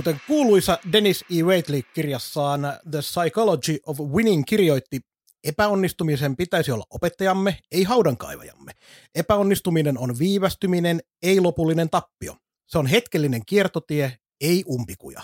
Kuten 0.00 0.20
kuuluisa 0.26 0.78
Dennis 0.92 1.24
E. 1.30 1.42
Waitley 1.42 1.82
kirjassaan 1.94 2.60
The 2.90 2.98
Psychology 2.98 3.78
of 3.86 4.00
Winning 4.00 4.44
kirjoitti, 4.46 5.00
epäonnistumisen 5.44 6.36
pitäisi 6.36 6.72
olla 6.72 6.84
opettajamme, 6.90 7.58
ei 7.72 7.84
haudankaivajamme. 7.84 8.72
Epäonnistuminen 9.14 9.98
on 9.98 10.18
viivästyminen, 10.18 11.00
ei 11.22 11.40
lopullinen 11.40 11.90
tappio. 11.90 12.36
Se 12.66 12.78
on 12.78 12.86
hetkellinen 12.86 13.42
kiertotie, 13.46 14.16
ei 14.40 14.64
umpikuja. 14.68 15.22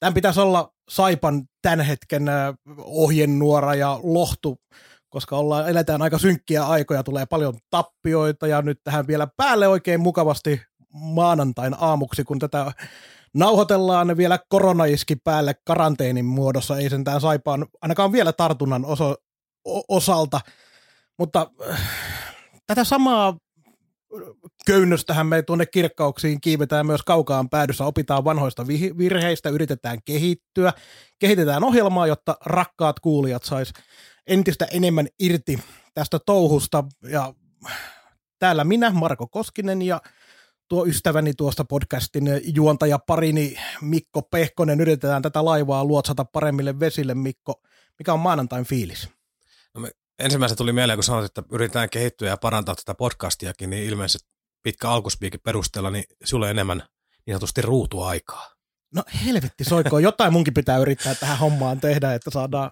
Tämän 0.00 0.14
pitäisi 0.14 0.40
olla 0.40 0.72
Saipan 0.90 1.42
tämän 1.62 1.80
hetken 1.80 2.22
ohjenuora 2.78 3.74
ja 3.74 4.00
lohtu, 4.02 4.58
koska 5.08 5.36
ollaan, 5.36 5.68
eletään 5.68 6.02
aika 6.02 6.18
synkkiä 6.18 6.64
aikoja, 6.66 7.02
tulee 7.02 7.26
paljon 7.26 7.54
tappioita 7.70 8.46
ja 8.46 8.62
nyt 8.62 8.80
tähän 8.84 9.06
vielä 9.06 9.28
päälle 9.36 9.68
oikein 9.68 10.00
mukavasti 10.00 10.60
maanantain 10.92 11.74
aamuksi, 11.78 12.24
kun 12.24 12.38
tätä 12.38 12.72
nauhoitellaan 13.34 14.16
vielä 14.16 14.38
koronaiski 14.48 15.16
päälle 15.16 15.54
karanteenin 15.64 16.24
muodossa, 16.24 16.78
ei 16.78 16.90
sentään 16.90 17.20
Saipaan 17.20 17.66
ainakaan 17.82 18.12
vielä 18.12 18.32
tartunnan 18.32 18.84
oso, 18.84 19.16
o, 19.68 19.82
osalta, 19.96 20.40
mutta 21.18 21.50
äh, 21.70 21.80
tätä 22.66 22.84
samaa 22.84 23.36
köynnöstähän 24.66 25.26
me 25.26 25.42
tuonne 25.42 25.66
kirkkauksiin 25.66 26.40
kiivetään 26.40 26.86
myös 26.86 27.02
kaukaan 27.02 27.48
päädyssä, 27.48 27.84
opitaan 27.84 28.24
vanhoista 28.24 28.66
virheistä, 28.98 29.48
yritetään 29.48 29.98
kehittyä, 30.04 30.72
kehitetään 31.18 31.64
ohjelmaa, 31.64 32.06
jotta 32.06 32.36
rakkaat 32.46 33.00
kuulijat 33.00 33.44
sais 33.44 33.72
entistä 34.26 34.66
enemmän 34.72 35.08
irti 35.18 35.58
tästä 35.94 36.18
touhusta. 36.26 36.84
Ja 37.02 37.34
täällä 38.38 38.64
minä, 38.64 38.90
Marko 38.90 39.26
Koskinen 39.26 39.82
ja 39.82 40.00
tuo 40.72 40.86
ystäväni 40.86 41.34
tuosta 41.34 41.64
podcastin 41.64 42.24
juontaja 42.54 42.98
parini 42.98 43.56
Mikko 43.80 44.22
Pehkonen, 44.22 44.80
yritetään 44.80 45.22
tätä 45.22 45.44
laivaa 45.44 45.84
luotsata 45.84 46.24
paremmille 46.24 46.80
vesille. 46.80 47.14
Mikko, 47.14 47.62
mikä 47.98 48.12
on 48.12 48.20
maanantain 48.20 48.64
fiilis? 48.64 49.08
No 49.74 49.80
me 49.80 49.90
ensimmäisenä 50.18 50.56
tuli 50.56 50.72
mieleen, 50.72 50.96
kun 50.96 51.04
sanoit, 51.04 51.24
että 51.24 51.42
yritetään 51.52 51.90
kehittyä 51.90 52.28
ja 52.28 52.36
parantaa 52.36 52.74
tätä 52.74 52.94
podcastiakin, 52.94 53.70
niin 53.70 53.84
ilmeisesti 53.84 54.28
pitkä 54.62 54.90
alkuspiikin 54.90 55.40
perusteella, 55.40 55.90
niin 55.90 56.04
sulle 56.24 56.50
enemmän 56.50 56.82
niin 57.26 57.34
sanotusti 57.34 57.62
ruutuaikaa. 57.62 58.50
No 58.94 59.02
helvetti 59.26 59.64
soikoon, 59.64 60.02
jotain 60.02 60.32
munkin 60.32 60.54
pitää 60.54 60.78
yrittää 60.78 61.14
tähän 61.14 61.38
hommaan 61.38 61.80
tehdä, 61.80 62.14
että 62.14 62.30
saadaan 62.30 62.70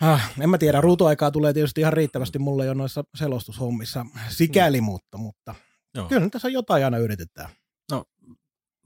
Ah, 0.00 0.32
en 0.40 0.50
mä 0.50 0.58
tiedä, 0.58 0.80
ruutuaikaa 0.80 1.30
tulee 1.30 1.52
tietysti 1.52 1.80
ihan 1.80 1.92
riittävästi 1.92 2.38
mulle 2.38 2.66
jo 2.66 2.74
noissa 2.74 3.04
selostushommissa 3.14 4.06
sikäli, 4.28 4.80
mm. 4.80 4.84
mutta, 4.84 5.18
mutta 5.18 5.54
Joo. 5.94 6.08
kyllä 6.08 6.28
tässä 6.28 6.48
jotain 6.48 6.84
aina 6.84 6.98
yritetään. 6.98 7.50
No, 7.90 8.04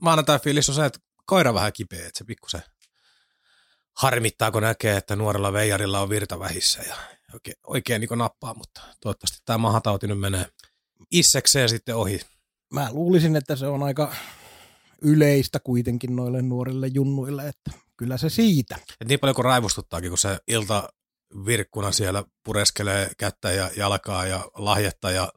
maanantai 0.01 0.39
fiilis 0.39 0.69
on 0.69 0.75
se, 0.75 0.85
että 0.85 0.99
koira 1.27 1.55
vähän 1.55 1.73
kipeä, 1.73 2.07
että 2.07 2.19
se 2.19 2.25
pikkusen 2.25 2.63
harmittaa, 3.97 4.51
kun 4.51 4.63
näkee, 4.63 4.97
että 4.97 5.17
nuorella 5.17 5.53
veijarilla 5.53 6.01
on 6.01 6.09
virta 6.09 6.39
vähissä 6.39 6.83
ja 6.83 6.97
oikein, 7.33 7.57
oikein 7.67 8.01
niin 8.01 8.19
nappaa, 8.19 8.55
mutta 8.55 8.81
toivottavasti 9.01 9.39
tämä 9.45 9.59
mahatauti 9.59 10.07
nyt 10.07 10.21
menee 10.21 10.47
issekseen 11.11 11.69
sitten 11.69 11.97
ohi. 11.97 12.21
Mä 12.73 12.89
luulisin, 12.93 13.37
että 13.37 13.57
se 13.57 13.67
on 13.67 13.83
aika 13.83 14.15
yleistä 15.03 15.61
kuitenkin 15.61 16.17
noille 16.17 16.43
nuorille 16.43 16.87
junnuille, 16.87 17.49
että 17.49 17.71
kyllä 17.97 18.17
se 18.17 18.29
siitä. 18.29 18.79
Et 19.01 19.09
niin 19.09 19.21
paljon 19.21 19.35
kuin 19.35 19.45
raivostuttaakin, 19.45 20.11
kun 20.11 20.19
se 20.19 20.39
ilta 20.49 20.89
virkkuna 21.47 21.93
siellä 21.93 22.25
pureskelee 22.45 23.11
kättä 23.19 23.53
ja 23.53 23.71
jalkaa 23.77 24.27
ja 24.27 24.51
lahjetta 24.55 25.11
ja 25.11 25.33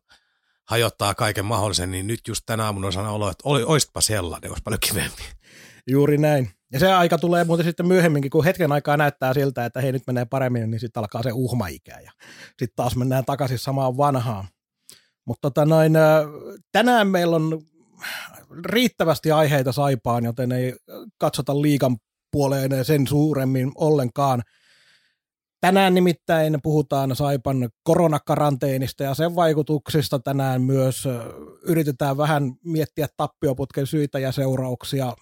hajottaa 0.69 1.15
kaiken 1.15 1.45
mahdollisen, 1.45 1.91
niin 1.91 2.07
nyt 2.07 2.19
just 2.27 2.43
tänä 2.45 2.65
aamuna 2.65 2.91
sana 2.91 3.11
olo, 3.11 3.29
että 3.29 3.41
oli, 3.49 3.63
oispa 3.63 4.01
sellainen, 4.01 4.51
olisi 4.51 4.63
paljon 4.63 4.79
kivempi. 4.79 5.23
Juuri 5.87 6.17
näin. 6.17 6.51
Ja 6.73 6.79
se 6.79 6.91
aika 6.91 7.17
tulee 7.17 7.43
muuten 7.43 7.65
sitten 7.65 7.87
myöhemminkin, 7.87 8.31
kun 8.31 8.43
hetken 8.43 8.71
aikaa 8.71 8.97
näyttää 8.97 9.33
siltä, 9.33 9.65
että 9.65 9.81
hei 9.81 9.91
nyt 9.91 10.07
menee 10.07 10.25
paremmin, 10.25 10.71
niin 10.71 10.79
sitten 10.79 11.01
alkaa 11.01 11.23
se 11.23 11.31
uhmaikä 11.33 11.99
ja 11.99 12.11
sitten 12.47 12.75
taas 12.75 12.95
mennään 12.95 13.25
takaisin 13.25 13.59
samaan 13.59 13.97
vanhaan. 13.97 14.47
Mutta 15.25 15.41
tota 15.41 15.65
noin, 15.65 15.93
tänään 16.71 17.07
meillä 17.07 17.35
on 17.35 17.61
riittävästi 18.65 19.31
aiheita 19.31 19.71
saipaan, 19.71 20.25
joten 20.25 20.51
ei 20.51 20.75
katsota 21.17 21.61
liikan 21.61 21.97
puoleen 22.31 22.85
sen 22.85 23.07
suuremmin 23.07 23.71
ollenkaan. 23.75 24.41
Tänään 25.61 25.93
nimittäin 25.93 26.59
puhutaan 26.63 27.15
Saipan 27.15 27.69
koronakaranteenista 27.83 29.03
ja 29.03 29.13
sen 29.13 29.35
vaikutuksista. 29.35 30.19
Tänään 30.19 30.61
myös 30.61 31.07
yritetään 31.61 32.17
vähän 32.17 32.53
miettiä 32.63 33.07
tappioputken 33.17 33.87
syitä 33.87 34.19
ja 34.19 34.31
seurauksia. 34.31 35.13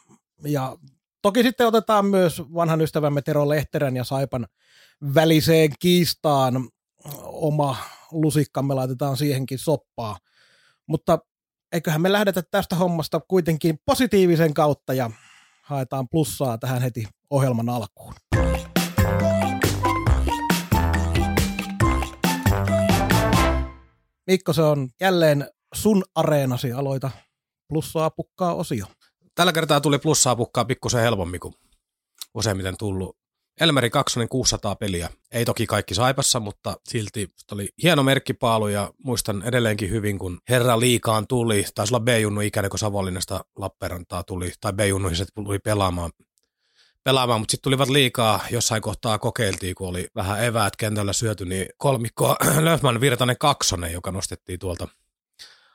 Ja 0.44 0.78
toki 1.22 1.44
sitten 1.44 1.68
otetaan 1.68 2.06
myös 2.06 2.42
vanhan 2.54 2.82
ystävämme 2.82 3.22
Tero 3.22 3.50
Lehterän 3.50 3.96
ja 3.96 4.04
Saipan 4.04 4.48
väliseen 5.16 5.72
kiistaan 5.80 6.70
oma 7.24 7.78
lusikkamme, 8.12 8.74
laitetaan 8.74 9.18
siihenkin 9.18 9.60
soppaa. 9.60 10.18
Mutta 10.88 11.20
eiköhän 11.72 12.02
me 12.02 12.12
lähdetä 12.12 12.44
tästä 12.52 12.76
hommasta 12.76 13.22
kuitenkin 13.28 13.80
positiivisen 13.86 14.54
kautta 14.54 14.94
ja 14.94 15.12
haetaan 15.64 16.10
plussaa 16.10 16.58
tähän 16.58 16.82
heti 16.82 17.08
ohjelman 17.30 17.70
alkuun. 17.70 18.14
Mikko, 24.28 24.54
se 24.54 24.62
on 24.62 24.90
jälleen 25.02 25.50
sun 25.76 26.04
areenasi. 26.16 26.72
Aloita 26.72 27.12
plussaa 27.70 28.10
pukkaa 28.10 28.54
osio. 28.54 28.86
Tällä 29.36 29.54
kertaa 29.54 29.82
tuli 29.82 30.00
plussaa 30.00 30.36
pukkaa 30.36 30.66
pikkusen 30.66 31.02
helpommin 31.02 31.40
kuin 31.40 31.54
useimmiten 32.34 32.78
tullut. 32.78 33.18
Elmeri 33.60 33.90
2 33.90 34.20
600 34.30 34.76
peliä. 34.76 35.10
Ei 35.32 35.46
toki 35.46 35.66
kaikki 35.68 35.94
saipassa, 35.94 36.40
mutta 36.40 36.76
silti 36.90 37.28
oli 37.52 37.70
hieno 37.84 38.04
merkkipaalu 38.04 38.68
ja 38.68 38.92
muistan 39.04 39.44
edelleenkin 39.46 39.90
hyvin, 39.90 40.20
kun 40.20 40.40
herra 40.50 40.80
liikaan 40.80 41.28
tuli, 41.28 41.66
taisi 41.76 41.94
olla 41.94 42.04
B-junnu 42.04 42.42
ikäinen, 42.42 42.70
kun 42.70 42.80
Savonlinnasta 42.80 43.46
Lappeenrantaa 43.58 44.24
tuli, 44.24 44.52
tai 44.62 44.74
B-junnu 44.74 45.16
se 45.16 45.26
tuli 45.36 45.60
pelaamaan, 45.60 46.12
pelaamaan 47.08 47.42
mutta 47.42 47.52
sitten 47.52 47.64
tulivat 47.64 47.90
liikaa, 47.90 48.40
jossain 48.52 48.82
kohtaa 48.82 49.20
kokeiltiin, 49.20 49.76
kun 49.76 49.88
oli 49.88 50.08
vähän 50.16 50.44
eväät 50.44 50.76
kentällä 50.76 51.14
syöty, 51.14 51.46
niin 51.46 51.66
kolmikko 51.78 52.36
Löfman 52.66 53.02
Virtanen 53.02 53.38
kaksonen, 53.40 53.94
joka 53.94 54.12
nostettiin 54.12 54.60
tuolta 54.60 54.88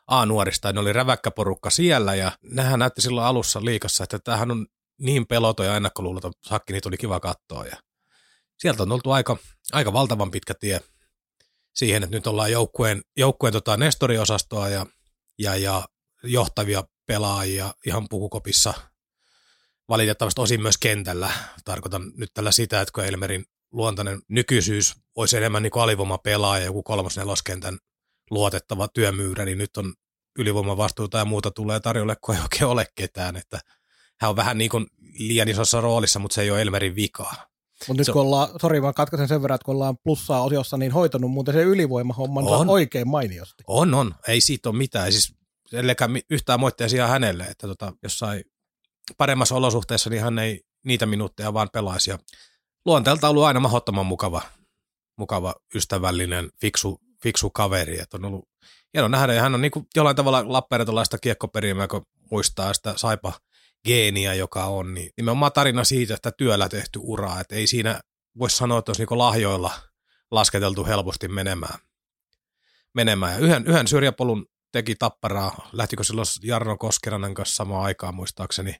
A-nuorista, 0.06 0.72
ne 0.72 0.80
oli 0.80 0.92
räväkkä 0.92 1.30
porukka 1.30 1.70
siellä, 1.70 2.14
ja 2.14 2.32
nehän 2.42 2.78
näytti 2.78 3.00
silloin 3.00 3.26
alussa 3.26 3.64
liikassa, 3.64 4.04
että 4.04 4.18
tämähän 4.18 4.50
on 4.50 4.66
niin 4.98 5.26
peloton 5.26 5.66
ja 5.66 5.76
ennakkoluuloton 5.76 6.32
sakki, 6.42 6.72
niitä 6.72 6.88
oli 6.88 6.96
kiva 6.96 7.20
katsoa. 7.20 7.64
Ja 7.64 7.76
sieltä 8.58 8.82
on 8.82 8.92
oltu 8.92 9.10
aika, 9.10 9.36
aika 9.72 9.92
valtavan 9.92 10.30
pitkä 10.30 10.54
tie 10.54 10.80
siihen, 11.74 12.02
että 12.02 12.16
nyt 12.16 12.26
ollaan 12.26 12.52
joukkueen, 12.52 13.02
joukkueen 13.16 13.52
tota 13.52 13.76
nestoriosastoa 13.76 14.68
ja, 14.68 14.86
ja, 15.38 15.56
ja 15.56 15.88
johtavia 16.22 16.84
pelaajia 17.06 17.74
ihan 17.86 18.08
pukukopissa 18.10 18.74
valitettavasti 19.92 20.40
osin 20.40 20.62
myös 20.62 20.78
kentällä. 20.78 21.32
Tarkoitan 21.64 22.12
nyt 22.16 22.30
tällä 22.34 22.52
sitä, 22.52 22.80
että 22.80 22.92
kun 22.92 23.04
Elmerin 23.04 23.44
luontainen 23.72 24.22
nykyisyys 24.28 24.94
olisi 25.16 25.36
enemmän 25.36 25.62
niin 25.62 25.72
alivoimapelaaja, 25.74 26.64
joku 26.64 26.82
kolmas 26.82 27.16
neloskentän 27.16 27.78
luotettava 28.30 28.88
työmyyrä, 28.88 29.44
niin 29.44 29.58
nyt 29.58 29.76
on 29.76 29.94
ylivoimavastuuta 30.38 31.18
ja 31.18 31.24
muuta 31.24 31.50
tulee 31.50 31.80
tarjolle, 31.80 32.16
kun 32.24 32.34
ei 32.34 32.40
oikein 32.40 32.66
ole 32.66 32.86
ketään, 32.94 33.36
että– 33.36 33.60
hän 34.22 34.30
on 34.30 34.36
vähän 34.36 34.58
niin 34.58 34.70
kuin 34.70 34.86
liian 35.18 35.48
isossa 35.48 35.80
roolissa, 35.80 36.18
mutta 36.18 36.34
se 36.34 36.42
ei 36.42 36.50
ole 36.50 36.62
Elmerin 36.62 36.96
vikaa. 36.96 37.34
Mutta 37.88 38.00
nyt 38.00 38.08
kun 38.12 38.22
ollaan, 38.22 38.48
sori 38.60 38.82
vaan 38.82 38.94
katkaisen 38.94 39.28
sen 39.28 39.42
verran, 39.42 39.54
että 39.54 39.64
kun 39.64 39.74
ollaan 39.74 39.96
plussaa 40.04 40.42
osiossa, 40.42 40.76
niin 40.76 40.92
hoitanut 40.92 41.30
muuten 41.30 41.54
se 41.54 41.62
ylivoimahomman 41.62 42.44
on. 42.44 42.68
oikein 42.68 43.08
mainiosti. 43.08 43.64
On, 43.66 43.94
on. 43.94 44.14
Ei 44.28 44.40
siitä 44.40 44.68
ole 44.68 44.76
mitään. 44.76 45.12
Siis 45.12 45.34
yhtään 46.30 46.60
moitteisia 46.60 47.06
hänelle, 47.06 47.44
että 47.44 47.66
tota, 47.66 47.92
jossain 48.02 48.44
paremmassa 49.18 49.54
olosuhteessa, 49.54 50.10
niin 50.10 50.22
hän 50.22 50.38
ei 50.38 50.60
niitä 50.84 51.06
minuutteja 51.06 51.54
vaan 51.54 51.68
pelaisi. 51.72 52.10
Ja 52.10 52.18
luonteelta 52.84 53.26
on 53.26 53.30
ollut 53.30 53.44
aina 53.44 53.60
mahdottoman 53.60 54.06
mukava, 54.06 54.42
mukava 55.18 55.54
ystävällinen, 55.74 56.50
fiksu, 56.60 57.00
fiksu 57.22 57.50
kaveri. 57.50 58.00
Että 58.00 58.16
on 58.16 58.24
ollut 58.24 58.48
hieno 58.94 59.08
nähdä, 59.08 59.32
ja 59.32 59.42
hän 59.42 59.54
on 59.54 59.60
niin 59.60 59.70
kuin 59.70 59.86
jollain 59.96 60.16
tavalla 60.16 60.44
Lappeenrantalaista 60.46 61.18
kiekkoperimää, 61.18 61.88
kun 61.88 62.06
muistaa 62.30 62.74
sitä 62.74 62.94
Saipa 62.96 63.32
geeniä, 63.84 64.34
joka 64.34 64.64
on, 64.64 64.94
niin 64.94 65.10
nimenomaan 65.16 65.52
tarina 65.52 65.84
siitä, 65.84 66.14
että 66.14 66.32
työllä 66.32 66.68
tehty 66.68 67.00
ura, 67.02 67.40
että 67.40 67.54
ei 67.54 67.66
siinä 67.66 68.00
voisi 68.38 68.56
sanoa, 68.56 68.78
että 68.78 68.90
olisi 68.90 69.04
niin 69.10 69.18
lahjoilla 69.18 69.74
lasketeltu 70.30 70.86
helposti 70.86 71.28
menemään. 71.28 71.78
menemään. 72.94 73.32
Ja 73.32 73.38
yhden, 73.38 73.66
yhden 73.66 73.88
syrjäpolun 73.88 74.46
teki 74.72 74.94
tapparaa, 74.94 75.68
lähtikö 75.72 76.04
silloin 76.04 76.26
Jarno 76.42 76.76
Koskeranen 76.76 77.34
kanssa 77.34 77.54
samaan 77.54 77.84
aikaan 77.84 78.14
muistaakseni, 78.14 78.74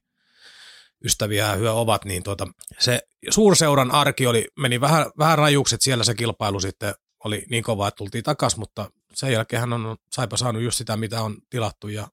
ystäviä 1.05 1.55
hyö 1.55 1.73
ovat, 1.73 2.05
niin 2.05 2.23
tuota, 2.23 2.47
se 2.79 3.01
suurseuran 3.31 3.91
arki 3.91 4.27
oli, 4.27 4.49
meni 4.59 4.81
vähän, 4.81 5.07
vähän 5.19 5.39
rajukset 5.39 5.83
siellä 5.83 6.05
se 6.05 6.15
kilpailu 6.15 6.61
sitten 6.61 6.95
oli 7.25 7.45
niin 7.51 7.65
kova, 7.65 7.89
että 7.89 7.97
tultiin 7.97 8.25
takaisin, 8.25 8.61
mutta 8.61 8.91
sen 9.15 9.33
jälkeen 9.33 9.61
hän 9.61 9.73
on 9.73 9.97
Saipa 10.13 10.37
saanut 10.37 10.63
just 10.63 10.79
sitä, 10.79 10.97
mitä 10.97 11.23
on 11.23 11.37
tilattu 11.51 11.89
ja 11.89 12.09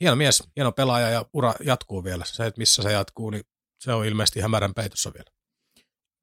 hieno 0.00 0.16
mies, 0.16 0.42
hieno 0.56 0.72
pelaaja 0.72 1.10
ja 1.10 1.24
ura 1.32 1.54
jatkuu 1.64 2.04
vielä. 2.04 2.24
Se, 2.26 2.46
että 2.46 2.58
missä 2.58 2.82
se 2.82 2.92
jatkuu, 2.92 3.30
niin 3.30 3.42
se 3.80 3.92
on 3.92 4.06
ilmeisesti 4.06 4.40
hämärän 4.40 4.74
peitossa 4.74 5.12
vielä. 5.14 5.30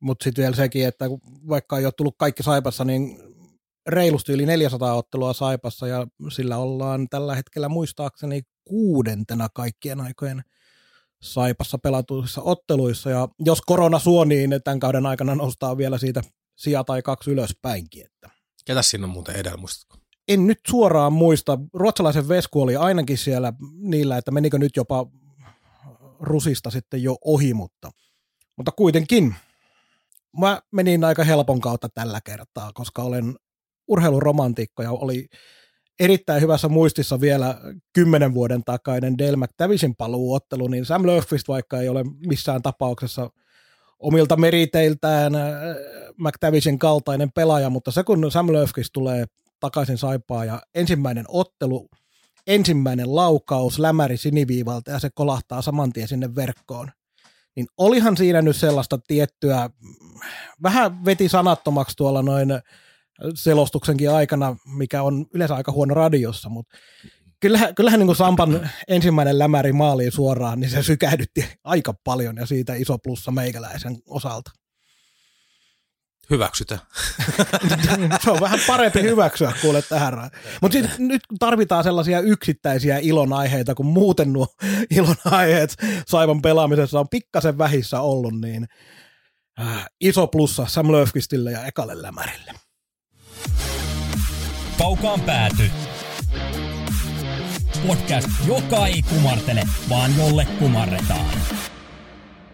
Mutta 0.02 0.24
sitten 0.24 0.42
vielä 0.42 0.56
sekin, 0.56 0.88
että 0.88 1.06
vaikka 1.50 1.78
ei 1.78 1.86
ole 1.86 1.94
tullut 1.98 2.16
kaikki 2.18 2.44
Saipassa, 2.44 2.86
niin 2.86 3.18
reilusti 3.88 4.32
yli 4.32 4.46
400 4.46 4.94
ottelua 4.94 5.34
Saipassa 5.34 5.88
ja 5.88 6.08
sillä 6.32 6.58
ollaan 6.58 7.08
tällä 7.10 7.36
hetkellä 7.36 7.70
muistaakseni 7.70 8.42
kuudentena 8.68 9.50
kaikkien 9.54 10.02
aikojen 10.02 10.42
Saipassa 11.22 11.78
pelatuissa 11.78 12.42
otteluissa. 12.42 13.10
Ja 13.10 13.28
jos 13.40 13.62
korona 13.62 14.00
suo, 14.00 14.26
niin 14.26 14.60
tämän 14.64 14.80
kauden 14.80 15.06
aikana 15.06 15.36
nostaa 15.36 15.78
vielä 15.78 15.98
siitä 15.98 16.22
sija 16.58 16.84
tai 16.84 17.02
kaksi 17.02 17.32
ylöspäinkin. 17.32 18.06
Että. 18.06 18.30
Ketä 18.66 18.82
siinä 18.82 19.06
on 19.06 19.10
muuten 19.10 19.36
edellä, 19.36 19.58
muistatko? 19.58 19.98
En 20.28 20.48
nyt 20.48 20.60
suoraan 20.68 21.14
muista. 21.14 21.60
Ruotsalaisen 21.74 22.28
Vesku 22.28 22.62
oli 22.62 22.76
ainakin 22.76 23.18
siellä 23.18 23.54
niillä, 23.74 24.18
että 24.18 24.32
menikö 24.32 24.58
nyt 24.58 24.76
jopa 24.76 25.06
rusista 26.20 26.70
sitten 26.70 27.04
jo 27.04 27.18
ohi, 27.26 27.54
mutta, 27.54 27.92
mutta 28.58 28.72
kuitenkin 28.72 29.36
mä 30.40 30.62
menin 30.72 31.04
aika 31.04 31.24
helpon 31.24 31.62
kautta 31.62 31.90
tällä 31.90 32.22
kertaa, 32.22 32.72
koska 32.74 33.04
olen 33.04 33.36
urheiluromantikko 33.88 34.84
ja 34.84 34.92
oli 34.92 35.28
erittäin 36.01 36.42
hyvässä 36.42 36.69
muistissa 36.69 37.21
vielä 37.21 37.57
kymmenen 37.94 38.33
vuoden 38.33 38.63
takainen 38.63 39.18
Dale 39.18 39.38
McTavishin 39.38 39.95
paluuottelu, 39.95 40.68
niin 40.68 40.86
Sam 40.86 41.07
Löfqvist 41.07 41.48
vaikka 41.48 41.80
ei 41.80 41.89
ole 41.89 42.03
missään 42.27 42.62
tapauksessa 42.62 43.30
omilta 44.00 44.38
meriteiltään 44.38 45.36
äh, 45.36 45.42
McTavishin 46.18 46.80
kaltainen 46.80 47.31
pelaaja, 47.31 47.69
mutta 47.69 47.92
se 47.92 48.03
kun 48.03 48.31
Sam 48.31 48.53
Löfqvist 48.53 48.89
tulee 48.94 49.25
takaisin 49.59 49.98
saipaa 49.98 50.45
ja 50.45 50.62
ensimmäinen 50.75 51.25
ottelu, 51.27 51.89
ensimmäinen 52.48 53.15
laukaus 53.15 53.80
lämäri 53.80 54.18
siniviivalta 54.18 54.92
ja 54.92 55.00
se 55.00 55.09
kolahtaa 55.13 55.62
saman 55.62 55.94
tien 55.94 56.07
sinne 56.07 56.36
verkkoon, 56.36 56.92
niin 57.56 57.68
olihan 57.77 58.18
siinä 58.18 58.42
nyt 58.42 58.56
sellaista 58.56 59.00
tiettyä, 59.07 59.69
vähän 60.63 61.06
veti 61.06 61.30
sanattomaksi 61.30 61.98
tuolla 61.98 62.21
noin 62.21 62.50
selostuksenkin 63.36 64.12
aikana, 64.12 64.56
mikä 64.66 65.04
on 65.04 65.26
yleensä 65.34 65.56
aika 65.56 65.72
huono 65.72 65.94
radiossa, 65.94 66.50
mutta 66.50 66.78
kyllähän, 67.40 67.76
kyllähän 67.76 68.00
niin 68.00 68.08
kuin 68.08 68.16
Sampan 68.16 68.70
ensimmäinen 68.88 69.40
lämäri 69.40 69.74
maaliin 69.74 70.12
suoraan, 70.12 70.60
niin 70.60 70.70
se 70.70 70.84
sykähdytti 70.84 71.46
aika 71.64 71.94
paljon 72.04 72.38
ja 72.38 72.46
siitä 72.46 72.74
iso 72.76 72.98
plussa 72.98 73.32
meikäläisen 73.32 73.98
osalta. 74.06 74.52
Hyväksytä. 76.30 76.80
se 78.24 78.32
on 78.32 78.40
vähän 78.40 78.60
parempi 78.68 79.02
hyväksyä 79.02 79.54
kuule 79.62 79.82
tähän. 79.82 80.14
Mutta 80.62 80.78
nyt 80.98 81.22
tarvitaan 81.40 81.84
sellaisia 81.84 82.20
yksittäisiä 82.20 82.98
ilonaiheita, 82.98 83.76
kun 83.76 83.86
muuten 83.86 84.34
nuo 84.34 84.48
ilonaiheet 84.98 85.76
Saivan 86.08 86.42
pelaamisessa 86.42 87.00
on 87.00 87.10
pikkasen 87.10 87.58
vähissä 87.58 88.02
ollut, 88.02 88.42
niin 88.42 88.68
äh, 89.60 89.86
iso 90.02 90.28
plussa 90.28 90.66
Sam 90.66 90.92
Löfqvistille 90.92 91.52
ja 91.52 91.66
Ekalle 91.66 92.02
Lämärille. 92.02 92.54
Kaukaan 94.78 95.22
pääty. 95.22 95.64
Podcast, 97.88 98.28
joka 98.48 98.88
ei 98.88 99.02
kumartele, 99.02 99.64
vaan 99.90 100.12
jolle 100.18 100.48
kumarretaan. 100.60 101.26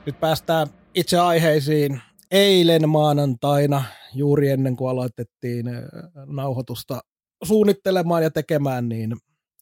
Nyt 0.05 0.19
päästään 0.19 0.67
itse 0.95 1.19
aiheisiin. 1.19 2.01
Eilen 2.31 2.89
maanantaina, 2.89 3.83
juuri 4.13 4.49
ennen 4.49 4.75
kuin 4.75 4.89
aloitettiin 4.89 5.67
äh, 5.67 5.83
nauhoitusta 6.25 6.99
suunnittelemaan 7.43 8.23
ja 8.23 8.31
tekemään, 8.31 8.89
niin 8.89 9.15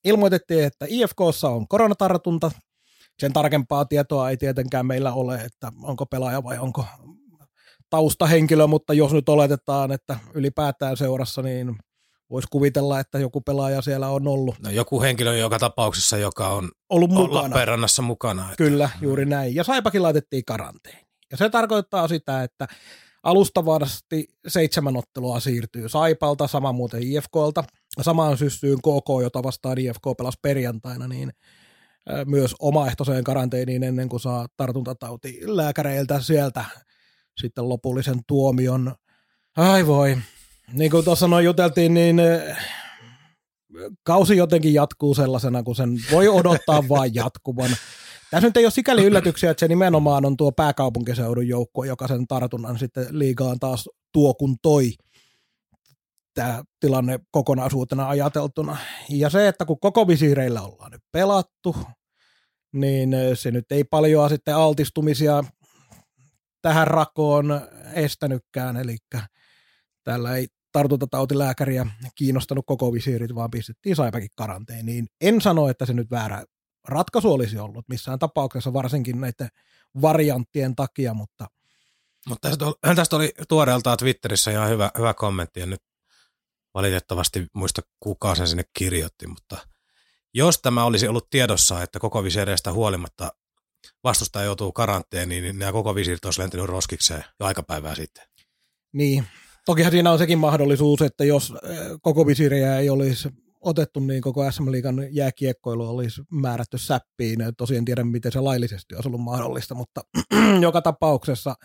ilmoitettiin, 0.06 0.64
että 0.64 0.86
IFKssa 0.90 1.50
on 1.50 1.68
koronatartunta. 1.68 2.52
Sen 3.20 3.34
tarkempaa 3.34 3.86
tietoa 3.86 4.30
ei 4.30 4.38
tietenkään 4.38 4.86
meillä 4.86 5.14
ole, 5.14 5.36
että 5.36 5.72
onko 5.84 6.06
pelaaja 6.06 6.44
vai 6.44 6.58
onko 6.58 6.86
taustahenkilö, 7.90 8.68
mutta 8.68 8.94
jos 8.94 9.14
nyt 9.14 9.30
oletetaan, 9.30 9.92
että 9.92 10.20
ylipäätään 10.34 10.98
seurassa, 10.98 11.42
niin 11.42 11.76
voisi 12.30 12.48
kuvitella, 12.52 13.00
että 13.00 13.20
joku 13.20 13.42
pelaaja 13.42 13.82
siellä 13.82 14.10
on 14.10 14.28
ollut. 14.28 14.56
No 14.60 14.70
joku 14.70 15.02
henkilö 15.02 15.38
joka 15.38 15.60
tapauksessa, 15.60 16.18
joka 16.18 16.50
on 16.50 16.72
ollut 16.90 17.12
mukana. 17.12 17.42
Lappeenrannassa 17.42 18.02
mukana. 18.02 18.42
Että... 18.42 18.56
Kyllä, 18.56 18.90
juuri 19.02 19.26
näin. 19.26 19.56
Ja 19.56 19.64
Saipakin 19.64 20.04
laitettiin 20.04 20.46
karanteeni. 20.46 21.06
Ja 21.32 21.38
se 21.38 21.50
tarkoittaa 21.50 22.08
sitä, 22.08 22.44
että 22.44 22.68
alustavasti 23.24 24.28
seitsemän 24.48 24.98
ottelua 24.98 25.40
siirtyy 25.40 25.90
Saipalta, 25.90 26.48
sama 26.48 26.72
muuten 26.72 27.04
IFKlta. 27.04 27.64
Samaan 28.02 28.38
syssyyn 28.38 28.78
KK, 28.78 29.22
jota 29.22 29.44
vastaan 29.44 29.78
IFK 29.78 30.04
pelasi 30.18 30.40
perjantaina, 30.42 31.08
niin 31.08 31.32
myös 32.26 32.56
omaehtoiseen 32.60 33.24
karanteeniin 33.24 33.84
ennen 33.84 34.10
kuin 34.10 34.20
saa 34.20 34.48
tartuntatauti 34.58 35.40
lääkäreiltä 35.44 36.22
sieltä 36.22 36.66
sitten 37.38 37.70
lopullisen 37.70 38.20
tuomion. 38.28 38.96
Ai 39.58 39.88
voi, 39.88 40.18
niin 40.74 40.92
kuin 40.92 41.06
tuossa 41.06 41.28
noin 41.28 41.46
juteltiin, 41.46 41.94
niin 41.94 42.20
eh, 42.20 42.58
kausi 44.04 44.38
jotenkin 44.38 44.74
jatkuu 44.74 45.16
sellaisena, 45.16 45.64
kun 45.64 45.76
sen 45.76 45.90
voi 46.12 46.28
odottaa 46.28 46.84
vain 46.90 47.16
jatkuvan. 47.16 47.70
Tässä 48.32 48.48
nyt 48.48 48.58
ei 48.58 48.66
ole 48.66 48.72
sikäli 48.72 49.04
yllätyksiä, 49.04 49.52
että 49.52 49.60
se 49.60 49.68
nimenomaan 49.68 50.26
on 50.26 50.38
tuo 50.38 50.52
pääkaupunkiseudun 50.52 51.48
joukko, 51.48 51.84
joka 51.84 52.08
sen 52.08 52.28
tartunnan 52.28 52.80
sitten 52.80 53.08
liigaan 53.10 53.60
taas 53.60 53.90
tuo 54.12 54.34
kun 54.34 54.56
toi 54.62 54.92
tämä 56.34 56.64
tilanne 56.80 57.20
kokonaisuutena 57.32 58.10
ajateltuna. 58.10 58.78
Ja 59.10 59.30
se, 59.30 59.48
että 59.48 59.66
kun 59.66 59.80
koko 59.80 60.08
visiireillä 60.08 60.62
ollaan 60.62 60.92
nyt 60.92 61.02
pelattu, 61.12 61.76
niin 62.74 63.14
eh, 63.14 63.38
se 63.38 63.52
nyt 63.52 63.72
ei 63.72 63.84
paljoa 63.84 64.30
sitten 64.30 64.56
altistumisia 64.56 65.44
tähän 66.66 66.88
rakoon 66.88 67.62
estänytkään, 67.94 68.78
eli 68.78 68.98
täällä 70.04 70.36
ei 70.36 70.48
tartuntatautilääkäriä 70.72 71.86
kiinnostanut 72.16 72.66
koko 72.66 72.94
visiirit, 72.94 73.36
vaan 73.36 73.52
pistettiin 73.52 73.96
Saipäkin 73.96 74.30
karanteeniin. 74.36 75.08
En 75.22 75.42
sano, 75.42 75.70
että 75.70 75.86
se 75.86 75.94
nyt 75.94 76.12
väärä 76.12 76.46
ratkaisu 76.88 77.34
olisi 77.34 77.58
ollut 77.58 77.90
missään 77.90 78.20
tapauksessa, 78.20 78.74
varsinkin 78.74 79.22
näiden 79.22 79.48
varianttien 80.02 80.76
takia, 80.76 81.14
mutta 81.14 81.48
mutta 82.30 82.50
tästä 82.50 82.66
oli, 82.66 82.96
tästä 82.96 83.16
oli 83.16 83.34
tuoreeltaan 83.48 83.98
Twitterissä 83.98 84.52
ihan 84.52 84.70
hyvä, 84.70 84.92
hyvä 84.98 85.14
kommentti, 85.14 85.60
ja 85.60 85.66
nyt 85.66 85.82
valitettavasti 86.74 87.48
muista 87.54 87.82
kuka 88.00 88.36
sen 88.36 88.48
sinne 88.48 88.64
kirjoitti, 88.78 89.28
mutta 89.28 89.58
jos 90.34 90.62
tämä 90.62 90.84
olisi 90.84 91.08
ollut 91.08 91.30
tiedossa, 91.30 91.84
että 91.84 92.00
koko 92.00 92.24
visiireistä 92.24 92.74
huolimatta 92.74 93.32
vastustaja 94.04 94.46
joutuu 94.46 94.72
karanteeniin, 94.72 95.44
niin 95.44 95.60
nämä 95.60 95.72
koko 95.72 95.96
visiirit 95.96 96.26
olisi 96.26 96.42
lentänyt 96.42 96.66
roskikseen 96.66 97.24
jo 97.40 97.46
aikapäivää 97.46 97.96
sitten. 97.96 98.24
Niin, 98.94 99.26
Tokihan 99.66 99.92
siinä 99.92 100.12
on 100.12 100.18
sekin 100.18 100.38
mahdollisuus, 100.38 101.02
että 101.02 101.26
jos 101.26 101.54
eh, 101.64 101.78
koko 102.02 102.28
visiiriä 102.28 102.80
ei 102.80 102.90
olisi 102.90 103.30
otettu, 103.62 104.00
niin 104.00 104.22
koko 104.22 104.52
SM 104.52 104.72
Liigan 104.72 105.08
jääkiekkoilu 105.12 105.90
olisi 105.90 106.22
määrätty 106.32 106.78
säppiin. 106.78 107.40
Tosiaan 107.58 107.78
en 107.78 107.86
tiedä, 107.86 108.04
miten 108.04 108.32
se 108.32 108.40
laillisesti 108.40 108.96
olisi 108.96 109.10
ollut 109.10 109.22
mahdollista, 109.22 109.76
mutta 109.76 110.02
joka 110.62 110.82
tapauksessa. 110.82 111.56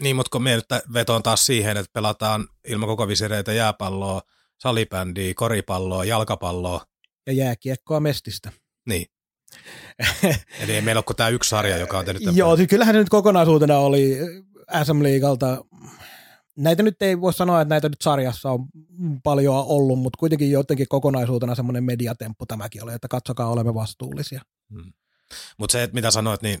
Niin, 0.00 0.16
mutta 0.16 0.30
kun 0.30 0.42
me 0.42 0.60
vetoon 0.94 1.22
taas 1.22 1.46
siihen, 1.46 1.76
että 1.76 1.90
pelataan 1.92 2.48
ilman 2.68 2.88
koko 2.88 3.08
visireitä 3.08 3.52
jääpalloa, 3.52 4.22
salibändiä, 4.58 5.34
koripalloa, 5.34 6.04
jalkapalloa. 6.04 6.84
Ja 7.26 7.32
jääkiekkoa 7.32 8.00
mestistä. 8.00 8.52
Niin. 8.86 9.06
Eli 10.60 10.72
ei 10.72 10.80
meillä 10.80 11.02
ole 11.06 11.14
tämä 11.16 11.28
yksi 11.28 11.50
sarja, 11.50 11.76
joka 11.76 11.98
on 11.98 12.04
tehnyt 12.04 12.22
Joo, 12.32 12.56
siis 12.56 12.68
kyllähän 12.68 12.94
se 12.94 12.98
nyt 12.98 13.08
kokonaisuutena 13.08 13.78
oli 13.78 14.18
SM 14.84 15.02
Liigalta 15.02 15.64
näitä 16.58 16.82
nyt 16.82 17.02
ei 17.02 17.20
voi 17.20 17.32
sanoa, 17.32 17.60
että 17.60 17.74
näitä 17.74 17.88
nyt 17.88 18.02
sarjassa 18.02 18.50
on 18.50 18.68
paljon 19.22 19.54
ollut, 19.54 19.98
mutta 19.98 20.16
kuitenkin 20.18 20.50
jotenkin 20.50 20.88
kokonaisuutena 20.88 21.54
semmoinen 21.54 21.84
mediatemppu 21.84 22.46
tämäkin 22.46 22.84
oli, 22.84 22.92
että 22.92 23.08
katsokaa, 23.08 23.48
olemme 23.48 23.74
vastuullisia. 23.74 24.42
Hmm. 24.72 24.92
Mutta 25.58 25.72
se, 25.72 25.82
että 25.82 25.94
mitä 25.94 26.10
sanoit, 26.10 26.42
niin 26.42 26.58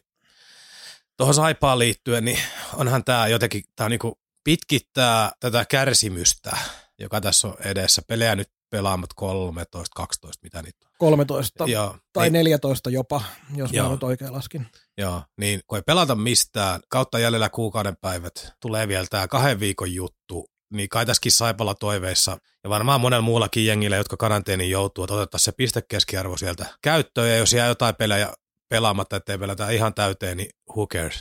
tuohon 1.16 1.34
Saipaan 1.34 1.78
liittyen, 1.78 2.24
niin 2.24 2.38
onhan 2.74 3.04
tämä 3.04 3.26
jotenkin, 3.26 3.62
tämä 3.76 3.88
niinku 3.88 4.18
pitkittää 4.44 5.32
tätä 5.40 5.64
kärsimystä, 5.64 6.56
joka 6.98 7.20
tässä 7.20 7.48
on 7.48 7.54
edessä. 7.64 8.02
Pelejä 8.06 8.36
nyt 8.36 8.50
pelaamat 8.70 9.10
13, 9.16 9.92
12, 9.96 10.40
mitä 10.42 10.62
niitä 10.62 10.78
on. 10.86 10.92
13 10.98 11.64
Joo, 11.66 11.96
tai 12.12 12.26
niin, 12.26 12.32
14 12.32 12.90
jopa, 12.90 13.22
jos 13.56 13.72
Joo. 13.72 13.86
mä 13.86 13.92
nyt 13.92 14.02
oikein 14.02 14.32
laskin. 14.32 14.66
joo, 14.98 15.22
niin 15.36 15.60
kun 15.66 15.78
ei 15.78 15.82
pelata 15.82 16.14
mistään, 16.14 16.80
kautta 16.88 17.18
jäljellä 17.18 17.48
kuukauden 17.48 17.96
päivät, 17.96 18.52
tulee 18.60 18.88
vielä 18.88 19.06
tämä 19.10 19.28
kahden 19.28 19.60
viikon 19.60 19.94
juttu, 19.94 20.46
niin 20.72 20.88
kai 20.88 21.06
tässäkin 21.06 21.32
Saipalla 21.32 21.74
toiveissa, 21.74 22.38
ja 22.64 22.70
varmaan 22.70 23.00
monella 23.00 23.22
muullakin 23.22 23.66
jengillä, 23.66 23.96
jotka 23.96 24.16
karanteeniin 24.16 24.70
joutuu, 24.70 25.04
että 25.04 25.14
otettaisiin 25.14 25.44
se 25.44 25.56
pistekeskiarvo 25.56 26.36
sieltä 26.36 26.66
käyttöön, 26.82 27.30
ja 27.30 27.36
jos 27.36 27.52
jää 27.52 27.68
jotain 27.68 27.94
pelejä 27.96 28.32
pelaamatta, 28.68 29.16
ettei 29.16 29.38
pelata 29.38 29.70
ihan 29.70 29.94
täyteen, 29.94 30.36
niin 30.36 30.50
who 30.76 30.86
cares? 30.86 31.18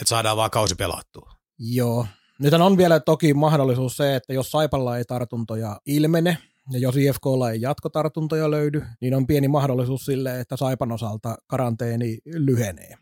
Että 0.00 0.08
saadaan 0.08 0.36
vaan 0.36 0.50
kausi 0.50 0.74
pelattua. 0.74 1.32
Joo. 1.58 2.06
Nyt 2.38 2.52
on 2.54 2.76
vielä 2.76 3.00
toki 3.00 3.34
mahdollisuus 3.34 3.96
se, 3.96 4.16
että 4.16 4.32
jos 4.32 4.50
Saipalla 4.50 4.98
ei 4.98 5.04
tartuntoja 5.04 5.80
ilmene, 5.86 6.38
ja 6.70 6.78
jos 6.78 6.96
IFKlla 6.96 7.50
ei 7.50 7.60
jatkotartuntoja 7.60 8.50
löydy, 8.50 8.82
niin 9.00 9.14
on 9.14 9.26
pieni 9.26 9.48
mahdollisuus 9.48 10.04
sille, 10.04 10.40
että 10.40 10.56
Saipan 10.56 10.92
osalta 10.92 11.36
karanteeni 11.46 12.18
lyhenee. 12.24 12.94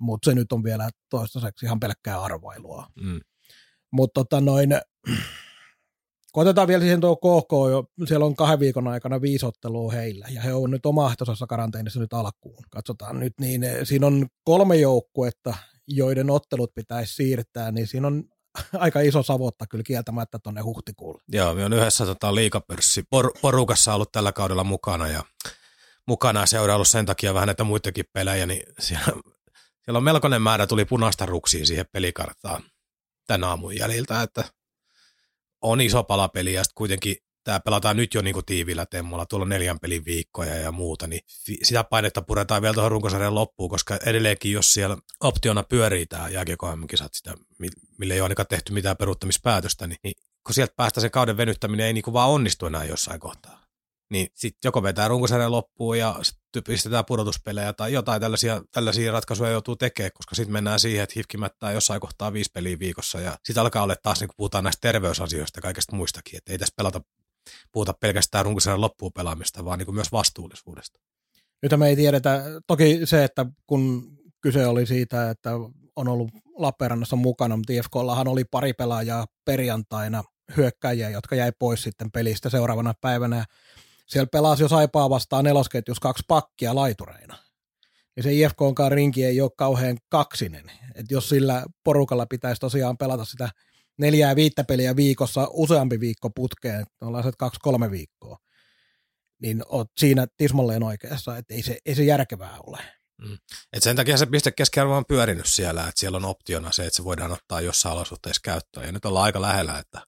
Mutta 0.00 0.30
se 0.30 0.34
nyt 0.34 0.52
on 0.52 0.64
vielä 0.64 0.90
toistaiseksi 1.10 1.66
ihan 1.66 1.80
pelkkää 1.80 2.22
arvailua. 2.22 2.86
Mm. 3.02 3.20
Mutta 3.92 4.20
tota 4.20 4.40
noin, 4.40 4.70
koitetaan 6.32 6.68
vielä 6.68 6.82
siihen 6.82 7.00
tuo 7.00 7.16
KK 7.16 7.52
jo, 7.70 8.06
siellä 8.06 8.26
on 8.26 8.36
kahden 8.36 8.60
viikon 8.60 8.88
aikana 8.88 9.20
viisi 9.20 9.46
ottelua 9.46 9.92
heillä, 9.92 10.26
ja 10.30 10.40
he 10.40 10.54
on 10.54 10.70
nyt 10.70 10.86
omaehtoisessa 10.86 11.46
karanteenissa 11.46 12.00
nyt 12.00 12.12
alkuun. 12.12 12.64
Katsotaan 12.70 13.20
nyt, 13.20 13.32
niin 13.40 13.62
siinä 13.84 14.06
on 14.06 14.26
kolme 14.44 14.76
joukkuetta, 14.76 15.54
joiden 15.88 16.30
ottelut 16.30 16.74
pitäisi 16.74 17.14
siirtää, 17.14 17.72
niin 17.72 17.86
siinä 17.86 18.06
on 18.06 18.24
aika 18.78 19.00
iso 19.00 19.22
savotta 19.22 19.66
kyllä 19.66 19.84
kieltämättä 19.84 20.38
tuonne 20.38 20.60
huhtikuulle. 20.60 21.22
Joo, 21.28 21.54
me 21.54 21.64
on 21.64 21.72
yhdessä 21.72 22.06
tota, 22.06 22.34
liikapörssi 22.34 23.02
por, 23.10 23.32
porukassa 23.42 23.94
ollut 23.94 24.12
tällä 24.12 24.32
kaudella 24.32 24.64
mukana 24.64 25.08
ja 25.08 25.24
mukana 26.06 26.40
ja 26.40 26.84
sen 26.84 27.06
takia 27.06 27.34
vähän 27.34 27.46
näitä 27.46 27.64
muitakin 27.64 28.04
pelejä, 28.12 28.46
niin 28.46 28.62
siellä, 28.78 29.06
siellä 29.84 29.98
on 29.98 30.04
melkoinen 30.04 30.42
määrä 30.42 30.66
tuli 30.66 30.84
punaista 30.84 31.26
ruksia 31.26 31.66
siihen 31.66 31.86
pelikarttaan 31.92 32.64
tämän 33.26 33.44
aamun 33.44 33.76
jäljiltä, 33.76 34.22
että 34.22 34.44
on 35.62 35.80
iso 35.80 36.04
palapeli 36.04 36.52
ja 36.52 36.64
sitten 36.64 36.74
kuitenkin 36.74 37.16
tämä 37.44 37.60
pelataan 37.60 37.96
nyt 37.96 38.14
jo 38.14 38.22
niinku 38.22 38.42
tiivillä 38.42 38.86
temmolla, 38.86 39.26
tuolla 39.26 39.46
neljän 39.46 39.80
pelin 39.80 40.04
viikkoja 40.04 40.54
ja 40.54 40.72
muuta, 40.72 41.06
niin 41.06 41.20
sitä 41.62 41.84
painetta 41.84 42.22
puretaan 42.22 42.62
vielä 42.62 42.74
tuohon 42.74 42.90
runkosarjan 42.90 43.34
loppuun, 43.34 43.70
koska 43.70 43.98
edelleenkin 44.06 44.52
jos 44.52 44.72
siellä 44.72 44.96
optiona 45.20 45.62
pyörii 45.62 46.06
tämä 46.06 46.28
jääkiekko-kisat, 46.28 47.14
sitä, 47.14 47.34
mi- 47.58 47.68
mille 47.98 48.14
ei 48.14 48.20
ole 48.20 48.24
ainakaan 48.24 48.46
tehty 48.46 48.72
mitään 48.72 48.96
peruuttamispäätöstä, 48.96 49.86
niin, 49.86 49.98
niin 50.04 50.14
kun 50.46 50.54
sieltä 50.54 50.74
päästä 50.76 51.00
sen 51.00 51.10
kauden 51.10 51.36
venyttäminen 51.36 51.86
ei 51.86 51.92
niinku 51.92 52.12
vaan 52.12 52.30
onnistu 52.30 52.66
enää 52.66 52.84
jossain 52.84 53.20
kohtaa. 53.20 53.62
Niin 54.10 54.28
sitten 54.34 54.68
joko 54.68 54.82
vetää 54.82 55.08
runkosarjan 55.08 55.52
loppuun 55.52 55.98
ja 55.98 56.18
sitten 56.22 56.62
pistetään 56.66 57.04
pudotuspelejä 57.04 57.72
tai 57.72 57.92
jotain 57.92 58.20
tällaisia, 58.20 58.62
tällaisia 58.72 59.12
ratkaisuja 59.12 59.50
joutuu 59.50 59.76
tekemään, 59.76 60.10
koska 60.14 60.34
sitten 60.34 60.52
mennään 60.52 60.80
siihen, 60.80 61.02
että 61.02 61.12
hifki 61.16 61.36
mättää 61.36 61.72
jossain 61.72 62.00
kohtaa 62.00 62.32
viisi 62.32 62.50
peliä 62.54 62.78
viikossa 62.78 63.20
ja 63.20 63.38
sitten 63.44 63.60
alkaa 63.60 63.82
olla 63.82 63.96
taas, 64.02 64.20
niin 64.20 64.28
kun 64.28 64.34
puhutaan 64.36 64.64
näistä 64.64 64.80
terveysasioista 64.80 65.58
ja 65.58 65.62
kaikesta 65.62 65.96
muistakin, 65.96 66.36
että 66.36 66.52
ei 66.52 66.58
tässä 66.58 66.74
pelata, 66.76 67.00
puhuta 67.72 67.94
pelkästään 68.00 68.44
runkosarjan 68.44 68.80
loppuun 68.80 69.12
pelaamista, 69.12 69.64
vaan 69.64 69.78
niin 69.78 69.86
kuin 69.86 69.94
myös 69.94 70.12
vastuullisuudesta. 70.12 71.00
Nyt 71.62 71.72
me 71.76 71.88
ei 71.88 71.96
tiedetä, 71.96 72.42
toki 72.66 73.00
se, 73.04 73.24
että 73.24 73.46
kun 73.66 74.12
kyse 74.40 74.66
oli 74.66 74.86
siitä, 74.86 75.30
että 75.30 75.50
on 75.96 76.08
ollut 76.08 76.30
Lappeenrannassa 76.58 77.16
mukana, 77.16 77.56
mutta 77.56 77.72
IFKllahan 77.72 78.28
oli 78.28 78.44
pari 78.44 78.72
pelaajaa 78.72 79.26
perjantaina 79.44 80.24
hyökkäjiä, 80.56 81.10
jotka 81.10 81.36
jäi 81.36 81.52
pois 81.58 81.82
sitten 81.82 82.10
pelistä 82.10 82.50
seuraavana 82.50 82.94
päivänä. 83.00 83.44
Siellä 84.06 84.28
pelasi 84.32 84.62
jo 84.62 84.68
Saipaa 84.68 85.10
vastaan 85.10 85.44
nelosketjus 85.44 86.00
kaksi 86.00 86.24
pakkia 86.28 86.74
laitureina. 86.74 87.38
Ja 88.16 88.22
se 88.22 88.32
IFKnkaan 88.32 88.92
rinki 88.92 89.24
ei 89.24 89.40
ole 89.40 89.50
kauhean 89.56 89.98
kaksinen. 90.08 90.72
Et 90.94 91.06
jos 91.10 91.28
sillä 91.28 91.64
porukalla 91.84 92.26
pitäisi 92.26 92.60
tosiaan 92.60 92.98
pelata 92.98 93.24
sitä 93.24 93.48
neljää 93.98 94.36
viittä 94.36 94.64
peliä 94.64 94.96
viikossa 94.96 95.48
useampi 95.50 96.00
viikko 96.00 96.30
putkeen, 96.30 96.86
tällaiset 96.98 97.36
kaksi-kolme 97.38 97.90
viikkoa, 97.90 98.38
niin 99.42 99.62
oot 99.68 99.88
siinä 100.00 100.26
tismalleen 100.36 100.82
oikeassa, 100.82 101.36
että 101.36 101.54
ei 101.54 101.62
se, 101.62 101.78
ei 101.86 101.94
se 101.94 102.04
järkevää 102.04 102.56
ole. 102.66 102.78
Et 103.72 103.82
sen 103.82 103.96
takia 103.96 104.16
se 104.16 104.26
pistekeskiarvo 104.26 104.96
on 104.96 105.04
pyörinyt 105.08 105.46
siellä, 105.46 105.80
että 105.80 106.00
siellä 106.00 106.16
on 106.16 106.24
optiona 106.24 106.72
se, 106.72 106.86
että 106.86 106.96
se 106.96 107.04
voidaan 107.04 107.32
ottaa 107.32 107.60
jossain 107.60 107.94
olosuhteissa 107.94 108.40
käyttöön. 108.44 108.86
Ja 108.86 108.92
nyt 108.92 109.04
ollaan 109.04 109.24
aika 109.24 109.42
lähellä, 109.42 109.78
että 109.78 110.06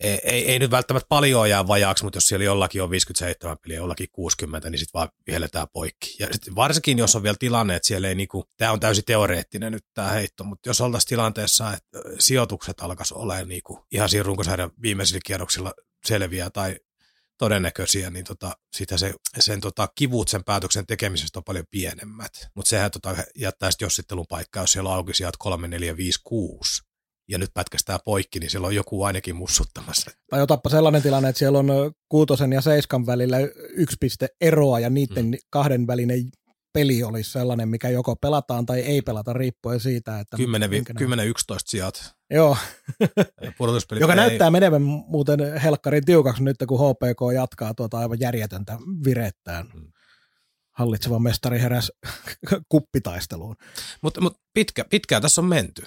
ei, 0.00 0.20
ei, 0.24 0.50
ei 0.50 0.58
nyt 0.58 0.70
välttämättä 0.70 1.06
paljon 1.08 1.50
jää 1.50 1.66
vajaaksi, 1.66 2.04
mutta 2.04 2.16
jos 2.16 2.28
siellä 2.28 2.44
jollakin 2.44 2.82
on 2.82 2.90
57 2.90 3.56
peliä, 3.62 3.76
jollakin 3.76 4.08
60, 4.12 4.70
niin 4.70 4.78
sitten 4.78 4.98
vaan 4.98 5.08
vihelletään 5.26 5.66
poikki. 5.72 6.16
Ja 6.18 6.28
sit 6.32 6.54
varsinkin, 6.54 6.98
jos 6.98 7.16
on 7.16 7.22
vielä 7.22 7.36
tilanne, 7.38 7.76
että 7.76 7.88
siellä 7.88 8.08
ei 8.08 8.14
niinku, 8.14 8.44
tämä 8.56 8.72
on 8.72 8.80
täysin 8.80 9.04
teoreettinen 9.04 9.72
nyt 9.72 9.84
tämä 9.94 10.08
heitto, 10.08 10.44
mutta 10.44 10.68
jos 10.68 10.80
oltaisiin 10.80 11.08
tilanteessa, 11.08 11.72
että 11.72 11.98
sijoitukset 12.18 12.80
alkaisi 12.80 13.14
olemaan 13.14 13.48
niinku 13.48 13.86
ihan 13.92 14.08
siinä 14.08 14.22
runkosarjan 14.22 14.70
viimeisillä 14.82 15.20
kierroksilla 15.26 15.72
selviä 16.06 16.50
tai 16.50 16.76
todennäköisiä, 17.38 18.10
niin 18.10 18.24
tota, 18.24 18.56
sitä 18.76 18.98
se, 18.98 19.14
sen 19.38 19.60
tota, 19.60 19.88
kivut 19.94 20.28
sen 20.28 20.44
päätöksen 20.44 20.86
tekemisestä 20.86 21.38
on 21.38 21.44
paljon 21.44 21.64
pienemmät. 21.70 22.32
Mutta 22.54 22.68
sehän 22.68 22.90
tota, 22.90 23.16
jättää 23.36 23.70
sitten 23.70 23.86
jossittelun 23.86 24.26
paikkaa, 24.28 24.62
jos 24.62 24.72
siellä 24.72 24.94
auki 24.94 25.14
sieltä 25.14 25.36
3, 25.38 25.68
4, 25.68 25.96
5, 25.96 26.20
6 26.24 26.85
ja 27.28 27.38
nyt 27.38 27.50
pätkästään 27.54 28.00
poikki, 28.04 28.40
niin 28.40 28.50
siellä 28.50 28.66
on 28.66 28.74
joku 28.74 29.04
ainakin 29.04 29.36
mussuttamassa. 29.36 30.10
Tai 30.30 30.42
otappa 30.42 30.70
sellainen 30.70 31.02
tilanne, 31.02 31.28
että 31.28 31.38
siellä 31.38 31.58
on 31.58 31.66
kuutosen 32.08 32.52
ja 32.52 32.60
seiskan 32.60 33.06
välillä 33.06 33.36
yksi 33.70 33.96
piste 34.00 34.28
eroa 34.40 34.80
ja 34.80 34.90
niiden 34.90 35.26
mm. 35.26 35.34
kahden 35.50 35.86
välinen 35.86 36.30
peli 36.76 37.02
olisi 37.02 37.30
sellainen, 37.30 37.68
mikä 37.68 37.88
joko 37.88 38.16
pelataan 38.16 38.66
tai 38.66 38.80
ei 38.80 39.02
pelata 39.02 39.32
riippuen 39.32 39.80
siitä, 39.80 40.20
että... 40.20 40.36
10, 40.36 40.70
minkä 40.70 40.92
ne- 40.92 40.98
10 40.98 41.28
11 41.28 41.70
sijat. 41.70 42.14
Joo, 42.30 42.56
joka 44.00 44.12
ei, 44.12 44.16
näyttää 44.16 44.50
menevän 44.50 44.82
muuten 44.82 45.60
helkkarin 45.60 46.04
tiukaksi 46.04 46.42
nyt, 46.42 46.56
kun 46.68 46.80
HPK 46.80 47.34
jatkaa 47.34 47.74
tuota 47.74 47.98
aivan 47.98 48.20
järjetöntä 48.20 48.78
virettään. 49.04 49.66
Mm. 49.74 49.92
Hallitseva 50.70 51.18
mestari 51.18 51.60
heräs 51.60 51.92
kuppitaisteluun. 52.72 53.56
Mutta 54.02 54.20
mut 54.20 54.36
pitkä, 54.54 54.84
pitkään 54.90 55.22
tässä 55.22 55.40
on 55.40 55.48
menty. 55.48 55.82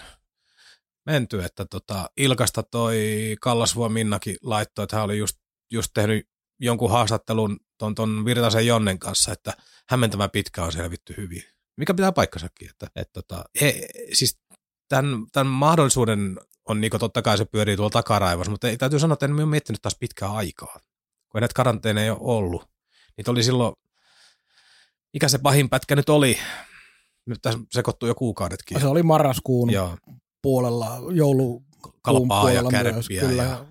Menty, 1.09 1.43
että 1.43 1.65
tota, 1.65 2.09
Ilkasta 2.17 2.63
toi 2.63 2.97
Kallasvuo 3.41 3.89
Minnakin 3.89 4.35
laittoi, 4.41 4.83
että 4.83 4.95
hän 4.95 5.05
oli 5.05 5.17
just, 5.17 5.37
just 5.71 5.91
tehnyt 5.93 6.29
jonkun 6.59 6.91
haastattelun 6.91 7.59
ton, 7.77 7.95
ton 7.95 8.25
Virtasen 8.25 8.67
Jonnen 8.67 8.99
kanssa, 8.99 9.31
että 9.31 9.53
hämmentävän 9.89 10.29
pitkä 10.29 10.63
on 10.63 10.71
selvitty 10.71 11.13
hyvin. 11.17 11.43
Mikä 11.77 11.93
pitää 11.93 12.11
paikkansakin, 12.11 12.69
että 12.69 12.87
et, 12.95 13.09
tota, 13.13 13.43
ei, 13.61 13.87
siis 14.13 14.39
tämän, 14.87 15.25
tämän 15.31 15.53
mahdollisuuden 15.53 16.39
on 16.65 16.81
niin 16.81 16.91
totta 16.99 17.21
kai 17.21 17.37
se 17.37 17.45
pyörii 17.45 17.75
tuolla 17.75 17.89
takaraivossa, 17.89 18.51
mutta 18.51 18.69
ei, 18.69 18.77
täytyy 18.77 18.99
sanoa, 18.99 19.13
että 19.13 19.25
en 19.25 19.33
ole 19.33 19.45
miettinyt 19.45 19.81
taas 19.81 19.97
pitkää 19.99 20.31
aikaa. 20.31 20.79
Kun 21.29 21.41
näitä 21.41 21.53
karanteeneja 21.53 22.05
ei 22.05 22.09
ole 22.09 22.19
ollut. 22.21 22.69
Niitä 23.17 23.31
oli 23.31 23.43
silloin, 23.43 23.73
mikä 25.13 25.27
se 25.27 25.37
pahin 25.37 25.69
pätkä 25.69 25.95
nyt 25.95 26.09
oli? 26.09 26.39
Nyt 27.25 27.39
tässä 27.41 27.59
sekoittuu 27.71 28.07
jo 28.07 28.15
kuukaudetkin. 28.15 28.79
Se 28.79 28.87
oli 28.87 29.03
marraskuun 29.03 29.69
Joo, 29.69 29.97
puolella, 30.41 31.01
joulu 31.11 31.63
kalpaa 32.01 32.51
ja 32.51 32.61
myös, 32.61 32.71
kärppiä. 32.71 33.21
Kyllä, 33.21 33.43
Ja, 33.43 33.65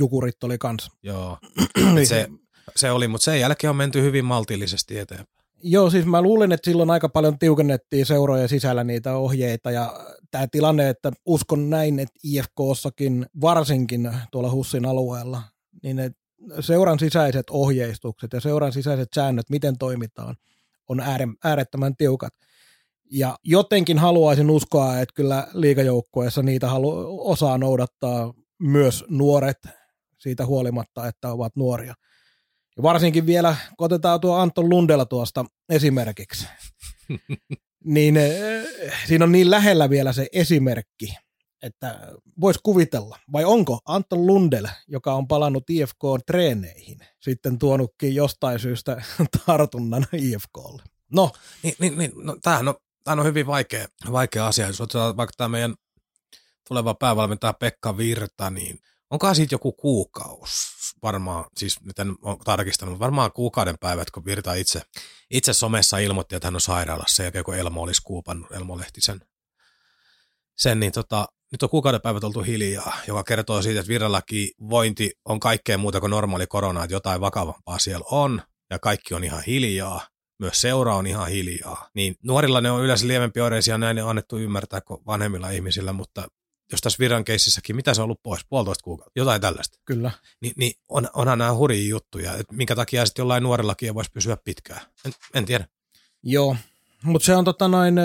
jukurit 0.00 0.44
oli 0.44 0.58
kans. 0.58 0.90
joo, 1.02 1.38
Niin 1.94 2.06
se, 2.06 2.28
se 2.76 2.90
oli, 2.90 3.08
mutta 3.08 3.24
sen 3.24 3.40
jälkeen 3.40 3.70
on 3.70 3.76
menty 3.76 4.02
hyvin 4.02 4.24
maltillisesti 4.24 4.98
eteenpäin. 4.98 5.36
Joo, 5.62 5.90
siis 5.90 6.06
mä 6.06 6.22
luulen, 6.22 6.52
että 6.52 6.70
silloin 6.70 6.90
aika 6.90 7.08
paljon 7.08 7.38
tiukennettiin 7.38 8.06
seurojen 8.06 8.48
sisällä 8.48 8.84
niitä 8.84 9.16
ohjeita 9.16 9.70
ja 9.70 10.06
tämä 10.30 10.46
tilanne, 10.46 10.88
että 10.88 11.12
uskon 11.26 11.70
näin, 11.70 11.98
että 11.98 12.18
IFKssakin 12.22 13.26
varsinkin 13.40 14.10
tuolla 14.32 14.50
Hussin 14.50 14.86
alueella, 14.86 15.42
niin 15.82 15.96
ne 15.96 16.10
seuran 16.60 16.98
sisäiset 16.98 17.50
ohjeistukset 17.50 18.32
ja 18.32 18.40
seuran 18.40 18.72
sisäiset 18.72 19.08
säännöt, 19.14 19.50
miten 19.50 19.78
toimitaan, 19.78 20.36
on 20.88 21.00
ääre, 21.00 21.28
äärettömän 21.44 21.96
tiukat. 21.96 22.32
Ja 23.10 23.38
jotenkin 23.44 23.98
haluaisin 23.98 24.50
uskoa, 24.50 25.00
että 25.00 25.14
kyllä 25.14 25.48
liikajoukkueessa 25.52 26.42
niitä 26.42 26.68
halu, 26.68 27.20
osaa 27.30 27.58
noudattaa 27.58 28.34
myös 28.58 29.04
nuoret 29.08 29.58
siitä 30.18 30.46
huolimatta, 30.46 31.08
että 31.08 31.32
ovat 31.32 31.56
nuoria. 31.56 31.94
Ja 32.76 32.82
varsinkin 32.82 33.26
vielä, 33.26 33.56
kun 33.78 33.84
otetaan 33.84 34.20
tuo 34.20 34.36
Anton 34.36 34.68
Lundella 34.68 35.04
tuosta 35.04 35.44
esimerkiksi, 35.68 36.46
niin 37.94 38.16
eh, 38.16 38.66
siinä 39.06 39.24
on 39.24 39.32
niin 39.32 39.50
lähellä 39.50 39.90
vielä 39.90 40.12
se 40.12 40.26
esimerkki, 40.32 41.14
että 41.62 42.12
voisi 42.40 42.60
kuvitella, 42.62 43.18
vai 43.32 43.44
onko 43.44 43.78
Anton 43.86 44.26
Lundell, 44.26 44.66
joka 44.88 45.14
on 45.14 45.28
palannut 45.28 45.70
IFK-treeneihin, 45.70 46.98
sitten 47.22 47.58
tuonutkin 47.58 48.14
jostain 48.14 48.58
syystä 48.58 49.02
tartunnan 49.46 50.06
IFKlle. 50.12 50.82
No, 51.12 51.30
Niin, 51.62 51.74
niin, 51.78 51.98
niin 51.98 52.12
no, 52.16 52.36
tämähän 52.42 52.68
on, 52.68 52.74
tämähän 53.06 53.20
on 53.20 53.26
hyvin 53.26 53.46
vaikea, 53.46 53.86
vaikea 54.12 54.46
asia. 54.46 54.66
Jos 54.66 54.80
otetaan 54.80 55.16
vaikka 55.16 55.32
tämä 55.36 55.48
meidän 55.48 55.74
tuleva 56.68 56.94
päävalmentaja 56.94 57.52
Pekka 57.52 57.96
Virta, 57.96 58.50
niin 58.50 58.78
onkohan 59.10 59.36
siitä 59.36 59.54
joku 59.54 59.72
kuukaus, 59.72 60.50
varmaan, 61.02 61.44
siis 61.56 61.80
nyt 61.80 61.98
en 61.98 62.14
ole 62.22 62.36
tarkistanut, 62.44 62.98
varmaan 62.98 63.32
kuukauden 63.32 63.78
päivät, 63.80 64.10
kun 64.10 64.24
Virta 64.24 64.54
itse, 64.54 64.82
itse 65.30 65.52
somessa 65.52 65.98
ilmoitti, 65.98 66.36
että 66.36 66.46
hän 66.46 66.54
on 66.54 66.60
sairaalassa, 66.60 67.22
ja 67.22 67.44
kun 67.44 67.54
Elmo 67.54 67.82
olisi 67.82 68.02
kuupannut, 68.02 68.52
Elmo 68.52 68.78
lehti 68.78 69.00
sen, 69.00 69.20
sen 70.56 70.80
niin 70.80 70.92
tota, 70.92 71.26
nyt 71.52 71.62
on 71.62 71.70
kuukauden 71.70 72.00
päivät 72.00 72.24
oltu 72.24 72.42
hiljaa, 72.42 72.96
joka 73.08 73.24
kertoo 73.24 73.62
siitä, 73.62 73.80
että 73.80 73.88
Virrallakin 73.88 74.50
vointi 74.68 75.10
on 75.24 75.40
kaikkea 75.40 75.78
muuta 75.78 76.00
kuin 76.00 76.10
normaali 76.10 76.46
korona, 76.46 76.84
että 76.84 76.94
jotain 76.94 77.20
vakavampaa 77.20 77.78
siellä 77.78 78.06
on, 78.10 78.42
ja 78.70 78.78
kaikki 78.78 79.14
on 79.14 79.24
ihan 79.24 79.42
hiljaa, 79.46 80.00
myös 80.38 80.60
seura 80.60 80.96
on 80.96 81.06
ihan 81.06 81.28
hiljaa. 81.28 81.88
Niin 81.94 82.14
nuorilla 82.22 82.60
ne 82.60 82.70
on 82.70 82.84
yleensä 82.84 83.06
lievempi 83.06 83.40
oireisia, 83.40 83.78
näin 83.78 84.02
on 84.02 84.10
annettu 84.10 84.38
ymmärtää 84.38 84.80
kuin 84.80 85.00
vanhemmilla 85.06 85.50
ihmisillä, 85.50 85.92
mutta 85.92 86.28
jos 86.72 86.80
tässä 86.80 86.96
viran 86.98 87.24
keississäkin, 87.24 87.76
mitä 87.76 87.94
se 87.94 88.00
on 88.00 88.04
ollut 88.04 88.22
pois, 88.22 88.40
puolitoista 88.48 88.84
kuukautta, 88.84 89.20
jotain 89.20 89.40
tällaista. 89.40 89.78
Kyllä. 89.84 90.10
Ni, 90.42 90.52
niin 90.56 90.72
on, 90.88 91.08
onhan 91.14 91.38
nämä 91.38 91.54
hurjia 91.54 91.88
juttuja, 91.88 92.34
että 92.34 92.54
minkä 92.54 92.74
takia 92.74 93.06
sitten 93.06 93.22
jollain 93.22 93.42
nuorellakin 93.42 93.94
voisi 93.94 94.10
pysyä 94.12 94.36
pitkään. 94.44 94.80
En, 95.04 95.12
en 95.34 95.44
tiedä. 95.44 95.66
Joo, 96.22 96.56
mutta 97.02 97.26
se 97.26 97.36
on 97.36 97.44
tota 97.44 97.68
noin 97.68 97.96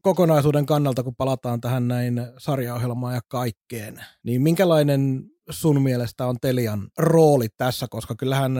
kokonaisuuden 0.00 0.66
kannalta, 0.66 1.02
kun 1.02 1.16
palataan 1.16 1.60
tähän 1.60 1.88
näin 1.88 2.20
sarjaohjelmaan 2.38 3.14
ja 3.14 3.20
kaikkeen, 3.28 4.04
niin 4.22 4.42
minkälainen 4.42 5.24
sun 5.50 5.82
mielestä 5.82 6.26
on 6.26 6.36
Telian 6.40 6.88
rooli 6.98 7.48
tässä, 7.56 7.86
koska 7.90 8.14
kyllähän 8.14 8.52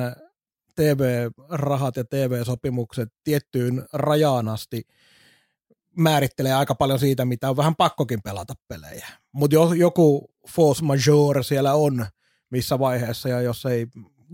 TV-rahat 0.77 1.97
ja 1.97 2.05
TV-sopimukset 2.05 3.09
tiettyyn 3.25 3.87
rajaan 3.93 4.49
asti 4.49 4.83
määrittelee 5.97 6.55
aika 6.55 6.75
paljon 6.75 6.99
siitä, 6.99 7.25
mitä 7.25 7.51
on 7.51 7.57
vähän 7.57 7.77
pakkokin 7.77 8.23
pelata 8.23 8.55
pelejä. 8.69 9.07
Mutta 9.33 9.55
jos 9.55 9.75
joku 9.77 10.31
force 10.49 10.85
majeure 10.85 11.43
siellä 11.43 11.75
on 11.75 12.07
missä 12.51 12.79
vaiheessa, 12.79 13.29
ja 13.29 13.41
jos 13.41 13.67
ei 13.67 13.87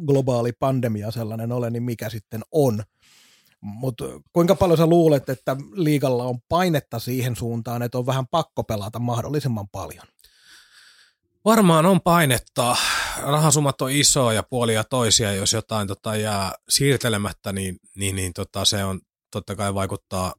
globaali 0.07 0.53
pandemia 0.53 1.11
sellainen 1.11 1.53
ole, 1.53 1.71
niin 1.71 1.83
mikä 1.83 2.11
sitten 2.11 2.43
on. 2.53 2.83
Mutta 3.61 4.05
kuinka 4.33 4.55
paljon 4.55 4.79
sä 4.79 4.87
luulet, 4.87 5.29
että 5.29 5.57
liigalla 5.73 6.25
on 6.25 6.39
painetta 6.49 6.99
siihen 6.99 7.37
suuntaan, 7.37 7.83
että 7.83 7.99
on 7.99 8.07
vähän 8.07 8.27
pakko 8.27 8.65
pelata 8.65 8.99
mahdollisimman 8.99 9.69
paljon? 9.69 10.07
Varmaan 11.45 11.87
on 11.87 12.01
painetta. 12.01 12.77
Rahasummat 13.23 13.83
on 13.83 13.91
isoja 13.91 14.35
ja 14.35 14.43
puolia 14.43 14.85
toisia. 14.85 15.33
Jos 15.33 15.53
jotain 15.53 15.89
tota, 15.89 16.17
jää 16.17 16.53
siirtelemättä, 16.69 17.53
niin, 17.53 17.77
niin, 17.97 18.17
niin 18.17 18.33
tota, 18.33 18.65
se 18.65 18.85
on 18.85 19.01
totta 19.31 19.57
kai 19.57 19.75
vaikuttaa, 19.75 20.35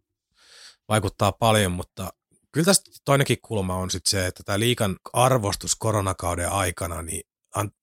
vaikuttaa 0.89 1.31
paljon, 1.31 1.71
mutta 1.71 2.09
kyllä 2.51 2.65
tästä 2.65 2.91
toinenkin 3.05 3.37
kulma 3.41 3.75
on 3.75 3.91
sitten 3.91 4.11
se, 4.11 4.27
että 4.27 4.43
tämä 4.45 4.59
liikan 4.59 4.95
arvostus 5.13 5.75
koronakauden 5.75 6.49
aikana, 6.49 7.01
niin 7.01 7.21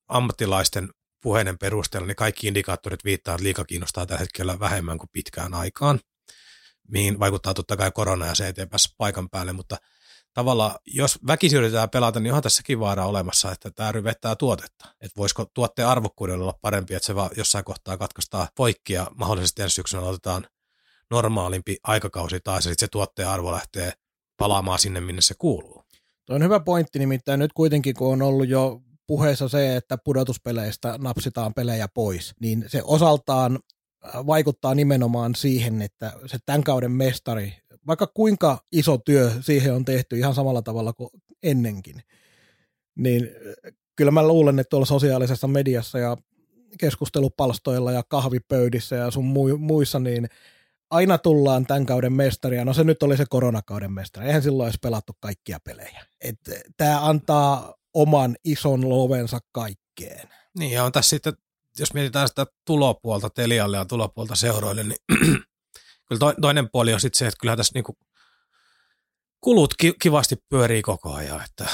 ammattilaisten 0.09 0.89
puheiden 1.23 1.59
perusteella, 1.59 2.07
niin 2.07 2.17
kaikki 2.17 2.49
indikaattorit 2.49 3.05
viittaa, 3.05 3.35
että 3.35 3.45
liika 3.45 3.65
kiinnostaa 3.65 4.07
tällä 4.07 4.19
hetkellä 4.19 4.59
vähemmän 4.59 4.99
kuin 4.99 5.11
pitkään 5.13 5.55
aikaan, 5.55 6.01
mihin 6.89 7.21
vaikuttaa 7.21 7.55
totta 7.55 7.77
kai 7.77 7.91
korona 7.91 8.27
ja 8.27 8.35
se 8.35 8.55
päässä 8.71 8.95
paikan 8.99 9.31
päälle, 9.31 9.53
mutta– 9.53 9.77
tavallaan, 10.35 10.75
jos 10.87 11.19
väkisin 11.27 11.59
yritetään 11.59 11.91
pelata, 11.91 12.21
niin 12.21 12.31
onhan 12.31 12.43
tässäkin 12.43 12.81
vaara 12.81 13.07
olemassa, 13.07 13.53
että 13.53 13.71
tämä 13.71 13.93
ryvettää 13.93 14.37
tuotetta. 14.37 14.89
Että 15.01 15.17
voisiko 15.17 15.47
tuotteen 15.55 15.89
arvokkuudella 15.89 16.45
olla 16.45 16.59
parempi, 16.63 16.95
että 16.95 17.07
se 17.07 17.15
vaan 17.15 17.31
jossain 17.37 17.65
kohtaa 17.65 17.97
katkaistaan 17.97 18.49
poikki 18.57 18.93
ja 18.93 19.07
mahdollisesti 19.15 19.63
ensi 19.63 19.75
syksynä 19.75 20.03
otetaan 20.03 20.47
normaalimpi 21.11 21.77
aikakausi 21.83 22.37
ja 22.47 22.61
sitten 22.61 22.79
se 22.79 22.89
tuotteen 22.89 23.29
arvo 23.29 23.53
lähtee 23.53 23.93
palaamaan 24.37 24.79
sinne, 24.79 25.01
minne 25.01 25.23
se 25.23 25.35
kuuluu. 25.39 25.85
Tuo 26.27 26.37
on 26.37 26.43
hyvä 26.43 26.61
pointti, 26.61 26.99
nimittäin 26.99 27.41
nyt 27.41 27.53
kuitenkin, 27.53 27.95
kun 27.95 28.13
on 28.13 28.23
ollut 28.23 28.49
jo 28.49 28.81
puheessa 29.07 29.49
se, 29.49 29.77
että 29.77 29.99
pudotuspeleistä 30.05 30.99
napsitaan 30.99 31.55
pelejä 31.55 31.89
pois, 31.95 32.35
niin 32.41 32.65
se 32.67 32.83
osaltaan 32.85 33.59
äh, 34.05 34.27
vaikuttaa 34.27 34.75
nimenomaan 34.75 35.35
siihen, 35.35 35.83
että 35.83 36.13
se 36.27 36.39
tämän 36.47 36.65
kauden 36.65 36.93
mestari 36.93 37.55
vaikka 37.87 38.07
kuinka 38.07 38.59
iso 38.73 38.99
työ 38.99 39.33
siihen 39.41 39.75
on 39.75 39.85
tehty 39.85 40.19
ihan 40.19 40.35
samalla 40.35 40.63
tavalla 40.63 40.93
kuin 40.93 41.11
ennenkin, 41.43 42.03
niin 42.95 43.31
kyllä 43.97 44.11
mä 44.11 44.29
luulen, 44.29 44.59
että 44.59 44.71
tuolla 44.71 44.87
sosiaalisessa 44.87 45.49
mediassa 45.49 45.99
ja 45.99 46.17
keskustelupalstoilla 46.79 47.93
ja 47.93 48.03
kahvipöydissä 48.09 48.97
ja 48.97 49.11
sun 49.11 49.25
muissa, 49.59 49.99
niin 49.99 50.29
aina 50.91 51.19
tullaan 51.19 51.67
tämän 51.67 51.87
kauden 51.87 52.13
mestaria. 52.13 52.65
No 52.65 52.73
se 52.73 52.85
nyt 52.85 53.03
oli 53.03 53.17
se 53.17 53.25
koronakauden 53.29 53.93
mestari. 53.93 54.27
Eihän 54.27 54.43
silloin 54.43 54.67
olisi 54.67 54.79
pelattu 54.83 55.13
kaikkia 55.21 55.59
pelejä. 55.61 56.07
Tämä 56.77 57.07
antaa 57.07 57.75
oman 57.95 58.37
ison 58.45 58.89
lovensa 58.89 59.39
kaikkeen. 59.53 60.29
Niin 60.59 60.73
ja 60.73 60.85
on 60.85 60.93
tässä 60.93 61.09
sitten, 61.09 61.33
jos 61.79 61.95
mietitään 61.95 62.29
sitä 62.29 62.47
tulopuolta 62.65 63.31
Telialle 63.31 63.77
ja 63.77 63.85
tulopuolta 63.85 64.35
seuroille, 64.35 64.85
niin 64.85 64.97
kyllä 66.09 66.35
toinen 66.41 66.69
puoli 66.73 66.95
on 66.95 67.01
sitten 67.01 67.19
se, 67.19 67.27
että 67.27 67.39
kyllähän 67.41 67.57
tässä 67.57 67.73
niinku 67.75 67.97
kulut 69.41 69.75
ki- 69.81 69.95
kivasti 70.03 70.37
pyörii 70.49 70.83
koko 70.83 71.15
ajan, 71.15 71.45
että 71.45 71.67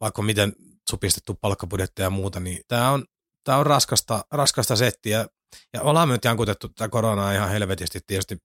vaikka 0.00 0.22
miten 0.22 0.52
supistettu 0.90 1.34
palkkabudjetteja 1.34 2.06
ja 2.06 2.10
muuta, 2.10 2.40
niin 2.40 2.60
tämä 2.68 2.90
on, 2.90 3.04
tää 3.44 3.56
on 3.56 3.66
raskasta, 3.66 4.24
raskasta 4.32 4.76
settiä. 4.76 5.26
Ja 5.72 5.82
ollaan 5.82 6.08
myös 6.08 6.20
jankutettu 6.24 6.68
tätä 6.68 6.88
koronaa 6.88 7.32
ihan 7.32 7.50
helvetisti 7.50 8.00
tietysti, 8.06 8.36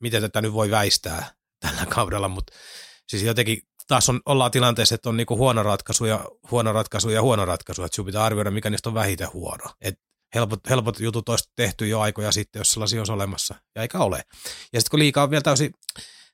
miten 0.00 0.22
tätä 0.22 0.40
nyt 0.40 0.52
voi 0.52 0.70
väistää 0.70 1.34
tällä 1.60 1.86
kaudella, 1.86 2.28
mutta 2.28 2.52
siis 3.08 3.22
jotenkin 3.22 3.58
taas 3.88 4.08
on, 4.08 4.20
ollaan 4.26 4.50
tilanteessa, 4.50 4.94
että 4.94 5.08
on 5.08 5.16
niinku 5.16 5.36
huono 5.36 5.62
ratkaisu 5.62 6.04
ja 6.04 6.24
huono 6.50 6.72
ratkaisu 6.72 7.10
ja 7.10 7.22
huono 7.22 7.44
ratkaisu, 7.44 7.82
että 7.82 7.94
sinun 7.94 8.06
pitää 8.06 8.24
arvioida, 8.24 8.50
mikä 8.50 8.70
niistä 8.70 8.88
on 8.88 8.94
vähiten 8.94 9.32
huono. 9.32 9.64
Et 9.80 9.94
helpot, 10.34 10.60
helpot 10.70 11.00
jutut 11.00 11.28
olisi 11.28 11.50
tehty 11.56 11.88
jo 11.88 12.00
aikoja 12.00 12.32
sitten, 12.32 12.60
jos 12.60 12.72
sellaisia 12.72 13.00
olisi 13.00 13.12
olemassa, 13.12 13.54
ja 13.74 13.82
eikä 13.82 13.98
ole. 13.98 14.24
Ja 14.72 14.80
sitten 14.80 14.90
kun 14.90 14.98
liikaa 14.98 15.24
on 15.24 15.30
vielä 15.30 15.42
täysin, 15.42 15.74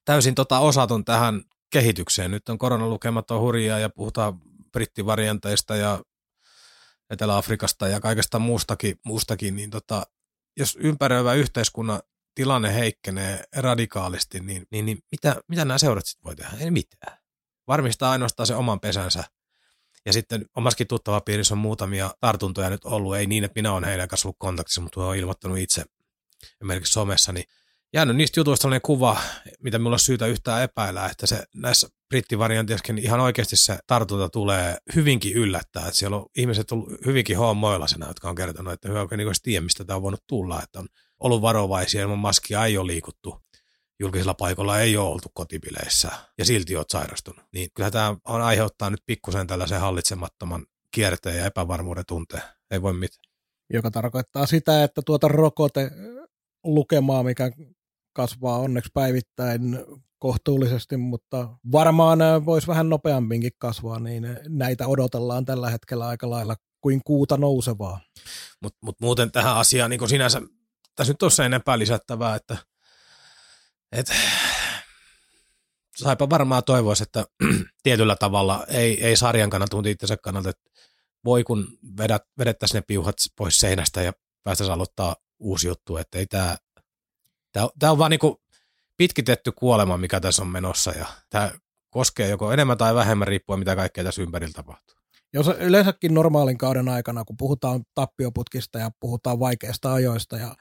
täysin 0.05 0.35
tota 0.35 0.59
osaton 0.59 1.05
tähän 1.05 1.43
kehitykseen, 1.71 2.31
nyt 2.31 2.49
on 2.49 2.59
koronalukemat 2.59 3.31
on 3.31 3.41
hurjaa 3.41 3.79
ja 3.79 3.91
puhutaan 3.91 4.41
brittivarianteista 4.73 5.77
ja 5.77 6.03
Etelä-Afrikasta 7.11 7.89
ja 7.89 8.01
kaikesta 8.01 8.39
muustakin, 8.39 8.97
muustakin 9.05 9.57
niin 9.57 9.71
tota, 9.71 10.07
jos 10.57 10.79
ympäröivä 10.81 11.35
yhteiskunnan 11.35 12.03
tilanne 12.35 12.75
heikkenee 12.75 13.45
radikaalisti, 13.57 14.41
niin, 14.41 14.67
niin, 14.71 14.87
niin 14.87 14.99
mitä, 15.11 15.37
mitä 15.49 15.65
nämä 15.65 15.79
seurat 15.79 16.07
sitten 16.07 16.25
voi 16.25 16.37
tehdä? 16.37 16.57
Ei 16.61 16.71
mitään. 16.71 17.19
Varmistaa 17.67 18.11
ainoastaan 18.11 18.47
se 18.47 18.55
oman 18.55 18.81
pesänsä 18.81 19.25
ja 20.09 20.13
sitten 20.13 20.47
omaskin 20.57 20.87
tuttava 20.87 21.21
piirissä 21.21 21.55
on 21.55 21.59
muutamia 21.59 22.11
tartuntoja 22.21 22.71
nyt 22.71 22.85
ollut, 22.85 23.17
ei 23.17 23.27
niin, 23.27 23.45
että 23.45 23.59
minä 23.59 23.73
olen 23.73 23.85
heidän 23.85 24.09
kanssa 24.09 24.29
ollut 24.29 24.37
kontaktissa, 24.39 24.81
mutta 24.81 25.05
olen 25.05 25.19
ilmoittanut 25.19 25.59
itse 25.59 25.85
esimerkiksi 26.61 26.93
somessa, 26.93 27.33
niin 27.33 27.45
jäänyt 27.93 28.17
niistä 28.17 28.41
jutuista 28.41 28.63
sellainen 28.63 28.83
kuva, 28.83 29.21
mitä 29.63 29.79
minulla 29.79 29.95
on 29.95 29.99
syytä 29.99 30.27
yhtään 30.27 30.63
epäillä, 30.63 31.07
että 31.07 31.27
se 31.27 31.45
näissä 31.55 31.89
brittivariantissakin 32.09 32.95
niin 32.95 33.05
ihan 33.05 33.21
oikeasti 33.21 33.57
se 33.57 33.79
tartunta 33.87 34.29
tulee 34.29 34.77
hyvinkin 34.95 35.33
yllättää, 35.33 35.83
että 35.83 35.99
siellä 35.99 36.17
on 36.17 36.27
ihmiset 36.37 36.73
ollut 36.73 36.89
hyvinkin 37.07 37.39
hommoilasena, 37.39 38.09
jotka 38.09 38.29
on 38.29 38.35
kertonut, 38.35 38.73
että 38.73 38.89
hyvä 38.89 39.07
niin 39.17 39.29
tiedä, 39.43 39.65
mistä 39.65 39.85
tämä 39.85 39.97
on 39.97 40.03
voinut 40.03 40.25
tulla, 40.27 40.63
että 40.63 40.79
on 40.79 40.89
ollut 41.21 41.43
varovaisia, 41.43 42.03
ilman 42.03 42.19
maskia 42.19 42.65
ei 42.65 42.79
ole 42.79 42.87
liikuttu 42.87 43.41
julkisilla 44.01 44.35
paikoilla 44.35 44.81
ei 44.81 44.97
ole 44.97 45.09
oltu 45.09 45.29
kotipileissä 45.35 46.11
ja 46.39 46.45
silti 46.45 46.77
olet 46.77 46.91
sairastunut. 46.91 47.45
Niin 47.53 47.69
kyllä 47.75 47.91
tämä 47.91 48.17
on 48.25 48.43
aiheuttaa 48.43 48.91
nyt 48.91 49.03
pikkusen 49.07 49.47
tällaisen 49.47 49.81
hallitsemattoman 49.81 50.67
kierteen 50.95 51.39
ja 51.39 51.47
epävarmuuden 51.47 52.05
tunteen. 52.07 52.43
Ei 52.71 52.83
voi 52.83 52.93
mitään. 52.93 53.25
Joka 53.73 53.91
tarkoittaa 53.91 54.47
sitä, 54.47 54.85
että 54.85 55.03
tuota 55.07 55.29
rokote 55.29 55.91
lukemaa, 56.65 57.23
mikä 57.23 57.51
kasvaa 58.13 58.59
onneksi 58.59 58.91
päivittäin 58.95 59.79
kohtuullisesti, 60.19 60.97
mutta 60.97 61.49
varmaan 61.73 62.19
voisi 62.47 62.67
vähän 62.67 62.89
nopeamminkin 62.89 63.53
kasvaa, 63.59 63.99
niin 64.01 64.39
näitä 64.49 64.87
odotellaan 64.87 65.45
tällä 65.45 65.71
hetkellä 65.71 66.07
aika 66.07 66.31
lailla 66.31 66.57
kuin 66.81 67.01
kuuta 67.05 67.37
nousevaa. 67.37 68.01
Mutta 68.63 68.79
mut 68.83 69.01
muuten 69.01 69.33
tähän 69.33 69.57
asiaan 69.57 69.91
niin 69.91 70.09
sinänsä, 70.09 70.43
tässä 70.95 71.13
nyt 71.13 71.23
on 71.23 71.31
se 71.31 71.45
enempää 71.45 71.79
lisättävää, 71.79 72.35
että 72.35 72.57
et, 73.93 74.13
saipa 75.97 76.31
varmaan 76.31 76.65
toivoisi, 76.65 77.03
että 77.03 77.25
tietyllä 77.83 78.17
tavalla 78.17 78.65
ei, 78.69 79.05
ei 79.05 79.17
sarjan 79.17 79.51
kannalta, 79.51 79.77
mutta 79.77 79.91
itsensä 79.91 80.17
kannalta, 80.17 80.51
että 80.51 80.71
voi 81.25 81.45
kun 81.45 81.79
vedät, 81.99 82.23
vedettäisiin 82.39 82.79
ne 82.79 82.85
piuhat 82.87 83.17
pois 83.37 83.59
seinästä 83.59 84.03
ja 84.03 84.13
päästäisiin 84.43 84.75
aloittaa 84.75 85.17
uusi 85.39 85.69
juttu, 85.69 85.97
että 85.97 86.19
ei 86.19 86.27
tämä, 86.27 86.57
tämä, 87.53 87.69
tämä 87.79 87.93
on 87.93 87.99
vaan 87.99 88.11
niin 88.11 88.37
pitkitetty 88.97 89.53
kuolema, 89.53 89.97
mikä 89.97 90.21
tässä 90.21 90.43
on 90.43 90.49
menossa 90.49 90.91
ja 90.91 91.07
tämä 91.31 91.51
koskee 91.91 92.29
joko 92.29 92.53
enemmän 92.53 92.79
tai 92.79 92.95
vähemmän 92.95 93.29
riippuen 93.29 93.59
mitä 93.59 93.77
kaikkea 93.77 94.05
tässä 94.05 94.23
ympärillä 94.23 94.53
tapahtuu. 94.53 94.99
Jos 95.33 95.49
yleensäkin 95.49 96.15
normaalin 96.15 96.59
kauden 96.59 96.89
aikana, 96.89 97.25
kun 97.25 97.37
puhutaan 97.37 97.83
tappioputkista 97.95 98.79
ja 98.79 98.91
puhutaan 99.01 99.41
vaikeista 99.41 99.93
ajoista 99.93 100.37
ja 100.37 100.57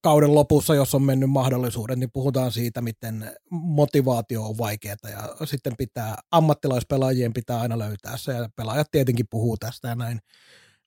kauden 0.00 0.34
lopussa, 0.34 0.74
jos 0.74 0.94
on 0.94 1.02
mennyt 1.02 1.30
mahdollisuudet, 1.30 1.98
niin 1.98 2.12
puhutaan 2.12 2.52
siitä, 2.52 2.80
miten 2.80 3.32
motivaatio 3.50 4.42
on 4.42 4.58
vaikeaa 4.58 4.96
ja 5.10 5.46
sitten 5.46 5.72
pitää, 5.78 6.16
ammattilaispelaajien 6.30 7.32
pitää 7.32 7.60
aina 7.60 7.78
löytää 7.78 8.16
se 8.16 8.32
ja 8.32 8.48
pelaajat 8.56 8.86
tietenkin 8.90 9.26
puhuu 9.30 9.56
tästä 9.56 9.88
ja 9.88 9.94
näin, 9.94 10.18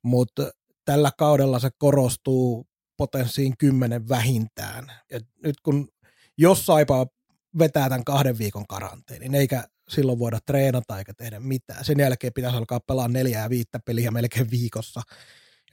mutta 0.02 0.52
tällä 0.86 1.12
kaudella 1.18 1.60
se 1.60 1.70
korostuu 1.78 2.68
potenssiin 2.98 3.54
kymmenen 3.58 4.10
vähintään. 4.10 4.92
Ja 5.12 5.20
nyt 5.44 5.56
kun 5.64 5.88
jos 6.38 6.66
Saipa 6.66 7.08
vetää 7.60 7.90
tämän 7.90 8.04
kahden 8.04 8.38
viikon 8.38 8.68
karanteenin, 8.68 9.36
eikä 9.36 9.64
silloin 9.90 10.20
voida 10.20 10.40
treenata 10.46 10.98
eikä 10.98 11.14
tehdä 11.14 11.40
mitään. 11.40 11.86
Sen 11.86 12.00
jälkeen 12.00 12.34
pitäisi 12.34 12.58
alkaa 12.58 12.80
pelaa 12.80 13.08
neljä 13.08 13.40
ja 13.40 13.50
viittä 13.50 13.80
peliä 13.86 14.12
melkein 14.12 14.52
viikossa, 14.52 15.02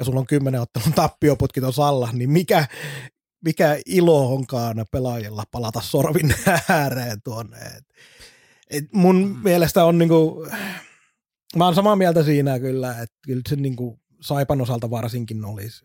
ja 0.03 0.07
sulla 0.07 0.21
on 0.21 0.27
kymmenen 0.27 0.61
ottelun 0.61 0.93
tappioputki 0.93 1.61
tuossa 1.61 1.89
alla, 1.89 2.09
niin 2.13 2.31
mikä, 2.31 2.67
mikä 3.45 3.79
ilo 3.87 4.35
onkaan 4.35 4.85
pelaajilla 4.93 5.45
palata 5.51 5.81
sorvin 5.81 6.35
ääreen 6.69 7.23
tuonne. 7.25 7.57
Et, 7.59 7.85
et 8.71 8.85
mun 8.93 9.29
mm. 9.29 9.41
mielestä 9.45 9.85
on 9.85 9.99
niinku, 9.99 10.47
mä 11.57 11.65
oon 11.65 11.75
samaa 11.75 11.97
mieltä 11.97 12.23
siinä 12.23 12.59
kyllä, 12.59 12.91
että 12.91 13.17
kyllä 13.27 13.43
se 13.49 13.57
niinku 13.57 14.01
Saipan 14.21 14.61
osalta 14.61 14.91
varsinkin 14.91 15.45
olisi 15.45 15.85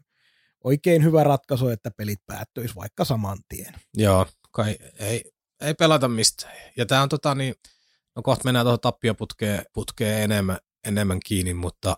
oikein 0.63 1.03
hyvä 1.03 1.23
ratkaisu, 1.23 1.67
että 1.67 1.91
pelit 1.91 2.19
päättyisi 2.25 2.75
vaikka 2.75 3.05
saman 3.05 3.37
tien. 3.49 3.73
Joo, 3.93 4.25
kai 4.51 4.77
ei, 4.99 5.31
ei 5.61 5.73
pelata 5.73 6.07
mistään. 6.07 6.53
Ja 6.77 6.85
tämä 6.85 7.01
on 7.01 7.09
tota 7.09 7.35
niin, 7.35 7.55
no 8.15 8.21
kohta 8.21 8.43
mennään 8.45 8.65
tuohon 8.65 8.79
tappioputkeen 8.79 9.65
putkeen 9.73 10.23
enemmän, 10.23 10.57
enemmän 10.85 11.19
kiinni, 11.25 11.53
mutta, 11.53 11.97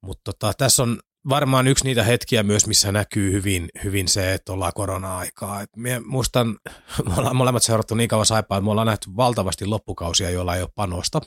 mutta 0.00 0.32
tota, 0.32 0.52
tässä 0.58 0.82
on 0.82 1.00
varmaan 1.28 1.68
yksi 1.68 1.84
niitä 1.84 2.02
hetkiä 2.02 2.42
myös, 2.42 2.66
missä 2.66 2.92
näkyy 2.92 3.32
hyvin, 3.32 3.68
hyvin 3.84 4.08
se, 4.08 4.34
että 4.34 4.52
ollaan 4.52 4.72
korona-aikaa. 4.74 5.62
Et 5.62 5.70
mie 5.76 6.00
muistan, 6.00 6.48
me 7.08 7.14
ollaan 7.16 7.36
molemmat 7.36 7.62
seurattu 7.62 7.94
niin 7.94 8.08
kauan 8.08 8.26
saipaa, 8.26 8.58
että 8.58 8.64
me 8.64 8.70
ollaan 8.70 8.86
nähty 8.86 9.10
valtavasti 9.16 9.66
loppukausia, 9.66 10.30
joilla 10.30 10.56
ei 10.56 10.62
ole 10.62 10.70
panosta. 10.74 11.20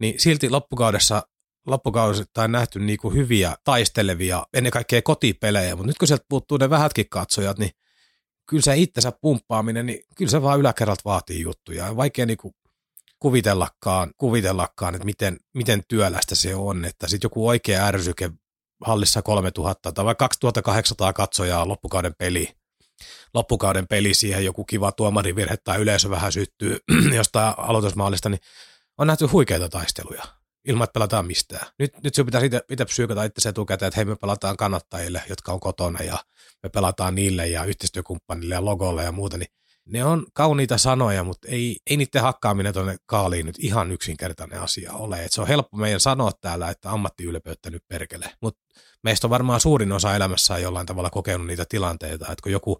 Niin 0.00 0.20
silti 0.20 0.50
loppukaudessa 0.50 2.24
tai 2.32 2.48
nähty 2.48 2.78
niin 2.78 2.98
kuin 2.98 3.14
hyviä 3.14 3.56
taistelevia, 3.64 4.46
ennen 4.54 4.72
kaikkea 4.72 5.02
kotipelejä, 5.02 5.76
mutta 5.76 5.86
nyt 5.86 5.98
kun 5.98 6.08
sieltä 6.08 6.24
puuttuu 6.28 6.58
ne 6.58 6.70
vähätkin 6.70 7.08
katsojat, 7.10 7.58
niin 7.58 7.70
kyllä 8.46 8.62
se 8.62 8.76
itsensä 8.76 9.12
pumppaaminen, 9.20 9.86
niin 9.86 10.00
kyllä 10.16 10.30
se 10.30 10.42
vaan 10.42 10.60
yläkerralta 10.60 11.02
vaatii 11.04 11.40
juttuja. 11.40 11.96
Vaikea 11.96 12.26
niin 12.26 12.36
kuin 12.38 12.54
kuvitellakaan, 13.18 14.12
kuvitellakaan, 14.16 14.94
että 14.94 15.04
miten, 15.04 15.36
miten 15.54 15.82
työlästä 15.88 16.34
se 16.34 16.54
on, 16.54 16.84
että 16.84 17.08
sitten 17.08 17.26
joku 17.26 17.48
oikea 17.48 17.86
ärsyke 17.86 18.30
hallissa 18.80 19.22
3000 19.22 19.92
tai 19.92 20.04
vaikka 20.04 20.24
2800 20.24 21.12
katsojaa 21.12 21.68
loppukauden 21.68 22.14
peli, 22.18 22.56
loppukauden 23.34 23.86
peli 23.86 24.14
siihen 24.14 24.44
joku 24.44 24.64
kiva 24.64 24.92
tuomarivirhe 24.92 25.56
tai 25.56 25.78
yleisö 25.78 26.10
vähän 26.10 26.32
syttyy 26.32 26.78
jostain 27.16 27.54
aloitusmaalista, 27.56 28.28
niin 28.28 28.40
on 28.98 29.06
nähty 29.06 29.26
huikeita 29.26 29.68
taisteluja 29.68 30.22
ilman, 30.68 30.84
että 30.84 30.92
pelataan 30.92 31.26
mistään. 31.26 31.66
Nyt, 31.78 31.92
nyt 32.04 32.14
sinun 32.14 32.26
pitäisi 32.26 32.50
itse 32.70 32.84
psyykata 32.84 33.24
itse 33.24 33.48
etukäteen, 33.48 33.88
että 33.88 33.98
hei 33.98 34.04
me 34.04 34.16
pelataan 34.16 34.56
kannattajille, 34.56 35.22
jotka 35.28 35.52
on 35.52 35.60
kotona 35.60 36.02
ja 36.02 36.18
me 36.62 36.68
pelataan 36.68 37.14
niille 37.14 37.46
ja 37.46 37.64
yhteistyökumppanille 37.64 38.54
ja 38.54 38.64
logolle 38.64 39.04
ja 39.04 39.12
muuta, 39.12 39.38
niin 39.38 39.48
ne 39.88 40.04
on 40.04 40.26
kauniita 40.32 40.78
sanoja, 40.78 41.24
mutta 41.24 41.48
ei, 41.48 41.76
ei 41.90 41.96
niiden 41.96 42.22
hakkaaminen 42.22 42.74
tuonne 42.74 42.96
kaaliin 43.06 43.46
nyt 43.46 43.56
ihan 43.58 43.92
yksinkertainen 43.92 44.60
asia 44.60 44.92
ole. 44.92 45.24
Et 45.24 45.32
se 45.32 45.40
on 45.40 45.48
helppo 45.48 45.76
meidän 45.76 46.00
sanoa 46.00 46.32
täällä, 46.40 46.70
että 46.70 46.90
ammattiylpeyttä 46.90 47.70
nyt 47.70 47.82
perkele, 47.88 48.34
mutta 48.42 48.60
meistä 49.02 49.26
on 49.26 49.30
varmaan 49.30 49.60
suurin 49.60 49.92
osa 49.92 50.16
elämässä 50.16 50.58
jollain 50.58 50.86
tavalla 50.86 51.10
kokenut 51.10 51.46
niitä 51.46 51.64
tilanteita, 51.68 52.24
että 52.24 52.42
kun 52.42 52.52
joku 52.52 52.78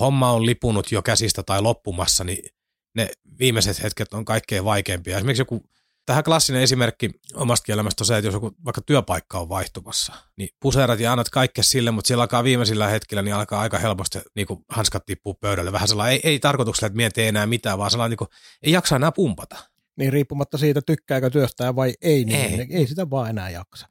homma 0.00 0.32
on 0.32 0.46
lipunut 0.46 0.92
jo 0.92 1.02
käsistä 1.02 1.42
tai 1.42 1.62
loppumassa, 1.62 2.24
niin 2.24 2.50
ne 2.94 3.10
viimeiset 3.38 3.82
hetket 3.82 4.14
on 4.14 4.24
kaikkein 4.24 4.64
vaikeimpia. 4.64 5.16
Esimerkiksi 5.16 5.40
joku 5.40 5.62
Tähän 6.06 6.24
klassinen 6.24 6.62
esimerkki 6.62 7.10
omasta 7.34 7.72
elämästä 7.72 8.02
on 8.02 8.06
se, 8.06 8.16
että 8.16 8.26
jos 8.26 8.34
joku 8.34 8.52
vaikka 8.64 8.80
työpaikka 8.80 9.38
on 9.38 9.48
vaihtumassa, 9.48 10.12
niin 10.36 10.48
puseerat 10.60 11.00
ja 11.00 11.12
annat 11.12 11.30
kaikkea 11.30 11.64
sille, 11.64 11.90
mutta 11.90 12.08
siellä 12.08 12.22
alkaa 12.22 12.44
viimeisillä 12.44 12.88
hetkillä, 12.88 13.22
niin 13.22 13.34
alkaa 13.34 13.60
aika 13.60 13.78
helposti 13.78 14.18
niin 14.36 14.46
kuin 14.46 14.64
hanskat 14.68 15.06
tippuu 15.06 15.34
pöydälle. 15.34 15.72
Vähän 15.72 15.88
sellainen, 15.88 16.12
ei, 16.12 16.20
ei 16.30 16.38
tarkoituksella, 16.38 16.86
että 16.86 16.96
miettii 16.96 17.26
enää 17.26 17.46
mitään, 17.46 17.78
vaan 17.78 17.90
sellainen, 17.90 18.10
niin 18.10 18.18
kuin, 18.18 18.28
ei 18.62 18.72
jaksa 18.72 18.96
enää 18.96 19.12
pumpata. 19.12 19.56
Niin 19.96 20.12
riippumatta 20.12 20.58
siitä, 20.58 20.82
tykkääkö 20.86 21.30
työstää 21.30 21.76
vai 21.76 21.94
ei, 22.00 22.24
niin 22.24 22.60
ei, 22.60 22.66
ei 22.70 22.86
sitä 22.86 23.10
vaan 23.10 23.30
enää 23.30 23.50
jaksa. 23.50 23.86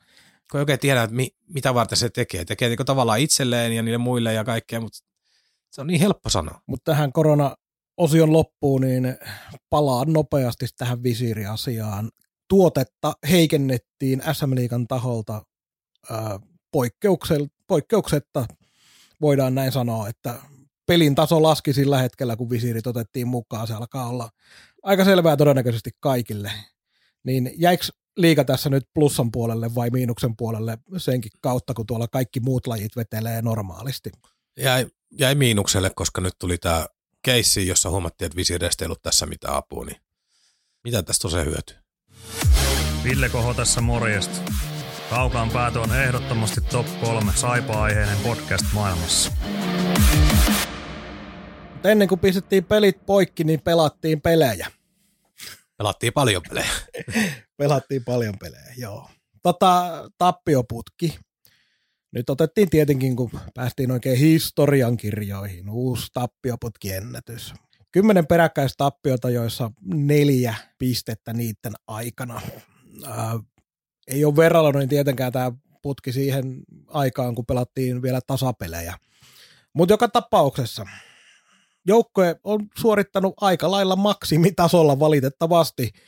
Kun 0.51 0.59
ei 0.59 0.61
oikein 0.61 0.79
tiedä, 0.79 1.03
että 1.03 1.15
mi, 1.15 1.29
mitä 1.47 1.73
varten 1.73 1.97
se 1.97 2.09
tekee. 2.09 2.45
Tekee 2.45 2.69
niin 2.69 2.85
tavallaan 2.85 3.19
itselleen 3.19 3.73
ja 3.73 3.83
niille 3.83 3.97
muille 3.97 4.33
ja 4.33 4.43
kaikkea, 4.43 4.81
mutta 4.81 4.99
se 5.71 5.81
on 5.81 5.87
niin 5.87 6.01
helppo 6.01 6.29
sanoa. 6.29 6.61
Mutta 6.67 6.91
tähän 6.91 7.11
korona 7.11 7.55
osion 8.01 8.33
loppuun, 8.33 8.81
niin 8.81 9.17
palaan 9.69 10.13
nopeasti 10.13 10.67
tähän 10.77 11.03
visiiriasiaan. 11.03 12.11
Tuotetta 12.49 13.13
heikennettiin 13.29 14.21
SM 14.33 14.55
Liikan 14.55 14.87
taholta 14.87 15.41
poikkeuksetta, 17.67 18.45
voidaan 19.21 19.55
näin 19.55 19.71
sanoa, 19.71 20.07
että 20.07 20.35
pelin 20.87 21.15
taso 21.15 21.43
laski 21.43 21.73
sillä 21.73 21.97
hetkellä, 21.97 22.35
kun 22.35 22.49
visiirit 22.49 22.87
otettiin 22.87 23.27
mukaan. 23.27 23.67
Se 23.67 23.73
alkaa 23.73 24.07
olla 24.07 24.29
aika 24.83 25.05
selvää 25.05 25.37
todennäköisesti 25.37 25.89
kaikille. 25.99 26.51
Niin 27.23 27.51
jäikö 27.57 27.85
liika 28.17 28.43
tässä 28.43 28.69
nyt 28.69 28.87
plussan 28.93 29.31
puolelle 29.31 29.75
vai 29.75 29.89
miinuksen 29.89 30.35
puolelle 30.37 30.77
senkin 30.97 31.31
kautta, 31.41 31.73
kun 31.73 31.85
tuolla 31.85 32.07
kaikki 32.07 32.39
muut 32.39 32.67
lajit 32.67 32.95
vetelee 32.95 33.41
normaalisti? 33.41 34.11
Jäi, 34.59 34.87
jäi 35.11 35.35
miinukselle, 35.35 35.91
koska 35.95 36.21
nyt 36.21 36.33
tuli 36.39 36.57
tämä 36.57 36.85
keissi, 37.21 37.67
jossa 37.67 37.89
huomattiin, 37.89 38.25
että 38.25 38.35
visiireistä 38.35 38.85
ei 38.85 38.87
ollut 38.87 39.01
tässä 39.01 39.25
mitään 39.25 39.55
apua, 39.55 39.85
niin 39.85 40.01
mitä 40.83 41.03
tästä 41.03 41.27
on 41.27 41.31
se 41.31 41.45
hyöty? 41.45 41.75
Ville 43.03 43.29
Koho 43.29 43.53
tässä 43.53 43.81
morjesta. 43.81 44.51
Kaukaan 45.09 45.49
päätö 45.49 45.79
on 45.79 45.95
ehdottomasti 45.95 46.61
top 46.61 46.87
kolme 47.01 47.31
saipa-aiheinen 47.35 48.17
podcast 48.17 48.65
maailmassa. 48.73 49.31
Ennen 51.83 52.07
kuin 52.07 52.19
pistettiin 52.19 52.65
pelit 52.65 53.05
poikki, 53.05 53.43
niin 53.43 53.61
pelattiin 53.61 54.21
pelejä. 54.21 54.71
Pelattiin 55.77 56.13
paljon 56.13 56.41
pelejä. 56.49 56.69
pelattiin 57.57 58.03
paljon 58.05 58.35
pelejä, 58.39 58.73
joo. 58.77 59.09
Tota, 59.43 59.85
tappioputki 60.17 61.19
nyt 62.11 62.29
otettiin 62.29 62.69
tietenkin, 62.69 63.15
kun 63.15 63.29
päästiin 63.53 63.91
oikein 63.91 64.17
historian 64.17 64.97
kirjoihin, 64.97 65.69
uusi 65.69 66.07
tappioputkiennätys. 66.13 67.53
Kymmenen 67.91 68.27
peräkkäistä 68.27 68.77
tappiota, 68.77 69.29
joissa 69.29 69.71
neljä 69.83 70.55
pistettä 70.77 71.33
niiden 71.33 71.73
aikana. 71.87 72.41
Ää, 73.05 73.39
ei 74.07 74.25
ole 74.25 74.35
verralla 74.35 74.71
niin 74.71 74.89
tietenkään 74.89 75.31
tämä 75.31 75.51
putki 75.81 76.11
siihen 76.11 76.63
aikaan, 76.87 77.35
kun 77.35 77.45
pelattiin 77.45 78.01
vielä 78.01 78.19
tasapelejä. 78.27 78.97
Mutta 79.73 79.93
joka 79.93 80.07
tapauksessa 80.07 80.85
joukkue 81.87 82.35
on 82.43 82.67
suorittanut 82.77 83.33
aika 83.41 83.71
lailla 83.71 83.95
maksimitasolla 83.95 84.99
valitettavasti– 84.99 85.89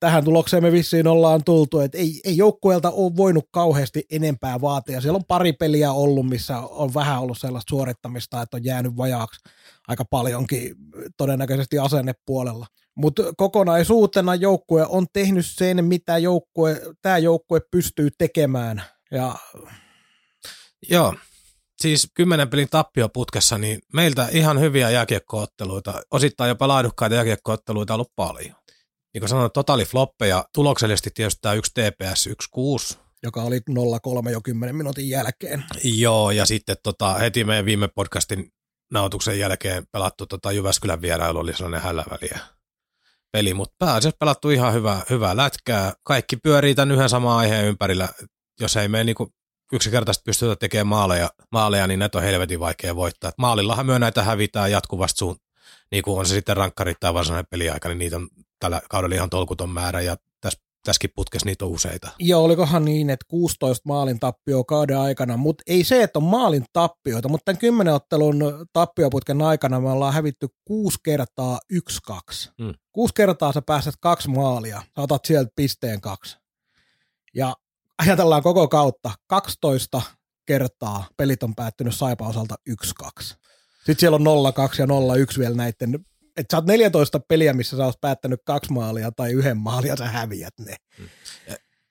tähän 0.00 0.24
tulokseen 0.24 0.62
me 0.62 0.72
vissiin 0.72 1.06
ollaan 1.06 1.44
tultu, 1.44 1.80
että 1.80 1.98
ei, 1.98 2.20
ei 2.24 2.36
joukkueelta 2.36 2.90
ole 2.90 3.16
voinut 3.16 3.48
kauheasti 3.50 4.04
enempää 4.10 4.60
vaatia. 4.60 5.00
Siellä 5.00 5.16
on 5.16 5.24
pari 5.24 5.52
peliä 5.52 5.92
ollut, 5.92 6.28
missä 6.28 6.58
on 6.58 6.94
vähän 6.94 7.20
ollut 7.20 7.38
sellaista 7.38 7.70
suorittamista, 7.70 8.42
että 8.42 8.56
on 8.56 8.64
jäänyt 8.64 8.96
vajaaksi 8.96 9.40
aika 9.88 10.04
paljonkin 10.04 10.74
todennäköisesti 11.16 11.78
asennepuolella. 11.78 12.66
Mutta 12.96 13.22
kokonaisuutena 13.36 14.34
joukkue 14.34 14.86
on 14.88 15.06
tehnyt 15.12 15.46
sen, 15.46 15.84
mitä 15.84 16.18
joukkue, 16.18 16.80
tämä 17.02 17.18
joukkue 17.18 17.60
pystyy 17.70 18.08
tekemään. 18.18 18.82
Ja... 19.10 19.34
Joo, 20.90 21.14
siis 21.80 22.08
kymmenen 22.14 22.48
pelin 22.48 22.68
tappioputkessa, 22.70 23.58
niin 23.58 23.78
meiltä 23.92 24.28
ihan 24.32 24.60
hyviä 24.60 24.90
jääkiekkootteluita, 24.90 26.02
osittain 26.10 26.48
jopa 26.48 26.68
laadukkaita 26.68 27.14
jääkiekkootteluita 27.14 27.94
on 27.94 27.96
ollut 27.96 28.12
paljon 28.16 28.54
niin 29.14 29.20
kuin 29.20 29.28
sanoin, 29.28 29.86
floppeja. 29.86 30.44
Tuloksellisesti 30.54 31.10
tietysti 31.14 31.38
tämä 31.42 31.54
yksi 31.54 31.72
TPS 31.72 32.28
1-6. 32.94 32.98
Joka 33.22 33.42
oli 33.42 33.58
0-3 34.26 34.30
jo 34.30 34.40
10 34.40 34.76
minuutin 34.76 35.08
jälkeen. 35.08 35.64
Joo, 35.84 36.30
ja 36.30 36.46
sitten 36.46 36.76
tota, 36.82 37.14
heti 37.14 37.44
meidän 37.44 37.64
viime 37.64 37.88
podcastin 37.88 38.52
nautuksen 38.92 39.38
jälkeen 39.38 39.86
pelattu 39.92 40.26
tota 40.26 40.52
Jyväskylän 40.52 41.02
vierailu 41.02 41.38
oli 41.38 41.52
sellainen 41.52 41.80
hälläväliä 41.80 42.38
peli, 43.32 43.54
mutta 43.54 43.74
pääasiassa 43.78 44.16
pelattu 44.20 44.50
ihan 44.50 44.74
hyvää, 44.74 45.02
hyvää 45.10 45.36
lätkää. 45.36 45.92
Kaikki 46.02 46.36
pyörii 46.36 46.74
tämän 46.74 46.94
yhden 46.94 47.08
saman 47.08 47.38
aiheen 47.38 47.64
ympärillä. 47.64 48.08
Jos 48.60 48.76
ei 48.76 48.88
me 48.88 49.04
niinku 49.04 49.32
yksinkertaisesti 49.72 50.22
pystytä 50.24 50.56
tekemään 50.56 50.86
maaleja, 50.86 51.30
maaleja, 51.52 51.86
niin 51.86 51.98
näitä 51.98 52.18
on 52.18 52.24
helvetin 52.24 52.60
vaikea 52.60 52.96
voittaa. 52.96 53.32
Maalillahan 53.38 53.86
myö 53.86 53.98
näitä 53.98 54.22
hävitään 54.22 54.70
jatkuvasti 54.70 55.18
suun, 55.18 55.36
niin 55.92 56.02
kuin 56.02 56.18
on 56.18 56.26
se 56.26 56.34
sitten 56.34 56.56
rankkarit 56.56 57.00
tai 57.00 57.14
varsinainen 57.14 57.46
peliaika, 57.50 57.88
niin 57.88 57.98
niitä 57.98 58.16
on 58.16 58.28
tällä 58.58 58.82
kaudella 58.90 59.14
ihan 59.14 59.30
tolkuton 59.30 59.70
määrä 59.70 60.00
ja 60.00 60.16
tässä 60.40 60.60
tässäkin 60.84 61.10
putkessa 61.16 61.46
niitä 61.46 61.64
on 61.64 61.70
useita. 61.70 62.10
Joo, 62.18 62.44
olikohan 62.44 62.84
niin, 62.84 63.10
että 63.10 63.24
16 63.28 63.82
maalin 63.86 64.20
tappio 64.20 64.64
kauden 64.64 64.98
aikana, 64.98 65.36
mutta 65.36 65.62
ei 65.66 65.84
se, 65.84 66.02
että 66.02 66.18
on 66.18 66.22
maalin 66.22 66.64
tappioita, 66.72 67.28
mutta 67.28 67.44
tämän 67.44 67.58
10 67.58 67.94
ottelun 67.94 68.66
tappioputken 68.72 69.42
aikana 69.42 69.80
me 69.80 69.90
ollaan 69.90 70.14
hävitty 70.14 70.48
kuusi 70.64 70.98
kertaa 71.02 71.58
yksi 71.70 71.98
kaksi. 72.02 72.50
Mm. 72.58 72.74
Kuusi 72.92 73.14
kertaa 73.14 73.52
sä 73.52 73.62
pääset 73.62 73.94
kaksi 74.00 74.30
maalia, 74.30 74.82
sä 74.96 75.02
otat 75.02 75.24
sieltä 75.24 75.50
pisteen 75.56 76.00
kaksi. 76.00 76.38
Ja 77.34 77.56
ajatellaan 77.98 78.42
koko 78.42 78.68
kautta, 78.68 79.10
12 79.26 80.02
kertaa 80.46 81.06
pelit 81.16 81.42
on 81.42 81.54
päättynyt 81.54 81.94
Saipa 81.94 82.28
osalta 82.28 82.54
1-2. 82.70 82.74
Sitten 83.76 83.98
siellä 83.98 84.16
on 84.16 84.22
0-2 84.22 84.26
ja 84.78 84.86
0-1 84.86 85.38
vielä 85.38 85.54
näiden 85.54 86.06
että 86.38 86.46
sä 86.50 86.56
oot 86.56 86.66
14 86.66 87.20
peliä, 87.20 87.52
missä 87.52 87.76
sä 87.76 87.84
oot 87.84 88.00
päättänyt 88.00 88.40
kaksi 88.44 88.72
maalia 88.72 89.12
tai 89.12 89.32
yhden 89.32 89.56
maalia, 89.56 89.96
sä 89.96 90.06
häviät 90.06 90.54
ne. 90.58 90.76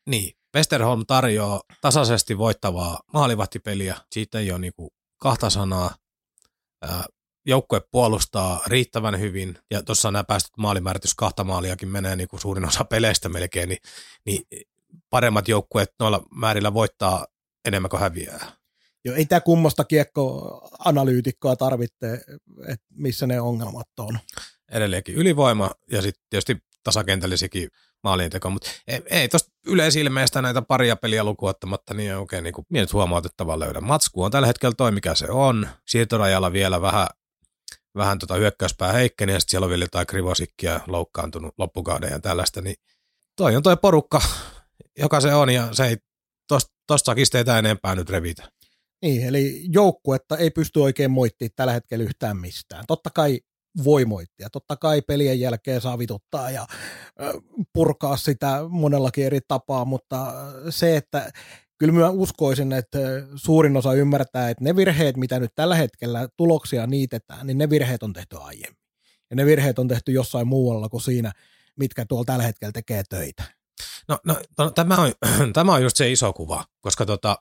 Niin, 0.06 0.34
Westerholm 0.56 1.06
tarjoaa 1.08 1.62
tasaisesti 1.82 2.38
voittavaa 2.38 3.00
maalivahtipeliä. 3.14 3.96
Siitä 4.12 4.40
ei 4.40 4.52
ole 4.52 4.60
niinku 4.60 4.94
kahta 5.22 5.50
sanaa. 5.50 5.96
Joukkue 7.46 7.82
puolustaa 7.92 8.62
riittävän 8.68 9.20
hyvin, 9.20 9.60
ja 9.72 9.84
tuossa 9.84 10.12
nämä 10.12 10.24
päästöt 10.24 10.58
maalimääritys 10.58 11.16
kahta 11.16 11.44
maaliakin 11.44 11.90
menee 11.90 12.16
niin 12.16 12.28
kuin 12.28 12.40
suurin 12.40 12.68
osa 12.68 12.84
peleistä 12.84 13.30
melkein, 13.30 13.70
niin, 13.70 13.80
niin 14.26 14.42
paremmat 15.10 15.48
joukkueet 15.48 15.94
noilla 16.00 16.24
määrillä 16.36 16.74
voittaa 16.74 17.26
enemmän 17.66 17.90
kuin 17.90 18.00
häviää. 18.00 18.52
Joo, 19.08 19.16
ei 19.16 19.26
tämä 19.26 19.42
kummosta 19.42 19.84
kiekkoanalyytikkoa 19.84 21.56
tarvitse, 21.56 22.14
että 22.68 22.86
missä 22.94 23.28
ne 23.28 23.42
ongelmat 23.42 23.88
on. 24.00 24.20
Edelleenkin 24.72 25.16
ylivoima 25.16 25.72
ja 25.92 26.02
sitten 26.02 26.24
tietysti 26.30 26.58
tasakentällisikin 26.84 27.70
maaliinteko, 28.04 28.50
mutta 28.50 28.70
ei, 28.88 29.02
ei 29.10 29.30
tuosta 29.30 29.52
yleisilmeestä 29.68 30.42
näitä 30.42 30.62
paria 30.62 30.96
peliä 30.96 31.24
lukuottamatta, 31.24 31.94
niin 31.94 32.10
ei 32.10 32.16
oikein 32.16 32.44
niin 32.44 32.54
nyt 32.70 32.94
huomautettavaa 32.94 33.60
löydä. 33.60 33.82
Matsku 33.82 34.24
on 34.24 34.32
tällä 34.32 34.48
hetkellä 34.48 34.76
toi, 34.78 34.92
mikä 34.92 35.16
se 35.16 35.26
on. 35.30 35.68
Siirtorajalla 35.88 36.54
vielä 36.54 36.82
vähän, 36.82 37.08
vähän 37.96 38.20
tota 38.20 38.36
hyökkäyspää 38.36 38.94
heikkeni 38.94 39.34
ja 39.34 39.40
sitten 39.40 39.52
siellä 39.52 39.66
on 39.66 39.70
vielä 39.70 39.84
jotain 39.84 40.08
krivosikkia 40.08 40.80
loukkaantunut 40.88 41.54
loppukauden 41.58 42.12
ja 42.12 42.20
tällaista, 42.20 42.62
niin 42.62 42.76
toi 43.36 43.56
on 43.56 43.64
toi 43.64 43.78
porukka, 43.78 44.22
joka 44.98 45.22
se 45.22 45.34
on 45.34 45.50
ja 45.50 45.74
se 45.74 45.86
ei 45.86 45.98
tosta, 46.48 46.74
tosta 46.88 47.16
kisteitä 47.16 47.60
enempää 47.60 47.96
nyt 47.96 48.10
revitä. 48.10 48.52
Niin, 49.02 49.28
eli 49.28 49.66
joukkuetta 49.70 50.38
ei 50.38 50.52
pysty 50.52 50.80
oikein 50.80 51.12
moittimaan 51.12 51.52
tällä 51.56 51.74
hetkellä 51.74 52.04
yhtään 52.04 52.38
mistään. 52.38 52.84
Totta 52.88 53.10
kai 53.14 53.40
voi 53.84 54.06
moittia. 54.06 54.50
Totta 54.50 54.76
kai 54.76 55.02
pelien 55.02 55.40
jälkeen 55.40 55.82
saa 55.82 55.98
vituttaa 55.98 56.52
ja 56.52 56.68
purkaa 57.74 58.18
sitä 58.18 58.60
monellakin 58.70 59.26
eri 59.26 59.40
tapaa, 59.48 59.86
mutta 59.86 60.34
se, 60.70 60.98
että 60.98 61.32
kyllä 61.78 61.94
mä 61.94 62.10
uskoisin, 62.10 62.74
että 62.74 63.00
suurin 63.36 63.78
osa 63.78 63.94
ymmärtää, 63.94 64.50
että 64.50 64.64
ne 64.64 64.76
virheet, 64.76 65.18
mitä 65.18 65.40
nyt 65.40 65.52
tällä 65.56 65.76
hetkellä 65.76 66.28
tuloksia 66.38 66.88
niitetään, 66.88 67.48
niin 67.48 67.58
ne 67.58 67.70
virheet 67.70 68.04
on 68.04 68.14
tehty 68.14 68.38
aiemmin. 68.40 68.88
Ja 69.30 69.36
ne 69.36 69.46
virheet 69.46 69.80
on 69.80 69.88
tehty 69.88 70.12
jossain 70.12 70.48
muualla 70.48 70.90
kuin 70.90 71.02
siinä, 71.02 71.32
mitkä 71.76 72.06
tuolla 72.06 72.26
tällä 72.26 72.44
hetkellä 72.44 72.72
tekee 72.72 73.04
töitä. 73.10 73.44
No, 74.08 74.20
no, 74.26 74.36
no 74.58 74.72
tämä, 74.72 74.96
on, 74.96 75.12
tämä 75.54 75.74
on 75.74 75.84
just 75.84 75.98
se 75.98 76.12
iso 76.12 76.34
kuva, 76.34 76.66
koska 76.82 77.06
tota, 77.06 77.38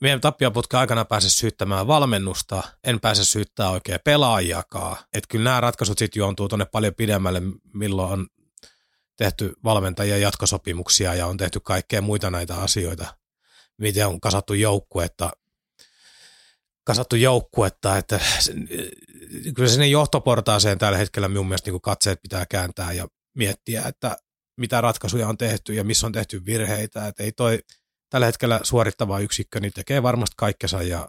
meidän 0.00 0.20
tappioputken 0.20 0.80
aikana 0.80 1.04
pääse 1.04 1.30
syyttämään 1.30 1.86
valmennusta, 1.86 2.62
en 2.84 3.00
pääse 3.00 3.24
syyttämään 3.24 3.72
oikein 3.72 3.98
pelaajakaan. 4.04 4.96
Että 5.12 5.28
kyllä 5.28 5.44
nämä 5.44 5.60
ratkaisut 5.60 5.98
sitten 5.98 6.20
juontuu 6.20 6.48
tuonne 6.48 6.64
paljon 6.64 6.94
pidemmälle, 6.94 7.42
milloin 7.74 8.12
on 8.12 8.26
tehty 9.16 9.52
valmentajia 9.64 10.18
jatkosopimuksia 10.18 11.14
ja 11.14 11.26
on 11.26 11.36
tehty 11.36 11.60
kaikkea 11.60 12.02
muita 12.02 12.30
näitä 12.30 12.56
asioita, 12.56 13.16
miten 13.78 14.06
on 14.06 14.20
kasattu 14.20 14.54
joukkuetta, 14.54 15.30
kasattu 16.84 17.16
joukkuetta, 17.16 17.98
että 17.98 18.20
kyllä 19.54 19.68
sinne 19.68 19.86
johtoportaaseen 19.86 20.78
tällä 20.78 20.98
hetkellä 20.98 21.28
minun 21.28 21.48
mielestä 21.48 21.70
niin 21.70 21.80
katseet 21.80 22.22
pitää 22.22 22.46
kääntää 22.46 22.92
ja 22.92 23.08
miettiä, 23.34 23.82
että 23.82 24.16
mitä 24.56 24.80
ratkaisuja 24.80 25.28
on 25.28 25.38
tehty 25.38 25.74
ja 25.74 25.84
missä 25.84 26.06
on 26.06 26.12
tehty 26.12 26.46
virheitä, 26.46 27.06
että 27.06 27.22
ei 27.22 27.32
toi 27.32 27.58
tällä 28.14 28.26
hetkellä 28.26 28.60
suorittava 28.62 29.18
yksikkö, 29.18 29.60
niin 29.60 29.72
tekee 29.72 30.02
varmasti 30.02 30.34
kaikkensa 30.36 30.82
ja 30.82 31.08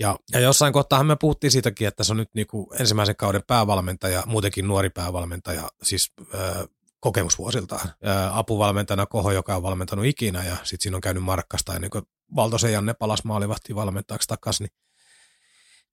ja, 0.00 0.18
ja 0.32 0.40
jossain 0.40 0.72
kohtaa 0.72 1.04
me 1.04 1.16
puhuttiin 1.16 1.50
siitäkin, 1.50 1.88
että 1.88 2.04
se 2.04 2.12
on 2.12 2.16
nyt 2.16 2.34
niin 2.34 2.46
kuin 2.46 2.66
ensimmäisen 2.80 3.16
kauden 3.16 3.42
päävalmentaja, 3.46 4.22
muutenkin 4.26 4.68
nuori 4.68 4.90
päävalmentaja, 4.90 5.68
siis 5.82 6.12
ö, 6.34 6.68
kokemusvuosiltaan. 7.00 7.92
Apuvalmentajana 8.32 9.06
Koho, 9.06 9.32
joka 9.32 9.56
on 9.56 9.62
valmentanut 9.62 10.04
ikinä, 10.04 10.44
ja 10.44 10.56
sitten 10.56 10.80
siinä 10.80 10.96
on 10.96 11.00
käynyt 11.00 11.22
Markkasta 11.22 11.74
ennen 11.74 11.90
kuin 11.90 12.04
Valtosen 12.36 12.72
Janne 12.72 12.94
palasi 12.94 13.22
maalivahtiin 13.26 13.76
valmentajaksi 13.76 14.28
takaisin. 14.28 14.64
Niin, 14.64 14.72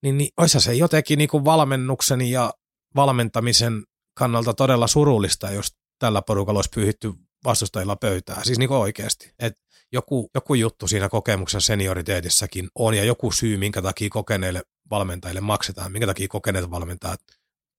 niin, 0.03 0.17
niin 0.17 0.29
olisi 0.37 0.59
se 0.59 0.73
jotenkin 0.73 1.17
niin 1.17 1.29
kuin 1.29 1.45
valmennuksen 1.45 2.21
ja 2.21 2.53
valmentamisen 2.95 3.83
kannalta 4.13 4.53
todella 4.53 4.87
surullista, 4.87 5.51
jos 5.51 5.75
tällä 5.99 6.21
porukalla 6.21 6.57
olisi 6.57 6.69
pyyhitty 6.75 7.13
vastustajilla 7.45 7.95
pöytää. 7.95 8.43
Siis 8.43 8.59
niin 8.59 8.69
kuin 8.69 8.79
oikeasti. 8.79 9.33
Et 9.39 9.64
joku, 9.91 10.29
joku 10.35 10.53
juttu 10.53 10.87
siinä 10.87 11.09
kokemuksen 11.09 11.61
senioriteetissakin 11.61 12.69
on 12.75 12.93
ja 12.93 13.03
joku 13.03 13.31
syy, 13.31 13.57
minkä 13.57 13.81
takia 13.81 14.09
kokeneille 14.09 14.61
valmentajille 14.89 15.41
maksetaan, 15.41 15.91
minkä 15.91 16.07
takia 16.07 16.27
kokeneet 16.27 16.71
valmentajat 16.71 17.19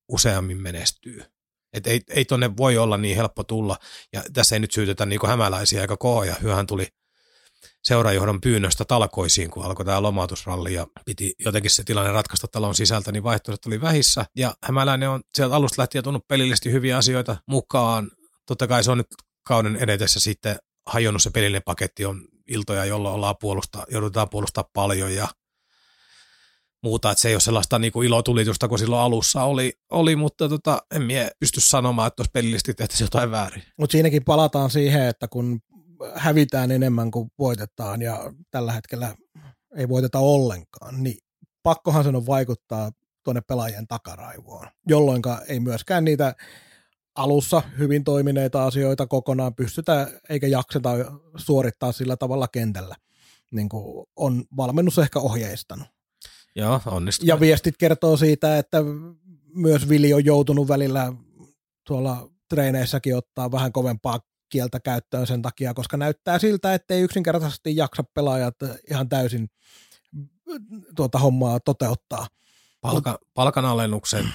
useammin 0.09 0.61
menestyy. 0.61 1.23
Et 1.73 1.87
ei, 1.87 2.01
ei 2.09 2.25
tonne 2.25 2.57
voi 2.57 2.77
olla 2.77 2.97
niin 2.97 3.15
helppo 3.15 3.43
tulla, 3.43 3.77
ja 4.13 4.23
tässä 4.33 4.55
ei 4.55 4.59
nyt 4.59 4.71
syytetä 4.71 5.05
niin 5.05 5.27
hämäläisiä 5.27 5.81
eikä 5.81 5.97
kohoja. 5.97 6.35
Hyöhän 6.41 6.67
tuli 6.67 6.87
seurajohdon 7.83 8.41
pyynnöstä 8.41 8.85
talkoisiin, 8.85 9.51
kun 9.51 9.65
alkoi 9.65 9.85
tämä 9.85 10.01
lomautusralli 10.01 10.73
ja 10.73 10.87
piti 11.05 11.33
jotenkin 11.39 11.71
se 11.71 11.83
tilanne 11.83 12.11
ratkaista 12.11 12.47
talon 12.47 12.75
sisältä, 12.75 13.11
niin 13.11 13.23
vaihtoehdot 13.23 13.65
oli 13.65 13.81
vähissä. 13.81 14.25
Ja 14.35 14.53
Hämäläinen 14.63 15.09
on 15.09 15.21
sieltä 15.33 15.55
alusta 15.55 15.81
lähtien 15.81 16.03
tuonut 16.03 16.27
pelillisesti 16.27 16.71
hyviä 16.71 16.97
asioita 16.97 17.37
mukaan. 17.45 18.11
Totta 18.45 18.67
kai 18.67 18.83
se 18.83 18.91
on 18.91 18.97
nyt 18.97 19.07
kauden 19.43 19.75
edetessä 19.75 20.19
sitten 20.19 20.57
hajonnut 20.87 21.23
se 21.23 21.29
pelillinen 21.29 21.61
paketti 21.65 22.05
on 22.05 22.21
iltoja, 22.47 22.85
jolloin 22.85 23.15
ollaan 23.15 23.35
puolustaa, 23.39 23.85
joudutaan 23.91 24.29
puolustaa 24.29 24.69
paljon 24.73 25.15
ja 25.15 25.27
muuta, 26.83 27.11
että 27.11 27.21
se 27.21 27.27
ei 27.27 27.35
ole 27.35 27.41
sellaista 27.41 27.79
niin 27.79 27.91
kuin 27.91 28.07
ilotulitusta 28.07 28.67
kuin 28.67 28.79
silloin 28.79 29.01
alussa 29.01 29.43
oli, 29.43 29.73
oli 29.91 30.15
mutta 30.15 30.49
tota, 30.49 30.81
en 30.95 31.01
mie 31.01 31.31
pysty 31.39 31.61
sanomaan, 31.61 32.07
että 32.07 32.15
tuossa 32.15 32.31
pelillisesti 32.33 32.73
tehtäisiin 32.73 33.05
jotain 33.05 33.31
väärin. 33.31 33.63
Mutta 33.77 33.91
siinäkin 33.91 34.23
palataan 34.23 34.69
siihen, 34.69 35.05
että 35.05 35.27
kun 35.27 35.59
hävitään 36.15 36.71
enemmän 36.71 37.11
kuin 37.11 37.29
voitetaan 37.39 38.01
ja 38.01 38.33
tällä 38.51 38.71
hetkellä 38.71 39.15
ei 39.75 39.89
voiteta 39.89 40.19
ollenkaan, 40.19 41.03
niin 41.03 41.17
pakkohan 41.63 42.03
sen 42.03 42.15
on 42.15 42.25
vaikuttaa 42.25 42.91
tuonne 43.23 43.41
pelaajien 43.41 43.87
takaraivoon, 43.87 44.67
jolloin 44.87 45.21
ei 45.47 45.59
myöskään 45.59 46.05
niitä 46.05 46.35
alussa 47.17 47.61
hyvin 47.77 48.03
toimineita 48.03 48.65
asioita 48.65 49.07
kokonaan 49.07 49.55
pystytä 49.55 50.07
eikä 50.29 50.47
jakseta 50.47 50.89
suorittaa 51.35 51.91
sillä 51.91 52.17
tavalla 52.17 52.47
kentällä, 52.47 52.95
niin 53.51 53.69
kuin 53.69 54.07
on 54.15 54.45
valmennus 54.57 54.97
ehkä 54.97 55.19
ohjeistanut. 55.19 55.87
Joo, 56.55 56.81
onnistuu. 56.85 57.27
Ja 57.27 57.39
viestit 57.39 57.77
kertoo 57.77 58.17
siitä, 58.17 58.57
että 58.57 58.77
myös 59.53 59.89
Vili 59.89 60.13
on 60.13 60.25
joutunut 60.25 60.67
välillä 60.67 61.13
tuolla 61.87 62.29
treeneissäkin 62.49 63.17
ottaa 63.17 63.51
vähän 63.51 63.71
kovempaa 63.71 64.19
kieltä 64.49 64.79
käyttöön 64.79 65.27
sen 65.27 65.41
takia, 65.41 65.73
koska 65.73 65.97
näyttää 65.97 66.39
siltä, 66.39 66.73
että 66.73 66.93
ei 66.93 67.01
yksinkertaisesti 67.01 67.75
jaksa 67.75 68.03
pelaajat 68.13 68.55
ihan 68.91 69.09
täysin 69.09 69.47
tuota 70.95 71.19
hommaa 71.19 71.59
toteuttaa. 71.59 72.27
Palka, 72.81 73.19
palkanalennukset, 73.33 74.25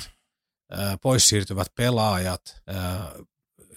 pois 1.03 1.29
siirtyvät 1.29 1.67
pelaajat, 1.77 2.43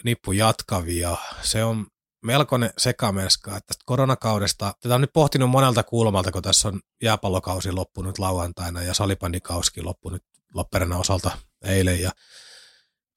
nippu 0.04 0.32
jatkavia. 0.32 1.18
Se 1.42 1.64
on 1.64 1.88
melkoinen 2.26 2.70
sekamelska, 2.78 3.58
että 3.58 3.74
koronakaudesta, 3.86 4.74
tätä 4.80 4.96
on 4.96 5.02
nyt 5.02 5.14
pohtinut 5.14 5.50
monelta 5.50 5.84
kulmalta, 5.84 6.32
kun 6.32 6.42
tässä 6.42 6.68
on 6.68 6.82
jääpallokausi 7.04 7.72
loppunut 7.72 8.20
lauantaina 8.20 8.84
ja 8.84 8.94
salibandikauskin 8.94 9.86
loppunut 9.86 10.22
Lappeenrannan 10.54 11.00
osalta 11.00 11.38
eilen 11.66 12.02
ja 12.02 12.12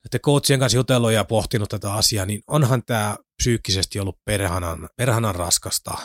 että 0.05 0.19
coachien 0.19 0.61
kanssa 0.61 0.79
jutellut 0.79 1.13
ja 1.13 1.25
pohtinut 1.25 1.69
tätä 1.69 1.95
asiaa, 1.95 2.27
niin 2.27 2.43
onhan 2.47 2.83
tämä 2.85 3.17
psyykkisesti 3.37 4.01
ollut 4.01 4.19
perhanan, 4.25 4.89
perhanan 4.97 5.35
raskasta. 5.35 5.99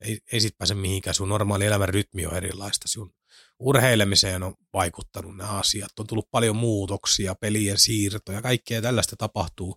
Ei, 0.00 0.18
ei 0.32 0.40
sit 0.40 0.58
pääse 0.58 0.74
mihinkään, 0.74 1.14
sun 1.14 1.28
normaali 1.28 1.66
elämän 1.66 1.88
rytmi 1.88 2.26
on 2.26 2.34
erilaista, 2.36 2.88
sun 2.88 3.12
urheilemiseen 3.60 4.42
on 4.42 4.54
vaikuttanut 4.72 5.36
nämä 5.36 5.50
asiat. 5.50 5.98
On 6.00 6.06
tullut 6.06 6.30
paljon 6.30 6.56
muutoksia, 6.56 7.34
pelien 7.34 7.78
siirtoja, 7.78 8.42
kaikkea 8.42 8.82
tällaista 8.82 9.16
tapahtuu, 9.16 9.76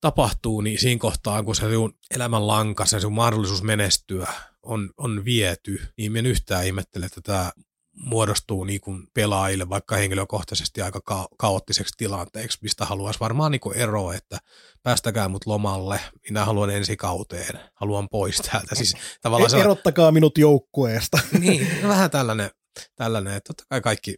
tapahtuu 0.00 0.60
niin 0.60 0.78
siinä 0.78 0.98
kohtaa, 0.98 1.42
kun 1.42 1.54
se 1.54 1.72
sun 1.72 1.94
elämän 2.14 2.46
lanka, 2.46 2.86
se 2.86 3.00
sun 3.00 3.12
mahdollisuus 3.12 3.62
menestyä 3.62 4.32
on, 4.62 4.90
on 4.96 5.24
viety, 5.24 5.80
niin 5.98 6.16
en 6.16 6.26
yhtään 6.26 6.66
ihmettele, 6.66 7.06
että 7.06 7.20
tämä 7.20 7.52
muodostuu 7.96 8.64
niin 8.64 8.80
kuin 8.80 9.06
pelaajille 9.14 9.68
vaikka 9.68 9.96
henkilökohtaisesti 9.96 10.82
aika 10.82 11.00
ka- 11.04 11.28
kaoottiseksi 11.38 11.94
tilanteeksi, 11.96 12.58
mistä 12.62 12.84
haluaisi 12.84 13.20
varmaan 13.20 13.52
niin 13.52 13.60
kuin 13.60 13.76
eroa, 13.76 14.14
että 14.14 14.38
päästäkää 14.82 15.28
mut 15.28 15.46
lomalle, 15.46 16.00
minä 16.28 16.44
haluan 16.44 16.70
ensi 16.70 16.96
kauteen, 16.96 17.60
haluan 17.74 18.08
pois 18.08 18.36
täältä. 18.36 18.74
Siis 18.74 18.96
tavallaan 19.22 19.50
se... 19.50 19.60
Erottakaa 19.60 20.12
minut 20.12 20.38
joukkueesta. 20.38 21.18
niin, 21.38 21.68
no 21.82 21.88
vähän 21.88 22.10
tällainen, 22.10 22.50
tällainen, 22.96 23.34
että 23.34 23.48
totta 23.48 23.64
kai 23.68 23.80
kaikki 23.80 24.14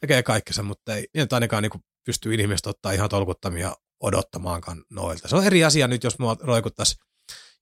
tekee 0.00 0.22
kaikkensa, 0.22 0.62
mutta 0.62 0.94
ei, 0.94 1.06
ei 1.14 1.26
ainakaan 1.30 1.62
niin 1.62 1.84
pysty 2.04 2.34
ihmiset 2.34 2.66
ottaa 2.66 2.92
ihan 2.92 3.08
tolkuttamia 3.08 3.76
odottamaankaan 4.00 4.84
noilta. 4.90 5.28
Se 5.28 5.36
on 5.36 5.44
eri 5.44 5.64
asia 5.64 5.88
nyt, 5.88 6.04
jos 6.04 6.18
mua 6.18 6.36
roikuttaisiin 6.40 7.06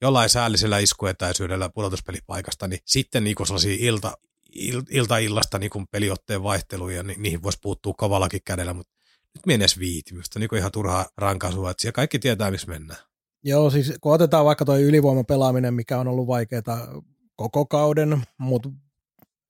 jollain 0.00 0.28
säällisellä 0.28 0.78
iskuetäisyydellä 0.78 1.68
pudotuspelipaikasta, 1.68 2.68
niin 2.68 2.80
sitten 2.84 3.24
niin 3.24 3.36
sellaisia 3.46 3.76
ilta, 3.80 4.18
il, 4.54 4.82
ilta-illasta 4.90 5.58
niin 5.58 5.70
peliotteen 5.90 6.42
vaihteluja, 6.42 7.02
niin 7.02 7.22
niihin 7.22 7.42
voisi 7.42 7.58
puuttua 7.62 7.94
kovallakin 7.96 8.40
kädellä, 8.44 8.74
mutta 8.74 8.92
nyt 9.34 9.46
minä 9.46 9.66
viiti. 9.78 10.14
Minusta 10.14 10.38
niin 10.38 10.56
ihan 10.56 10.72
turhaa 10.72 11.06
rankaisua, 11.16 11.70
että 11.70 11.80
siellä 11.80 11.94
kaikki 11.94 12.18
tietää, 12.18 12.50
missä 12.50 12.66
mennään. 12.66 13.00
Joo, 13.44 13.70
siis 13.70 13.92
kun 14.00 14.14
otetaan 14.14 14.44
vaikka 14.44 14.64
tuo 14.64 14.78
ylivoimapelaaminen, 14.78 15.74
mikä 15.74 15.98
on 15.98 16.08
ollut 16.08 16.26
vaikeaa 16.26 17.02
koko 17.36 17.66
kauden, 17.66 18.22
mutta 18.38 18.68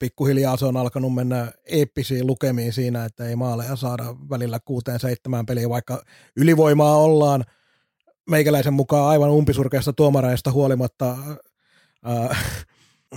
pikkuhiljaa 0.05 0.57
se 0.57 0.67
on 0.67 0.77
alkanut 0.77 1.15
mennä 1.15 1.53
eeppisiin 1.65 2.27
lukemiin 2.27 2.73
siinä, 2.73 3.05
että 3.05 3.25
ei 3.25 3.37
maaleja 3.37 3.77
saada 3.77 4.05
välillä 4.31 4.59
kuuteen 4.65 5.01
seitsemään 5.01 5.47
peliä, 5.47 5.69
vaikka 5.69 6.05
ylivoimaa 6.37 6.97
ollaan 6.97 7.45
meikäläisen 8.31 8.73
mukaan 8.73 9.09
aivan 9.09 9.31
umpisurkeista 9.31 9.93
tuomareista 9.93 10.53
huolimatta 10.53 11.17
ää, 12.05 12.37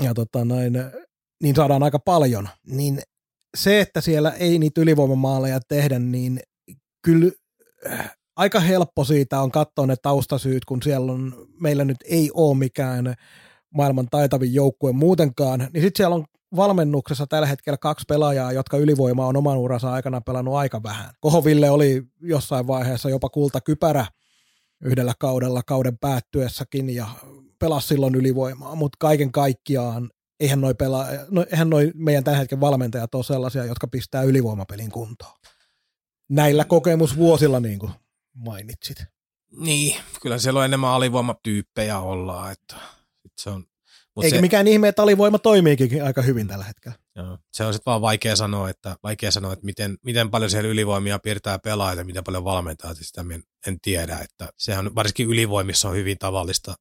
ja 0.02 0.14
tota 0.14 0.46
noin, 0.46 0.74
niin 1.44 1.56
saadaan 1.56 1.84
aika 1.84 2.00
paljon, 2.00 2.50
niin 2.66 3.02
se, 3.58 3.82
että 3.82 4.02
siellä 4.02 4.32
ei 4.32 4.60
niitä 4.60 4.82
ylivoimamaaleja 4.82 5.60
tehdä, 5.68 6.00
niin 6.00 6.40
kyllä 7.02 7.32
äh, 7.92 8.18
aika 8.36 8.60
helppo 8.60 9.04
siitä 9.04 9.42
on 9.42 9.52
katsoa 9.52 9.88
ne 9.88 9.96
taustasyyt, 10.02 10.66
kun 10.66 10.82
siellä 10.84 11.12
on, 11.12 11.48
meillä 11.62 11.86
nyt 11.86 11.98
ei 12.06 12.32
ole 12.34 12.58
mikään 12.58 13.16
maailman 13.74 14.08
taitavin 14.12 14.54
joukkue 14.54 14.92
muutenkaan, 14.92 15.60
niin 15.60 15.84
sitten 15.84 15.98
siellä 15.98 16.16
on 16.16 16.26
valmennuksessa 16.56 17.28
tällä 17.28 17.48
hetkellä 17.48 17.78
kaksi 17.78 18.06
pelaajaa, 18.08 18.52
jotka 18.52 18.78
ylivoimaa 18.78 19.28
on 19.28 19.38
oman 19.38 19.58
uransa 19.58 19.92
aikana 19.92 20.22
pelannut 20.22 20.56
aika 20.56 20.84
vähän. 20.84 21.14
Kohoville 21.20 21.70
oli 21.70 22.04
jossain 22.22 22.68
vaiheessa 22.68 23.10
jopa 23.10 23.30
kultakypärä 23.30 24.06
yhdellä 24.84 25.14
kaudella 25.20 25.64
kauden 25.64 25.98
päättyessäkin 25.98 26.90
ja 26.90 27.08
pelasi 27.60 27.88
silloin 27.88 28.16
ylivoimaa, 28.16 28.76
mutta 28.76 28.98
kaiken 29.00 29.32
kaikkiaan 29.32 30.12
eihän 30.40 30.62
noi, 30.62 30.74
pela, 30.74 31.06
no, 31.30 31.46
eihän 31.52 31.70
noi 31.70 31.92
meidän 31.96 32.24
tämän 32.24 32.40
hetken 32.40 32.62
valmentajat 32.62 33.16
ole 33.16 33.24
sellaisia, 33.24 33.66
jotka 33.66 33.88
pistää 33.88 34.24
ylivoimapelin 34.24 34.92
kuntoon. 34.92 35.40
Näillä 36.30 36.66
kokemusvuosilla, 36.66 37.60
niin 37.60 37.80
kuin 37.80 37.92
mainitsit. 38.34 38.98
Niin, 39.58 39.96
kyllä 40.22 40.38
siellä 40.38 40.60
on 40.60 40.66
enemmän 40.66 40.90
alivoimatyyppejä 40.90 42.00
ollaan. 42.00 42.52
Että 42.52 42.76
se 43.42 43.50
on, 43.50 43.64
mut 44.16 44.26
Eikä 44.26 44.38
se, 44.38 44.42
mikään 44.42 44.68
ihme, 44.68 44.88
että 44.88 45.02
alivoima 45.02 45.40
toimiikin 45.40 46.04
aika 46.04 46.22
hyvin 46.22 46.48
tällä 46.48 46.66
hetkellä. 46.66 46.98
Joo, 47.16 47.38
se 47.54 47.64
on 47.64 47.74
sitten 47.74 47.92
vaan 47.92 48.02
vaikea 48.02 48.36
sanoa, 48.36 48.70
että, 48.70 48.96
vaikea 49.04 49.32
sanoa, 49.32 49.54
että 49.54 49.66
miten, 49.66 49.98
miten 50.04 50.32
paljon 50.32 50.52
siellä 50.52 50.70
ylivoimia 50.70 51.20
piirtää 51.20 51.60
pelaajia, 51.60 52.04
miten 52.04 52.24
paljon 52.24 52.44
valmentaa, 52.44 52.94
sitä 52.94 53.22
en, 53.34 53.44
en 53.68 53.78
tiedä. 53.82 54.18
Että 54.18 54.50
sehän 54.58 54.96
varsinkin 54.96 55.28
ylivoimissa 55.28 55.90
on 55.90 55.96
hyvin 55.96 56.18
tavallista 56.18 56.76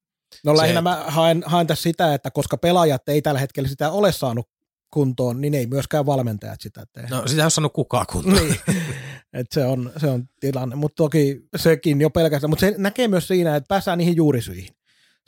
No 0.44 0.56
lähinnä 0.56 0.78
se, 0.78 0.82
mä 0.82 1.04
haen, 1.08 1.42
haen 1.46 1.66
tässä 1.66 1.82
sitä, 1.82 2.14
että 2.14 2.30
koska 2.30 2.56
pelaajat 2.56 3.08
ei 3.08 3.22
tällä 3.22 3.40
hetkellä 3.40 3.68
sitä 3.68 3.90
ole 3.90 4.12
saanut 4.12 4.48
kuntoon, 4.92 5.40
niin 5.40 5.54
ei 5.54 5.66
myöskään 5.66 6.06
valmentajat 6.06 6.60
sitä 6.60 6.84
tee. 6.92 7.06
No 7.10 7.22
sitä 7.26 7.42
ei 7.42 7.44
ole 7.44 7.50
saanut 7.50 7.72
kukaan 7.72 8.06
kuntoon. 8.12 8.48
niin. 8.48 8.60
Et 9.32 9.46
se, 9.50 9.64
on, 9.64 9.92
se 9.96 10.06
on 10.06 10.24
tilanne, 10.40 10.76
mutta 10.76 10.94
toki 10.96 11.40
sekin 11.56 12.00
jo 12.00 12.10
pelkästään, 12.10 12.50
mutta 12.50 12.60
se 12.60 12.74
näkee 12.78 13.08
myös 13.08 13.28
siinä, 13.28 13.56
että 13.56 13.68
päästään 13.68 13.98
niihin 13.98 14.16
juurisyihin. 14.16 14.68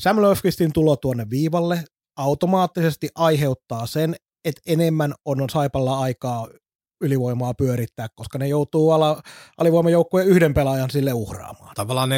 Sam 0.03 0.23
Löfqvistin 0.23 0.73
tulo 0.73 0.97
tuonne 0.97 1.31
viivalle 1.31 1.85
automaattisesti 2.17 3.09
aiheuttaa 3.15 3.87
sen, 3.87 4.17
että 4.45 4.63
enemmän 4.67 5.15
on 5.25 5.51
Saipalla 5.51 5.99
aikaa 5.99 6.49
ylivoimaa 7.01 7.55
pyörittää, 7.55 8.09
koska 8.17 8.39
ne 8.39 8.49
joutuu 8.49 8.91
ala, 8.91 9.23
alivoimajoukkueen 9.59 10.29
yhden 10.29 10.55
pelaajan 10.55 10.91
sille 10.91 11.13
uhraamaan. 11.13 11.75
Tavallaan 11.75 12.11
4-3 12.11 12.13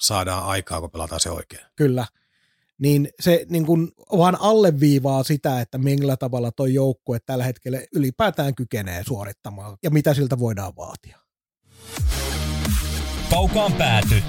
saadaan 0.00 0.44
aikaa, 0.44 0.80
kun 0.80 0.90
pelataan 0.90 1.20
se 1.20 1.30
oikein. 1.30 1.62
Kyllä. 1.76 2.06
Niin 2.78 3.08
se 3.20 3.46
niin 3.48 3.66
kun 3.66 3.92
vaan 4.18 4.36
alleviivaa 4.40 5.22
sitä, 5.22 5.60
että 5.60 5.78
millä 5.78 6.16
tavalla 6.16 6.52
tuo 6.52 6.66
joukkue 6.66 7.18
tällä 7.26 7.44
hetkellä 7.44 7.80
ylipäätään 7.94 8.54
kykenee 8.54 9.02
suorittamaan 9.04 9.76
ja 9.82 9.90
mitä 9.90 10.14
siltä 10.14 10.38
voidaan 10.38 10.76
vaatia. 10.76 11.18
Kaukaan 13.30 13.72
pääty. 13.72 14.22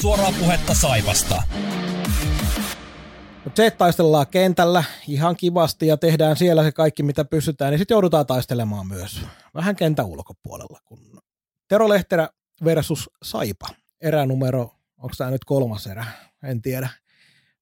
Suoraa 0.00 0.32
puhetta 0.40 0.74
Saivasta. 0.74 1.42
Mutta 3.44 3.56
se, 3.62 3.70
taistellaan 3.70 4.26
kentällä 4.26 4.84
ihan 5.08 5.36
kivasti 5.36 5.86
ja 5.86 5.96
tehdään 5.96 6.36
siellä 6.36 6.62
se 6.62 6.72
kaikki, 6.72 7.02
mitä 7.02 7.24
pystytään, 7.24 7.70
niin 7.70 7.78
sitten 7.78 7.94
joudutaan 7.94 8.26
taistelemaan 8.26 8.86
myös 8.86 9.20
vähän 9.54 9.76
kentän 9.76 10.06
ulkopuolella. 10.06 10.80
Kun 10.84 11.20
Tero 11.68 11.88
Lehterä 11.88 12.28
versus 12.64 13.10
Saipa, 13.22 13.66
eränumero, 14.00 14.60
onko 14.98 15.14
tämä 15.18 15.30
nyt 15.30 15.44
kolmas 15.44 15.86
erä, 15.86 16.04
en 16.44 16.62
tiedä. 16.62 16.88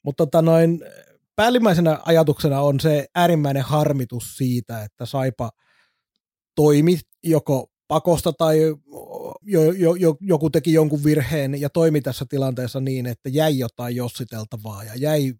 Mutta 0.02 0.26
tota 0.26 0.42
noin, 0.42 0.84
päällimmäisenä 1.36 1.98
ajatuksena 2.04 2.60
on 2.60 2.80
se 2.80 3.06
äärimmäinen 3.14 3.62
harmitus 3.62 4.36
siitä, 4.36 4.82
että 4.82 5.06
Saipa 5.06 5.50
toimi 6.54 6.98
joko 7.22 7.70
pakosta 7.88 8.32
tai 8.32 8.58
jo, 9.42 9.72
jo, 9.72 9.94
jo, 9.94 10.16
joku 10.20 10.50
teki 10.50 10.72
jonkun 10.72 11.04
virheen 11.04 11.60
ja 11.60 11.70
toimi 11.70 12.00
tässä 12.00 12.24
tilanteessa 12.28 12.80
niin, 12.80 13.06
että 13.06 13.28
jäi 13.28 13.58
jotain 13.58 13.96
jossiteltavaa 13.96 14.84
ja 14.84 14.92
jäi 14.96 15.34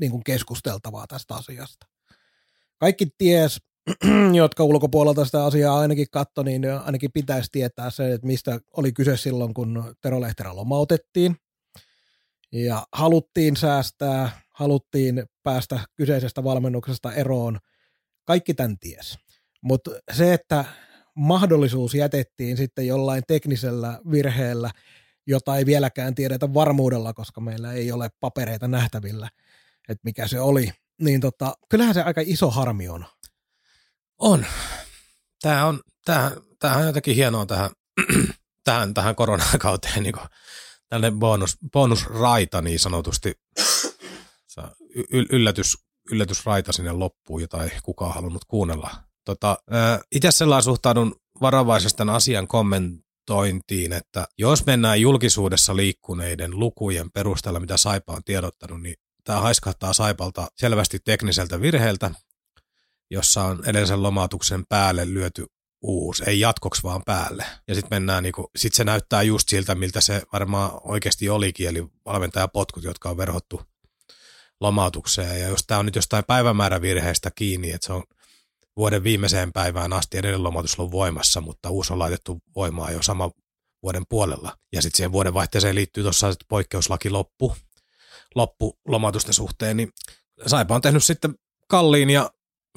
niin 0.00 0.10
kuin 0.10 0.24
keskusteltavaa 0.24 1.06
tästä 1.06 1.34
asiasta. 1.34 1.86
Kaikki 2.78 3.06
ties, 3.18 3.60
jotka 4.42 4.64
ulkopuolelta 4.64 5.24
sitä 5.24 5.44
asiaa 5.44 5.78
ainakin 5.78 6.06
katto, 6.10 6.42
niin 6.42 6.62
ainakin 6.84 7.12
pitäisi 7.12 7.48
tietää 7.52 7.90
se, 7.90 8.12
että 8.12 8.26
mistä 8.26 8.60
oli 8.76 8.92
kyse 8.92 9.16
silloin, 9.16 9.54
kun 9.54 9.94
Tero 10.00 10.20
Lehterä 10.20 10.56
lomautettiin. 10.56 11.36
Ja 12.52 12.86
haluttiin 12.92 13.56
säästää, 13.56 14.40
haluttiin 14.54 15.24
päästä 15.42 15.80
kyseisestä 15.94 16.44
valmennuksesta 16.44 17.12
eroon. 17.12 17.58
Kaikki 18.24 18.54
tämän 18.54 18.78
ties. 18.78 19.18
Mutta 19.62 19.90
se, 20.12 20.34
että 20.34 20.64
mahdollisuus 21.16 21.94
jätettiin 21.94 22.56
sitten 22.56 22.86
jollain 22.86 23.22
teknisellä 23.28 24.00
virheellä, 24.10 24.70
jota 25.26 25.56
ei 25.56 25.66
vieläkään 25.66 26.14
tiedetä 26.14 26.54
varmuudella, 26.54 27.12
koska 27.12 27.40
meillä 27.40 27.72
ei 27.72 27.92
ole 27.92 28.10
papereita 28.20 28.68
nähtävillä– 28.68 29.28
että 29.88 30.00
mikä 30.04 30.28
se 30.28 30.40
oli, 30.40 30.72
niin 31.00 31.20
tota, 31.20 31.54
kyllähän 31.68 31.94
se 31.94 32.02
aika 32.02 32.20
iso 32.24 32.50
harmi 32.50 32.88
on. 32.88 33.06
On. 34.18 34.46
Tämä 35.42 35.66
on, 35.66 35.80
tämä, 36.04 36.32
tämä 36.58 36.76
on 36.76 36.86
jotenkin 36.86 37.14
hienoa 37.14 37.46
tähän, 37.46 37.70
tähän, 38.64 38.94
tähän 38.94 39.16
koronakauteen, 39.16 40.02
niin 40.02 40.14
tällainen 40.88 41.18
bonus, 41.18 41.58
bonusraita 41.72 42.62
niin 42.62 42.78
sanotusti. 42.78 43.32
Yllätys, 45.10 45.78
yllätysraita 46.10 46.72
sinne 46.72 46.92
loppuun, 46.92 47.40
jota 47.40 47.64
ei 47.64 47.70
kukaan 47.82 48.14
halunnut 48.14 48.44
kuunnella. 48.44 48.90
Tota, 49.26 49.58
itse 50.12 50.30
sellainen 50.30 50.62
suhtaudun 50.62 51.16
varovaisesti 51.40 52.02
asian 52.12 52.48
kommentointiin, 52.48 53.92
että 53.92 54.28
jos 54.38 54.66
mennään 54.66 55.00
julkisuudessa 55.00 55.76
liikkuneiden 55.76 56.60
lukujen 56.60 57.10
perusteella, 57.10 57.60
mitä 57.60 57.76
Saipa 57.76 58.12
on 58.12 58.24
tiedottanut, 58.24 58.82
niin 58.82 58.94
tämä 59.24 59.40
haiskahtaa 59.40 59.92
Saipalta 59.92 60.48
selvästi 60.56 60.98
tekniseltä 61.04 61.60
virheeltä, 61.60 62.10
jossa 63.10 63.44
on 63.44 63.62
edellisen 63.66 64.02
lomautuksen 64.02 64.66
päälle 64.68 65.14
lyöty 65.14 65.46
uusi, 65.82 66.22
ei 66.26 66.40
jatkoksi 66.40 66.82
vaan 66.82 67.02
päälle. 67.06 67.44
Ja 67.68 67.74
sitten 67.74 67.96
mennään, 67.96 68.22
niinku, 68.22 68.50
sit 68.56 68.74
se 68.74 68.84
näyttää 68.84 69.22
just 69.22 69.48
siltä, 69.48 69.74
miltä 69.74 70.00
se 70.00 70.22
varmaan 70.32 70.70
oikeasti 70.84 71.28
olikin, 71.28 71.68
eli 71.68 71.86
valmentajapotkut, 72.04 72.84
jotka 72.84 73.10
on 73.10 73.16
verhottu 73.16 73.62
lomautukseen. 74.60 75.40
Ja 75.40 75.48
jos 75.48 75.64
tämä 75.66 75.80
on 75.80 75.86
nyt 75.86 75.96
jostain 75.96 76.24
päivämäärävirheestä 76.24 77.30
kiinni, 77.30 77.72
että 77.72 77.86
se 77.86 77.92
on 77.92 78.02
vuoden 78.76 79.04
viimeiseen 79.04 79.52
päivään 79.52 79.92
asti 79.92 80.18
edellinen 80.18 80.44
lomautus 80.44 80.78
on 80.78 80.90
voimassa, 80.90 81.40
mutta 81.40 81.70
uusi 81.70 81.92
on 81.92 81.98
laitettu 81.98 82.38
voimaan 82.56 82.92
jo 82.92 83.02
sama 83.02 83.30
vuoden 83.82 84.02
puolella. 84.08 84.56
Ja 84.72 84.82
sitten 84.82 84.96
siihen 84.96 85.12
vuoden 85.12 85.34
vaihteeseen 85.34 85.74
liittyy 85.74 86.02
tuossa 86.02 86.32
poikkeuslaki 86.48 87.10
loppu, 87.10 87.56
loppulomatusten 88.34 89.34
suhteen, 89.34 89.76
niin 89.76 89.92
Saipa 90.46 90.74
on 90.74 90.80
tehnyt 90.80 91.04
sitten 91.04 91.34
kalliin 91.68 92.10
ja 92.10 92.30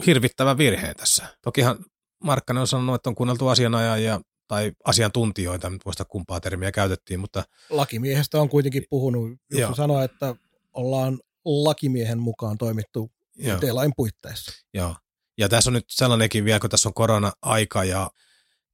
hirvittävän 0.06 0.58
virheen 0.58 0.96
tässä. 0.96 1.28
Tokihan 1.42 1.86
Markkanen 2.24 2.62
on 2.62 2.68
sanonut, 2.68 2.96
että 2.96 3.10
on 3.10 3.16
kuunneltu 3.16 3.48
asianajajia 3.48 4.22
tai 4.48 4.72
asiantuntijoita, 4.86 5.70
nyt 5.70 5.82
muista 5.86 6.06
kumpaa 6.06 6.40
termiä 6.40 6.72
käytettiin, 6.72 7.20
mutta... 7.20 7.44
Lakimiehestä 7.70 8.42
on 8.42 8.50
kuitenkin 8.50 8.86
puhunut, 8.90 9.32
jos 9.52 9.78
sanoi, 9.78 10.06
että 10.06 10.36
ollaan 10.74 11.20
lakimiehen 11.46 12.20
mukaan 12.20 12.58
toimittu 12.58 13.12
Joo. 13.36 13.60
lain 13.72 13.92
puitteissa. 13.96 14.52
Joo. 14.74 14.96
Ja 15.40 15.50
tässä 15.50 15.70
on 15.70 15.74
nyt 15.74 15.86
sellainenkin 15.90 16.46
vielä, 16.46 16.60
kun 16.60 16.70
tässä 16.70 16.90
on 16.90 16.94
korona-aika 16.94 17.84
ja 17.84 18.10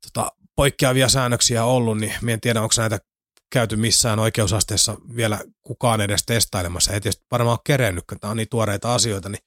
tota, 0.01 0.31
poikkeavia 0.55 1.09
säännöksiä 1.09 1.65
ollut, 1.65 1.97
niin 1.97 2.13
minä 2.21 2.33
en 2.33 2.41
tiedä, 2.41 2.61
onko 2.61 2.73
näitä 2.77 2.99
käyty 3.51 3.75
missään 3.75 4.19
oikeusasteessa 4.19 4.97
vielä 5.15 5.39
kukaan 5.63 6.01
edes 6.01 6.23
testailemassa. 6.25 6.93
Ei 6.93 7.01
tietysti 7.01 7.25
varmaan 7.31 7.53
ole 7.53 7.59
kerennyt, 7.65 8.03
kun 8.09 8.19
tämä 8.19 8.31
on 8.31 8.37
niin 8.37 8.49
tuoreita 8.51 8.95
asioita, 8.95 9.29
niin, 9.29 9.43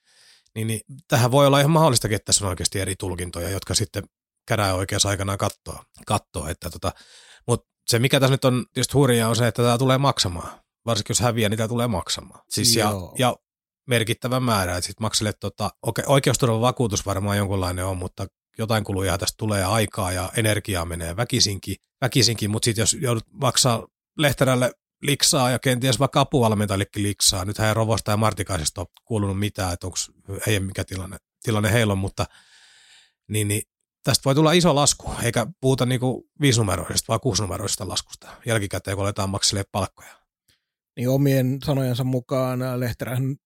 niin, 0.55 0.67
niin 0.67 0.81
tähän 1.09 1.31
voi 1.31 1.47
olla 1.47 1.59
ihan 1.59 1.71
mahdollistakin, 1.71 2.17
että 2.17 2.27
tässä 2.27 2.45
on 2.45 2.49
oikeasti 2.49 2.81
eri 2.81 2.95
tulkintoja, 2.99 3.51
jotka 3.51 3.75
sitten 3.75 4.03
käräjäoikeus 4.47 5.07
aikanaan 5.07 5.39
katsoo. 5.39 5.85
katsoo 6.07 6.49
että 6.49 6.71
tota, 6.71 6.93
mutta 7.47 7.67
se, 7.87 7.99
mikä 7.99 8.21
tässä 8.21 8.35
nyt 8.35 8.45
on 8.45 8.67
tietysti 8.73 8.93
hurjaa, 8.93 9.29
on 9.29 9.37
se, 9.37 9.47
että 9.47 9.63
tämä 9.63 9.79
tulee 9.79 9.99
maksamaan. 9.99 10.61
Varsinkin 10.87 11.11
jos 11.11 11.21
häviää, 11.21 11.49
niin 11.49 11.59
tämä 11.59 11.69
tulee 11.69 11.87
maksamaan. 11.87 12.45
Siis 12.51 12.77
ja, 12.77 12.91
Joo. 12.91 13.15
ja 13.19 13.37
merkittävä 13.89 14.41
määrä, 14.41 14.77
että 14.77 14.87
sitten 14.87 15.05
maksalle 15.05 15.33
tota, 15.33 15.71
oke, 15.83 16.03
oikeusturvan 16.07 16.61
vakuutus 16.61 17.07
varmaan 17.07 17.37
jonkunlainen 17.37 17.85
on, 17.85 17.97
mutta 17.97 18.27
jotain 18.59 18.85
kuluja 18.85 19.19
tästä 19.19 19.35
tulee 19.37 19.65
aikaa 19.65 20.13
ja 20.13 20.31
energiaa 20.37 20.85
menee 20.85 21.17
väkisinkin, 21.17 21.77
väkisinkin. 22.01 22.51
Mutta 22.51 22.65
sitten 22.65 22.83
jos 22.83 22.97
joudut 23.01 23.25
maksaa 23.33 23.87
Lehterälle 24.19 24.73
liksaa 25.03 25.51
ja 25.51 25.59
kenties 25.59 25.99
vaikka 25.99 26.21
apuvalmentajillekin 26.21 27.03
liksaa, 27.03 27.45
nythän 27.45 27.69
ei 27.69 27.75
Rovosta 27.75 28.11
ja 28.11 28.17
Martikaisesta 28.17 28.81
ole 28.81 28.89
kuulunut 29.05 29.39
mitään, 29.39 29.73
että 29.73 29.87
onko 29.87 29.97
heidän 30.47 30.63
mikä 30.63 30.85
tilanne, 30.85 31.17
tilanne 31.43 31.73
heillä 31.73 31.93
on, 31.93 31.99
mutta 31.99 32.27
niin, 33.29 33.49
niin 33.49 33.63
tästä 34.05 34.25
voi 34.25 34.35
tulla 34.35 34.53
iso 34.53 34.75
lasku, 34.75 35.11
eikä 35.23 35.47
puhuta 35.61 35.87
niinku 35.87 36.29
viisinumeroisesta, 36.41 37.09
vaan 37.09 37.21
kuusinumeroisesta 37.21 37.89
laskusta. 37.89 38.29
Jälkikäteen, 38.47 38.97
kun 38.97 39.05
aletaan 39.05 39.31
makselle 39.31 39.65
palkkoja. 39.73 40.19
Niin 40.97 41.09
omien 41.09 41.59
sanojensa 41.65 42.05
mukaan 42.05 42.81
Lehterähän 42.81 43.37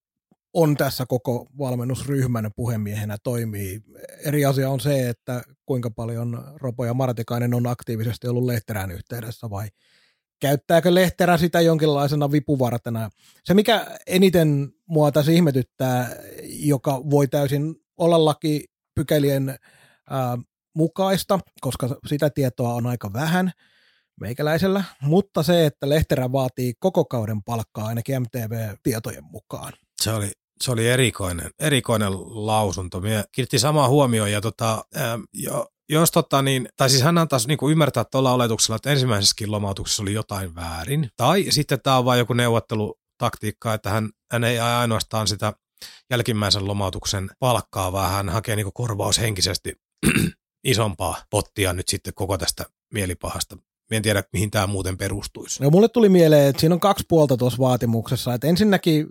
on 0.55 0.77
tässä 0.77 1.07
koko 1.07 1.47
valmennusryhmän 1.59 2.51
puhemiehenä 2.57 3.17
toimii. 3.23 3.81
Eri 4.25 4.45
asia 4.45 4.71
on 4.71 4.81
se, 4.81 5.09
että 5.09 5.43
kuinka 5.67 5.91
paljon 5.91 6.45
Ropo 6.57 6.85
ja 6.85 6.95
Martikainen 6.95 7.55
on 7.55 7.67
aktiivisesti 7.67 8.29
ollut 8.29 8.45
Lehterään 8.45 8.91
yhteydessä 8.91 9.51
vai 9.51 9.69
käyttääkö 10.41 10.95
Lehterä 10.95 11.37
sitä 11.37 11.61
jonkinlaisena 11.61 12.33
vipuvartena. 12.33 13.11
Se, 13.45 13.55
mikä 13.55 13.87
eniten 14.07 14.73
mua 14.87 15.13
tässä 15.13 15.33
ihmetyttää, 15.33 16.17
joka 16.43 17.03
voi 17.11 17.29
täysin 17.29 17.75
olla 17.97 18.25
lakipykälien 18.25 19.49
ää, 20.11 20.39
mukaista, 20.75 21.39
koska 21.61 21.97
sitä 22.07 22.31
tietoa 22.31 22.75
on 22.75 22.87
aika 22.87 23.13
vähän 23.13 23.53
meikäläisellä, 24.21 24.85
mutta 25.01 25.43
se, 25.43 25.67
että 25.67 25.89
Lehterä 25.89 26.33
vaatii 26.33 26.75
koko 26.79 27.05
kauden 27.05 27.43
palkkaa 27.43 27.87
ainakin 27.87 28.23
MTV-tietojen 28.23 29.25
mukaan. 29.25 29.73
Se 30.03 30.13
oli, 30.13 30.33
se 30.61 30.71
oli 30.71 30.89
erikoinen, 30.89 31.51
erikoinen 31.59 32.13
lausunto. 32.47 33.01
Mie 33.01 33.25
kiinnitti 33.33 33.59
samaa 33.59 33.89
huomioon 33.89 34.33
ja 34.33 34.41
tota, 34.41 34.85
ää, 34.95 35.19
jo, 35.33 35.67
jos 35.89 36.11
tota 36.11 36.43
niin, 36.43 36.69
tai 36.77 36.91
siis 36.91 37.03
hän 37.03 37.19
antaisi 37.19 37.49
niin 37.49 37.71
ymmärtää 37.71 38.05
tuolla 38.05 38.33
oletuksella, 38.33 38.77
että 38.77 38.91
ensimmäisessäkin 38.91 39.51
lomautuksessa 39.51 40.03
oli 40.03 40.13
jotain 40.13 40.55
väärin. 40.55 41.11
Tai 41.17 41.47
sitten 41.51 41.81
tämä 41.83 41.99
on 41.99 42.05
vain 42.05 42.19
joku 42.19 42.33
neuvottelutaktiikka, 42.33 43.75
että 43.75 43.91
hän, 43.91 44.11
hän 44.33 44.45
ei 44.45 44.59
ainoastaan 44.59 45.29
sitä 45.29 45.53
jälkimmäisen 46.11 46.67
lomautuksen 46.67 47.31
palkkaa, 47.39 47.93
vaan 47.93 48.13
hän 48.13 48.29
hakee 48.29 48.57
niin 48.57 48.73
korvaus 48.75 49.21
henkisesti 49.21 49.73
isompaa 50.65 51.17
pottia 51.31 51.73
nyt 51.73 51.89
sitten 51.89 52.15
koko 52.15 52.39
tästä 52.39 52.65
mielipahasta. 52.95 53.57
En 53.91 54.03
tiedä, 54.03 54.25
mihin 54.33 54.51
tämä 54.51 54.67
muuten 54.67 54.99
perustuisi. 54.99 55.63
No, 55.63 55.71
mulle 55.71 55.89
tuli 55.89 56.09
mieleen, 56.09 56.49
että 56.49 56.61
siinä 56.61 56.75
on 56.75 56.81
kaksi 56.81 57.05
puolta 57.09 57.37
tuossa 57.37 57.59
vaatimuksessa. 57.59 58.35
Että 58.35 58.47
ensinnäkin 58.47 59.07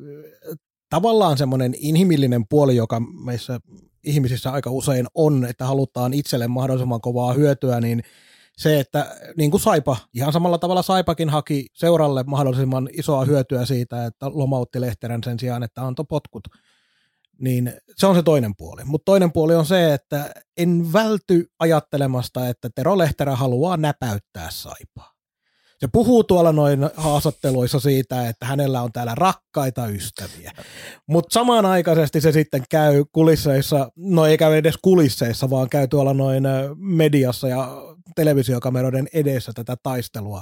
tavallaan 0.92 1.38
semmoinen 1.38 1.74
inhimillinen 1.78 2.48
puoli, 2.48 2.76
joka 2.76 3.00
meissä 3.00 3.60
ihmisissä 4.04 4.52
aika 4.52 4.72
usein 4.72 5.08
on, 5.16 5.46
että 5.46 5.66
halutaan 5.66 6.14
itselle 6.14 6.48
mahdollisimman 6.48 7.02
kovaa 7.02 7.34
hyötyä, 7.34 7.82
niin 7.82 8.04
se, 8.58 8.80
että 8.80 9.16
niin 9.38 9.52
kuin 9.52 9.62
Saipa, 9.62 9.98
ihan 10.14 10.34
samalla 10.34 10.58
tavalla 10.58 10.82
Saipakin 10.82 11.30
haki 11.30 11.66
seuralle 11.74 12.24
mahdollisimman 12.24 12.90
isoa 12.94 13.26
hyötyä 13.26 13.66
siitä, 13.66 14.06
että 14.06 14.26
lomautti 14.34 14.82
Lehterän 14.82 15.24
sen 15.24 15.40
sijaan, 15.40 15.64
että 15.64 15.82
antoi 15.82 16.06
potkut, 16.10 16.48
niin 17.38 17.74
se 17.96 18.08
on 18.08 18.16
se 18.16 18.24
toinen 18.24 18.56
puoli. 18.58 18.82
Mutta 18.86 19.06
toinen 19.06 19.32
puoli 19.32 19.56
on 19.56 19.66
se, 19.66 19.94
että 19.94 20.32
en 20.58 20.94
välty 20.94 21.52
ajattelemasta, 21.60 22.50
että 22.50 22.70
Tero 22.76 22.98
Lehterä 22.98 23.36
haluaa 23.36 23.78
näpäyttää 23.78 24.52
Saipaa. 24.52 25.11
Se 25.82 25.88
puhuu 25.92 26.24
tuolla 26.24 26.52
noin 26.52 26.80
haastatteluissa 26.98 27.80
siitä, 27.80 28.30
että 28.30 28.46
hänellä 28.46 28.82
on 28.82 28.92
täällä 28.92 29.16
rakkaita 29.16 29.88
ystäviä. 29.88 30.52
Mutta 31.08 31.34
samanaikaisesti 31.34 32.22
se 32.22 32.32
sitten 32.32 32.64
käy 32.70 33.06
kulisseissa, 33.12 33.92
no 33.96 34.26
ei 34.26 34.38
käy 34.38 34.56
edes 34.56 34.76
kulisseissa, 34.82 35.50
vaan 35.50 35.70
käy 35.70 35.88
tuolla 35.88 36.14
noin 36.14 36.44
mediassa 36.76 37.48
ja 37.48 37.82
televisiokameroiden 38.16 39.08
edessä 39.14 39.52
tätä 39.56 39.76
taistelua 39.84 40.42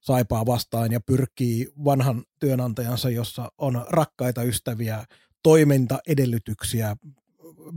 saipaa 0.00 0.46
vastaan 0.46 0.92
ja 0.92 1.00
pyrkii 1.00 1.68
vanhan 1.84 2.22
työnantajansa, 2.40 3.10
jossa 3.10 3.52
on 3.58 3.86
rakkaita 3.90 4.42
ystäviä, 4.42 5.04
toimintaedellytyksiä 5.42 6.96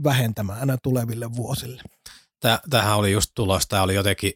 vähentämään 0.04 0.78
tuleville 0.82 1.36
vuosille. 1.36 1.82
Tähän 2.70 2.96
oli 2.96 3.12
just 3.12 3.30
tulossa, 3.34 3.68
tämä 3.68 3.82
oli 3.82 3.94
jotenkin 3.94 4.32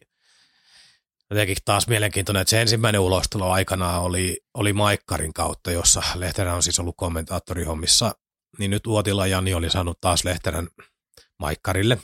jotenkin 1.31 1.57
taas 1.65 1.87
mielenkiintoinen, 1.87 2.41
että 2.41 2.49
se 2.49 2.61
ensimmäinen 2.61 3.01
ulostulo 3.01 3.51
aikanaan 3.51 4.01
oli, 4.01 4.37
oli 4.53 4.73
Maikkarin 4.73 5.33
kautta, 5.33 5.71
jossa 5.71 6.01
Lehterä 6.15 6.55
on 6.55 6.63
siis 6.63 6.79
ollut 6.79 6.97
kommentaattorihommissa, 6.97 8.15
niin 8.59 8.71
nyt 8.71 8.87
Uotila 8.87 9.27
Jani 9.27 9.53
oli 9.53 9.69
saanut 9.69 10.01
taas 10.01 10.23
Lehterän 10.23 10.67
Maikkarille. 11.39 11.97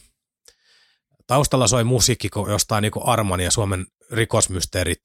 Taustalla 1.27 1.67
soi 1.67 1.83
musiikki 1.83 2.29
jostain 2.49 2.81
niin 2.81 2.91
Arman 3.03 3.39
ja 3.39 3.51
Suomen 3.51 3.85
rikosmysteerit, 4.11 4.99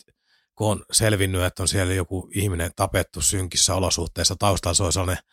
kun 0.55 0.71
on 0.71 0.85
selvinnyt, 0.93 1.43
että 1.43 1.62
on 1.62 1.69
siellä 1.69 1.95
joku 1.95 2.31
ihminen 2.35 2.71
tapettu 2.77 3.21
synkissä 3.21 3.75
olosuhteissa. 3.75 4.37
Taustalla 4.39 4.75
soi 4.75 4.93
sellainen 4.93 5.25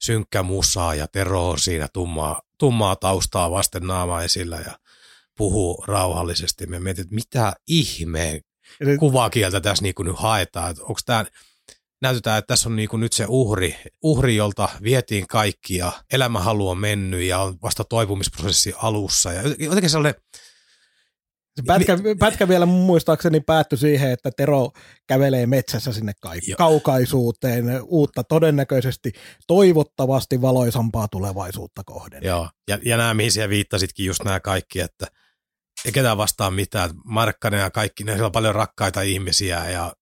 synkkä 0.00 0.42
musaa 0.42 0.94
ja 0.94 1.08
Tero 1.08 1.50
on 1.50 1.58
siinä 1.58 1.88
tummaa, 1.92 2.42
tummaa 2.58 2.96
taustaa 2.96 3.50
vasten 3.50 3.86
naama 3.86 4.22
esillä 4.22 4.56
ja 4.56 4.78
puhuu 5.38 5.84
rauhallisesti. 5.86 6.66
Me 6.66 6.80
mietin, 6.80 7.02
että 7.02 7.14
mitä 7.14 7.52
ihmeen 7.68 8.40
kuvakieltä 8.98 9.60
tässä 9.60 9.82
niin 9.82 9.94
nyt 9.98 10.16
haetaan. 10.16 10.70
Että 10.70 10.82
onko 10.82 11.00
tämä, 11.06 11.24
näytetään, 12.02 12.38
että 12.38 12.46
tässä 12.46 12.68
on 12.68 12.76
niin 12.76 12.88
nyt 12.92 13.12
se 13.12 13.24
uhri, 13.28 13.76
uhri, 14.02 14.36
jolta 14.36 14.68
vietiin 14.82 15.26
kaikki 15.26 15.76
ja 15.76 15.92
elämänhalu 16.12 16.68
on 16.68 16.78
mennyt 16.78 17.22
ja 17.22 17.38
on 17.38 17.56
vasta 17.62 17.84
toipumisprosessi 17.84 18.72
alussa. 18.76 19.32
Ja 19.32 19.42
jotenkin 19.58 19.90
sellainen, 19.90 20.20
se 21.56 21.62
pätkä, 21.66 21.98
pätkä 22.18 22.48
vielä 22.48 22.66
muistaakseni 22.66 23.40
päättyi 23.40 23.78
siihen, 23.78 24.10
että 24.10 24.30
Tero 24.36 24.70
kävelee 25.06 25.46
metsässä 25.46 25.92
sinne 25.92 26.12
kaikki, 26.20 26.54
kaukaisuuteen, 26.58 27.64
uutta 27.84 28.24
todennäköisesti 28.24 29.12
toivottavasti 29.46 30.40
valoisampaa 30.40 31.08
tulevaisuutta 31.08 31.82
kohden. 31.86 32.22
Joo, 32.22 32.48
ja, 32.68 32.78
ja 32.84 32.96
nämä 32.96 33.14
mihin 33.14 33.32
siellä 33.32 33.48
viittasitkin 33.48 34.06
just 34.06 34.24
nämä 34.24 34.40
kaikki, 34.40 34.80
että 34.80 35.06
ei 35.84 35.92
ketään 35.92 36.16
vastaa 36.16 36.50
mitään. 36.50 36.90
Markkanen 37.04 37.60
ja 37.60 37.70
kaikki, 37.70 38.04
ne 38.04 38.22
on 38.22 38.32
paljon 38.32 38.54
rakkaita 38.54 39.02
ihmisiä 39.02 39.70
ja 39.70 39.92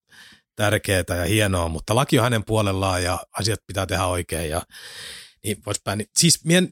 tärkeää 0.57 1.05
ja 1.09 1.25
hienoa, 1.25 1.69
mutta 1.69 1.95
laki 1.95 2.19
on 2.19 2.25
hänen 2.25 2.45
puolellaan 2.45 3.03
ja 3.03 3.19
asiat 3.39 3.61
pitää 3.67 3.87
tehdä 3.87 4.07
oikein 4.07 4.51
ja 4.51 4.63
niin 5.45 5.63
poispäin. 5.63 6.05
Siis 6.17 6.45
mien, 6.45 6.69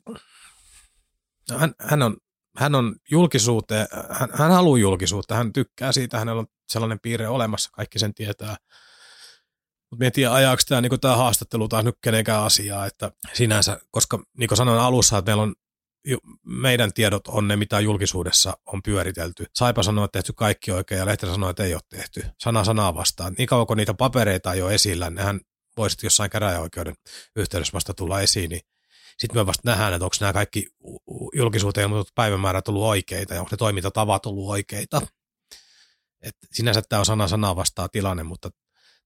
no 1.51 1.59
hän, 1.59 1.75
hän, 1.81 2.03
on, 2.03 2.17
hän 2.57 2.75
on 2.75 2.97
julkisuuteen, 3.11 3.87
hän, 4.11 4.29
hän 4.33 4.51
haluaa 4.51 4.79
julkisuutta, 4.79 5.35
hän 5.35 5.53
tykkää 5.53 5.93
siitä, 5.93 6.19
hänellä 6.19 6.41
on 6.41 6.47
sellainen 6.69 7.01
piirre 7.03 7.29
olemassa, 7.29 7.71
kaikki 7.73 7.99
sen 7.99 8.15
tietää. 8.15 8.57
Mutta 9.91 10.05
en 10.05 10.13
tiedä, 10.13 10.33
ajaako 10.33 10.63
tämä, 10.69 10.81
niin 10.81 11.01
tämä 11.01 11.17
haastattelu 11.17 11.69
taas 11.69 11.85
nyt 11.85 11.99
kenenkään 12.03 12.43
asiaa, 12.43 12.87
että 12.87 13.11
sinänsä, 13.33 13.81
koska 13.91 14.23
niin 14.39 14.49
kuin 14.49 14.57
sanoin 14.57 14.81
alussa, 14.81 15.19
että 15.19 15.31
meillä 15.31 15.43
on 15.43 15.55
meidän 16.45 16.93
tiedot 16.93 17.29
on 17.29 17.49
ne, 17.49 17.57
mitä 17.57 17.81
julkisuudessa 17.81 18.57
on 18.67 18.83
pyöritelty. 18.83 19.47
Saipa 19.55 19.83
sanoi, 19.83 20.05
että 20.05 20.19
tehty 20.19 20.33
kaikki 20.33 20.71
oikein 20.73 20.99
ja 20.99 21.07
Lehterä 21.07 21.33
sanoi, 21.33 21.51
että 21.51 21.65
ei 21.65 21.75
ole 21.75 21.83
tehty. 21.89 22.25
Sana 22.39 22.65
sanaa 22.65 22.95
vastaan. 22.95 23.35
Niin 23.39 23.47
kauan 23.47 23.67
kun 23.67 23.77
niitä 23.77 23.95
papereita 23.95 24.53
ei 24.53 24.63
ole 24.63 24.75
esillä, 24.75 25.11
nehän 25.11 25.41
voisit 25.77 26.03
jossain 26.03 26.31
käräjäoikeuden 26.31 26.95
yhteydessä 27.37 27.73
vasta 27.73 27.95
tulla 27.95 28.21
esiin, 28.21 28.51
niin 28.51 28.61
sitten 29.19 29.41
me 29.41 29.47
vasta 29.47 29.71
nähdään, 29.71 29.95
että 29.95 30.05
onko 30.05 30.17
nämä 30.21 30.33
kaikki 30.33 30.67
julkisuuteen 31.35 31.83
ilmoitut 31.83 32.15
päivämäärät 32.15 32.69
ollut 32.69 32.83
oikeita 32.83 33.35
ja 33.35 33.41
onko 33.41 33.49
ne 33.51 33.57
toimintatavat 33.57 34.27
ollut 34.27 34.51
oikeita. 34.51 35.03
Et 36.23 36.37
sinänsä 36.53 36.83
tämä 36.89 37.01
on 37.01 37.07
sana 37.07 37.29
sanaa 37.29 37.57
vastaan 37.57 37.89
tilanne, 37.93 38.23
mutta 38.23 38.51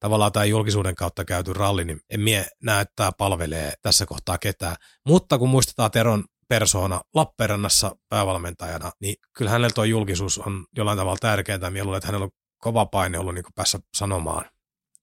tavallaan 0.00 0.32
tämä 0.32 0.44
julkisuuden 0.44 0.94
kautta 0.94 1.24
käyty 1.24 1.52
ralli, 1.52 1.84
niin 1.84 2.00
en 2.10 2.20
mie 2.20 2.46
näe, 2.62 2.80
että 2.80 2.92
tämä 2.96 3.12
palvelee 3.12 3.72
tässä 3.82 4.06
kohtaa 4.06 4.38
ketään. 4.38 4.76
Mutta 5.06 5.38
kun 5.38 5.48
muistetaan 5.48 5.90
Teron 5.90 6.24
persoona 6.48 7.00
Lappeenrannassa 7.14 7.96
päävalmentajana, 8.08 8.92
niin 9.00 9.14
kyllä 9.36 9.50
hänellä 9.50 9.70
tuo 9.74 9.84
julkisuus 9.84 10.38
on 10.38 10.66
jollain 10.76 10.98
tavalla 10.98 11.18
tärkeää. 11.20 11.70
Minä 11.70 11.96
että 11.96 12.06
hänellä 12.06 12.24
on 12.24 12.30
kova 12.58 12.86
paine 12.86 13.18
ollut 13.18 13.34
niin 13.34 13.44
päässä 13.54 13.78
sanomaan. 13.94 14.44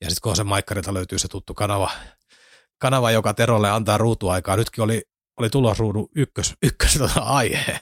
Ja 0.02 0.10
sitten 0.10 0.22
kun 0.22 0.36
se 0.36 0.43
maikkarilta 0.43 0.93
löytyy 0.93 1.20
se 1.20 1.28
tuttu 1.28 1.54
kanava, 1.54 1.91
kanava, 2.78 3.12
joka 3.12 3.34
Terolle 3.34 3.72
antaa 3.72 3.98
ruutuaikaa. 3.98 4.56
Nytkin 4.56 4.84
oli 4.84 5.02
oli 5.38 5.50
tulosruudun 5.50 6.08
ykkös, 6.16 6.54
ykkös 6.64 6.93
tota 6.93 7.20
aihe, 7.20 7.80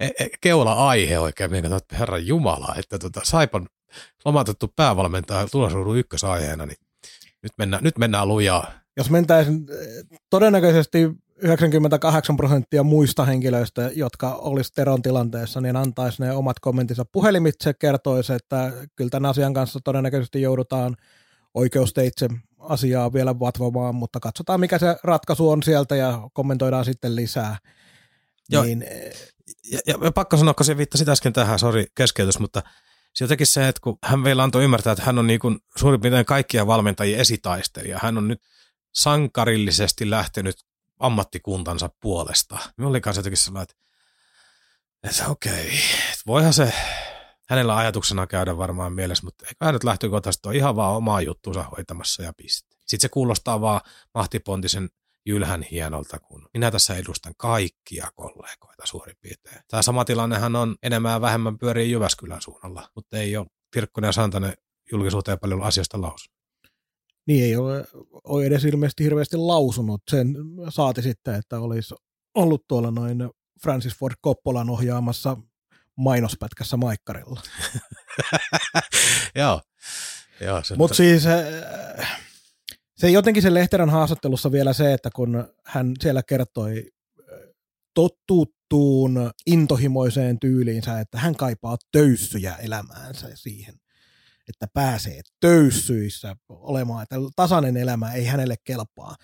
e, 0.00 0.06
e, 0.18 0.28
keula-aihe 0.40 1.18
oikein, 1.18 1.50
minkä 1.50 1.68
tota, 1.68 1.96
herran 1.96 2.26
jumala, 2.26 2.74
että 2.78 2.98
tota, 2.98 3.20
Saipan 3.24 3.68
lomautettu 4.24 4.72
päävalmentaja 4.76 5.46
tulosruudun 5.46 5.98
ykkösaiheena, 5.98 6.66
niin 6.66 6.78
nyt 7.42 7.52
mennään, 7.58 7.84
nyt 7.84 7.98
mennään 7.98 8.28
lujaa. 8.28 8.72
Jos 8.96 9.10
mentäisiin 9.10 9.66
todennäköisesti 10.30 10.98
98 11.42 12.36
prosenttia 12.36 12.82
muista 12.82 13.24
henkilöistä, 13.24 13.90
jotka 13.94 14.34
olisi 14.34 14.72
Teron 14.72 15.02
tilanteessa, 15.02 15.60
niin 15.60 15.76
antaisi 15.76 16.22
ne 16.22 16.32
omat 16.32 16.58
kommentinsa 16.60 17.04
puhelimitse, 17.12 17.74
kertoisi, 17.74 18.32
että 18.32 18.72
kyllä 18.96 19.10
tämän 19.10 19.30
asian 19.30 19.54
kanssa 19.54 19.80
todennäköisesti 19.84 20.42
joudutaan 20.42 20.96
oikeusteitse 21.54 22.28
asiaa 22.58 23.12
vielä 23.12 23.40
vatvomaan, 23.40 23.94
mutta 23.94 24.20
katsotaan 24.20 24.60
mikä 24.60 24.78
se 24.78 24.96
ratkaisu 25.02 25.50
on 25.50 25.62
sieltä 25.62 25.96
ja 25.96 26.20
kommentoidaan 26.32 26.84
sitten 26.84 27.16
lisää. 27.16 27.56
Joo. 28.48 28.62
Niin, 28.64 28.84
ja, 29.70 29.78
ja, 29.86 29.94
ja 30.02 30.12
pakko 30.12 30.36
sanoa, 30.36 30.54
kun 30.54 30.66
se 30.66 30.76
viittasi 30.76 31.10
äsken 31.10 31.32
tähän, 31.32 31.58
sori 31.58 31.86
keskeytys, 31.94 32.38
mutta 32.38 32.62
se 33.14 33.24
jotenkin 33.24 33.46
se, 33.46 33.68
että 33.68 33.80
kun 33.80 33.98
hän 34.04 34.24
vielä 34.24 34.42
antoi 34.42 34.64
ymmärtää, 34.64 34.92
että 34.92 35.04
hän 35.04 35.18
on 35.18 35.26
niin 35.26 35.40
kuin 35.40 35.58
suurin 35.76 36.00
piirtein 36.00 36.26
kaikkia 36.26 36.66
valmentajia 36.66 37.18
esitaistelija. 37.18 37.98
Hän 38.02 38.18
on 38.18 38.28
nyt 38.28 38.40
sankarillisesti 38.94 40.10
lähtenyt 40.10 40.56
ammattikuntansa 41.00 41.90
puolesta. 42.00 42.58
Minulla 42.76 42.90
oli 42.90 43.00
kanssa 43.00 43.18
jotenkin 43.18 43.36
sellainen, 43.36 43.62
että, 43.62 43.74
että 45.04 45.28
okei, 45.28 45.66
että 46.12 46.22
voihan 46.26 46.52
se 46.52 46.72
hänellä 47.48 47.76
ajatuksena 47.76 48.26
käydä 48.26 48.56
varmaan 48.56 48.92
mielessä, 48.92 49.24
mutta 49.24 49.46
eikö 49.46 49.64
hän 49.64 49.74
nyt 49.74 49.84
lähtökohtaisesti 49.84 50.48
ole 50.48 50.56
ihan 50.56 50.76
vaan 50.76 50.96
omaa 50.96 51.20
juttuunsa 51.20 51.62
hoitamassa 51.62 52.22
ja 52.22 52.32
piste. 52.36 52.76
Sitten 52.76 53.00
se 53.00 53.08
kuulostaa 53.08 53.60
vaan 53.60 53.80
Mahtipontisen 54.14 54.88
jylhän 55.26 55.62
hienolta, 55.62 56.18
kun 56.18 56.48
minä 56.54 56.70
tässä 56.70 56.94
edustan 56.94 57.34
kaikkia 57.36 58.10
kollegoita 58.14 58.86
suurin 58.86 59.16
piirtein. 59.20 59.60
Tämä 59.70 59.82
sama 59.82 60.04
tilannehan 60.04 60.56
on 60.56 60.76
enemmän 60.82 61.12
ja 61.12 61.20
vähemmän 61.20 61.58
pyörii 61.58 61.90
Jyväskylän 61.90 62.42
suunnalla, 62.42 62.88
mutta 62.94 63.16
ei 63.16 63.36
ole 63.36 63.46
Pirkkonen 63.70 64.08
ja 64.08 64.12
Santanen 64.12 64.54
julkisuuteen 64.92 65.38
paljon 65.38 65.62
asiasta 65.62 66.00
lausu. 66.00 66.35
Niin 67.26 67.44
ei 67.44 67.56
ole, 67.56 67.84
ole 68.24 68.46
edes 68.46 68.64
ilmeisesti 68.64 69.04
hirveästi 69.04 69.36
lausunut. 69.36 70.02
Sen 70.10 70.36
saati 70.68 71.02
sitten, 71.02 71.34
että 71.34 71.60
olisi 71.60 71.94
ollut 72.34 72.64
tuolla 72.68 72.90
noin 72.90 73.30
Francis 73.62 73.96
Ford 73.96 74.14
Coppolan 74.24 74.70
ohjaamassa 74.70 75.36
mainospätkässä 75.96 76.76
Maikkarilla. 76.76 77.40
Joo. 79.34 79.60
Joo 80.40 80.62
Mutta 80.76 80.96
siis 80.96 81.22
se 82.96 83.10
jotenkin 83.10 83.42
sen 83.42 83.54
Lehterän 83.54 83.90
haastattelussa 83.90 84.52
vielä 84.52 84.72
se, 84.72 84.92
että 84.92 85.10
kun 85.14 85.48
hän 85.64 85.92
siellä 86.00 86.22
kertoi 86.22 86.90
tottuuttuun 87.94 89.30
intohimoiseen 89.46 90.38
tyyliinsä, 90.40 91.00
että 91.00 91.18
hän 91.18 91.34
kaipaa 91.34 91.76
töyssyjä 91.92 92.54
elämäänsä 92.54 93.28
siihen, 93.34 93.74
että 94.48 94.66
pääsee 94.74 95.20
töyssyissä 95.40 96.36
olemaan, 96.48 97.02
että 97.02 97.16
tasainen 97.36 97.76
elämä 97.76 98.12
ei 98.12 98.24
hänelle 98.24 98.54
kelpaa. 98.64 99.16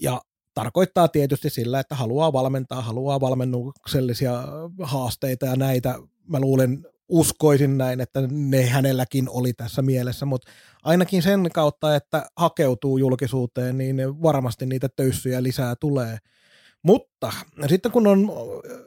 Ja 0.00 0.20
tarkoittaa 0.54 1.08
tietysti 1.08 1.50
sillä, 1.50 1.80
että 1.80 1.94
haluaa 1.94 2.32
valmentaa, 2.32 2.80
haluaa 2.80 3.20
valmennuksellisia 3.20 4.44
haasteita 4.82 5.46
ja 5.46 5.56
näitä. 5.56 5.98
Mä 6.28 6.40
luulen, 6.40 6.86
uskoisin 7.08 7.78
näin, 7.78 8.00
että 8.00 8.20
ne 8.30 8.66
hänelläkin 8.66 9.28
oli 9.28 9.52
tässä 9.52 9.82
mielessä, 9.82 10.26
mutta 10.26 10.50
ainakin 10.82 11.22
sen 11.22 11.50
kautta, 11.54 11.96
että 11.96 12.26
hakeutuu 12.36 12.98
julkisuuteen, 12.98 13.78
niin 13.78 14.22
varmasti 14.22 14.66
niitä 14.66 14.88
töyssyjä 14.96 15.42
lisää 15.42 15.74
tulee. 15.76 16.18
Mutta 16.82 17.32
sitten 17.68 17.92
kun 17.92 18.06
on 18.06 18.30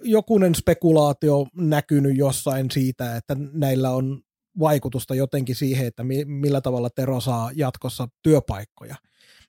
jokunen 0.04 0.56
spekulaatio 0.56 1.46
näkynyt 1.56 2.18
jossain 2.18 2.72
siitä, 2.72 3.16
että 3.16 3.36
näillä 3.54 3.92
on 3.92 4.22
vaikutusta 4.60 5.16
jotenkin 5.16 5.56
siihen, 5.56 5.88
että 5.88 6.04
millä 6.26 6.62
tavalla 6.62 6.90
Tero 6.90 7.20
saa 7.20 7.52
jatkossa 7.56 8.08
työpaikkoja. 8.24 8.96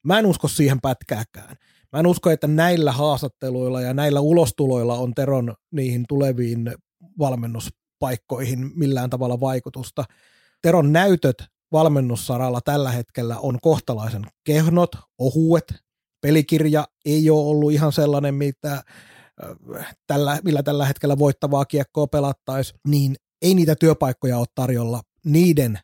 Mä 0.02 0.18
en 0.18 0.26
usko 0.26 0.48
siihen 0.48 0.80
pätkääkään. 0.80 1.56
Mä 1.92 1.98
en 2.00 2.06
usko, 2.06 2.30
että 2.30 2.46
näillä 2.46 2.92
haastatteluilla 2.92 3.80
ja 3.80 3.94
näillä 3.94 4.20
ulostuloilla 4.20 4.94
on 4.94 5.14
Teron 5.14 5.54
niihin 5.70 6.04
tuleviin 6.08 6.74
valmennuspaikkoihin 7.18 8.70
millään 8.74 9.10
tavalla 9.10 9.40
vaikutusta. 9.40 10.04
Teron 10.62 10.92
näytöt 10.92 11.36
valmennussaralla 11.72 12.60
tällä 12.60 12.90
hetkellä 12.90 13.38
on 13.38 13.58
kohtalaisen 13.62 14.26
kehnot, 14.44 14.90
ohuet. 15.18 15.74
Pelikirja 16.20 16.86
ei 17.04 17.30
ole 17.30 17.46
ollut 17.46 17.72
ihan 17.72 17.92
sellainen, 17.92 18.34
mitä, 18.34 18.82
tällä, 20.06 20.38
millä 20.44 20.62
tällä 20.62 20.86
hetkellä 20.86 21.18
voittavaa 21.18 21.64
kiekkoa 21.64 22.06
pelattaisi, 22.06 22.74
niin 22.88 23.16
ei 23.46 23.54
niitä 23.54 23.76
työpaikkoja 23.76 24.38
ole 24.38 24.46
tarjolla 24.54 25.02
niiden 25.24 25.78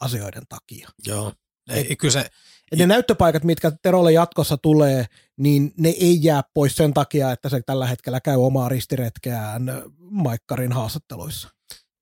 asioiden 0.00 0.42
takia. 0.48 0.88
Joo. 1.06 1.32
Ei, 1.70 1.96
kyllä 1.96 2.12
se, 2.12 2.30
ne 2.76 2.86
näyttöpaikat, 2.86 3.44
mitkä 3.44 3.72
Terolle 3.82 4.12
jatkossa 4.12 4.56
tulee, 4.56 5.04
niin 5.36 5.72
ne 5.76 5.88
ei 5.88 6.18
jää 6.22 6.42
pois 6.54 6.76
sen 6.76 6.94
takia, 6.94 7.32
että 7.32 7.48
se 7.48 7.60
tällä 7.66 7.86
hetkellä 7.86 8.20
käy 8.20 8.36
omaa 8.36 8.68
ristiretkeään 8.68 9.62
Maikkarin 9.98 10.72
haastatteluissa. 10.72 11.48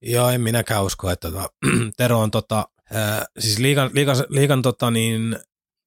Joo, 0.02 0.30
en 0.30 0.40
minäkään 0.40 0.84
usko, 0.84 1.10
että 1.10 1.30
tota, 1.30 1.48
Tero 1.96 2.20
on 2.20 2.30
tota, 2.30 2.68
äh, 2.96 3.26
siis 3.38 3.58
liikan, 3.58 3.90
liikan, 3.94 4.16
liikan 4.28 4.62
tota 4.62 4.90
niin, 4.90 5.38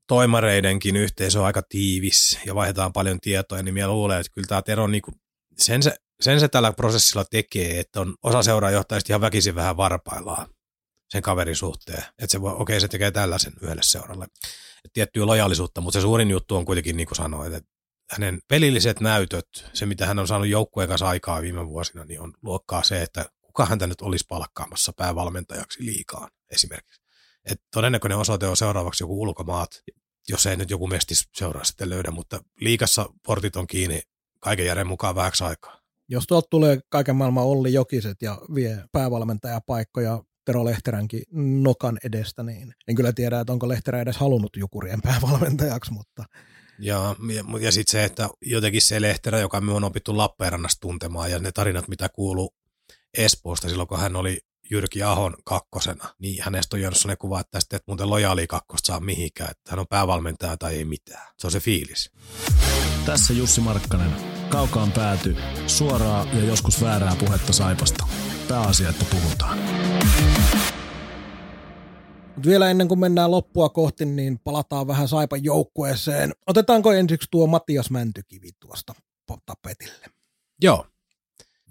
toimareidenkin 0.07 0.95
yhteisö 0.95 1.39
on 1.39 1.45
aika 1.45 1.61
tiivis 1.69 2.39
ja 2.45 2.55
vaihdetaan 2.55 2.93
paljon 2.93 3.19
tietoja, 3.19 3.63
niin 3.63 3.73
minä 3.73 3.87
luulen, 3.87 4.19
että 4.19 4.31
kyllä 4.33 4.47
tämä 4.47 4.61
Tero 4.61 4.87
niin 4.87 5.01
kuin, 5.01 5.15
sen, 5.57 5.83
se, 5.83 5.95
sen 6.21 6.39
se 6.39 6.47
tällä 6.47 6.73
prosessilla 6.73 7.25
tekee, 7.25 7.79
että 7.79 8.01
on 8.01 8.15
osa 8.23 8.43
seuraajohtajista 8.43 9.11
ihan 9.11 9.21
väkisin 9.21 9.55
vähän 9.55 9.77
varpaillaan 9.77 10.47
sen 11.09 11.21
kaverin 11.21 11.55
suhteen. 11.55 12.03
Että 12.03 12.31
se 12.31 12.41
voi, 12.41 12.51
okei, 12.51 12.61
okay, 12.61 12.79
se 12.79 12.87
tekee 12.87 13.11
tällaisen 13.11 13.53
yhdelle 13.61 13.83
seuralle. 13.83 14.27
Et 14.85 14.93
tiettyä 14.93 15.25
lojaalisuutta, 15.25 15.81
mutta 15.81 15.99
se 15.99 16.01
suurin 16.01 16.29
juttu 16.29 16.55
on 16.55 16.65
kuitenkin, 16.65 16.97
niin 16.97 17.07
kuin 17.07 17.15
sanoit, 17.15 17.53
että 17.53 17.69
hänen 18.11 18.39
pelilliset 18.47 18.99
näytöt, 18.99 19.47
se 19.73 19.85
mitä 19.85 20.05
hän 20.05 20.19
on 20.19 20.27
saanut 20.27 20.47
joukkueen 20.47 20.89
kanssa 20.89 21.09
aikaa 21.09 21.41
viime 21.41 21.67
vuosina, 21.67 22.05
niin 22.05 22.21
on 22.21 22.33
luokkaa 22.41 22.83
se, 22.83 23.01
että 23.01 23.25
kuka 23.41 23.65
häntä 23.65 23.87
nyt 23.87 24.01
olisi 24.01 24.25
palkkaamassa 24.29 24.93
päävalmentajaksi 24.97 25.85
liikaan 25.85 26.29
esimerkiksi. 26.51 27.01
Et 27.45 27.61
todennäköinen 27.73 28.17
osoite 28.17 28.47
on 28.47 28.57
seuraavaksi 28.57 29.03
joku 29.03 29.21
ulkomaat, 29.21 29.81
jos 30.29 30.45
ei 30.45 30.57
nyt 30.57 30.69
joku 30.69 30.87
mestis 30.87 31.29
seuraa 31.37 31.63
sitten 31.63 31.89
löydä, 31.89 32.11
mutta 32.11 32.43
liikassa 32.59 33.09
portit 33.25 33.55
on 33.55 33.67
kiinni 33.67 34.01
kaiken 34.39 34.65
järjen 34.65 34.87
mukaan 34.87 35.15
vähäksi 35.15 35.43
aikaa. 35.43 35.78
Jos 36.09 36.27
tuolta 36.27 36.47
tulee 36.49 36.79
kaiken 36.89 37.15
maailman 37.15 37.43
Olli 37.43 37.73
Jokiset 37.73 38.21
ja 38.21 38.41
vie 38.55 38.83
päävalmentajapaikkoja 38.91 40.23
Tero 40.45 40.65
Lehteränkin 40.65 41.23
nokan 41.61 41.97
edestä, 42.03 42.43
niin 42.43 42.73
en 42.87 42.95
kyllä 42.95 43.13
tiedä, 43.13 43.39
että 43.39 43.53
onko 43.53 43.67
Lehterä 43.67 44.01
edes 44.01 44.17
halunnut 44.17 44.55
Jukurien 44.57 45.01
päävalmentajaksi, 45.01 45.93
mutta... 45.93 46.23
Ja, 46.79 47.15
ja, 47.33 47.43
ja 47.59 47.71
sitten 47.71 47.91
se, 47.91 48.03
että 48.03 48.29
jotenkin 48.41 48.81
se 48.81 49.01
Lehterä, 49.01 49.39
joka 49.39 49.61
me 49.61 49.73
on 49.73 49.83
opittu 49.83 50.17
Lappeenrannassa 50.17 50.79
tuntemaan, 50.81 51.31
ja 51.31 51.39
ne 51.39 51.51
tarinat, 51.51 51.87
mitä 51.87 52.09
kuuluu 52.09 52.55
Espoosta 53.17 53.69
silloin, 53.69 53.87
kun 53.87 53.99
hän 53.99 54.15
oli 54.15 54.39
Jyrki 54.71 55.03
Ahon 55.03 55.35
kakkosena, 55.43 56.09
niin 56.19 56.43
hänestä 56.43 56.75
on 56.75 56.81
jäänyt 56.81 56.97
sellainen 56.97 57.17
kuva, 57.17 57.39
että 57.39 57.51
tästä 57.51 57.75
et 57.75 57.83
muuten 57.87 58.09
lojaali 58.09 58.47
kakkosta 58.47 58.87
saa 58.87 58.99
mihinkään, 58.99 59.51
että 59.51 59.71
hän 59.71 59.79
on 59.79 59.87
päävalmentaja 59.89 60.57
tai 60.57 60.75
ei 60.75 60.85
mitään. 60.85 61.27
Se 61.37 61.47
on 61.47 61.51
se 61.51 61.59
fiilis. 61.59 62.11
Tässä 63.05 63.33
Jussi 63.33 63.61
Markkanen. 63.61 64.38
Kaukaan 64.49 64.91
pääty. 64.91 65.35
Suoraa 65.67 66.25
ja 66.33 66.43
joskus 66.43 66.81
väärää 66.81 67.15
puhetta 67.19 67.53
Saipasta. 67.53 68.07
Pääasia, 68.47 68.89
että 68.89 69.05
puhutaan. 69.11 69.57
Mut 72.35 72.45
vielä 72.45 72.69
ennen 72.69 72.87
kuin 72.87 72.99
mennään 72.99 73.31
loppua 73.31 73.69
kohti, 73.69 74.05
niin 74.05 74.39
palataan 74.43 74.87
vähän 74.87 75.07
Saipan 75.07 75.43
joukkueeseen. 75.43 76.33
Otetaanko 76.47 76.93
ensiksi 76.93 77.27
tuo 77.31 77.47
Mattias 77.47 77.89
Mäntykivi 77.89 78.49
tuosta 78.59 78.93
tapetille? 79.45 80.05
Joo. 80.61 80.85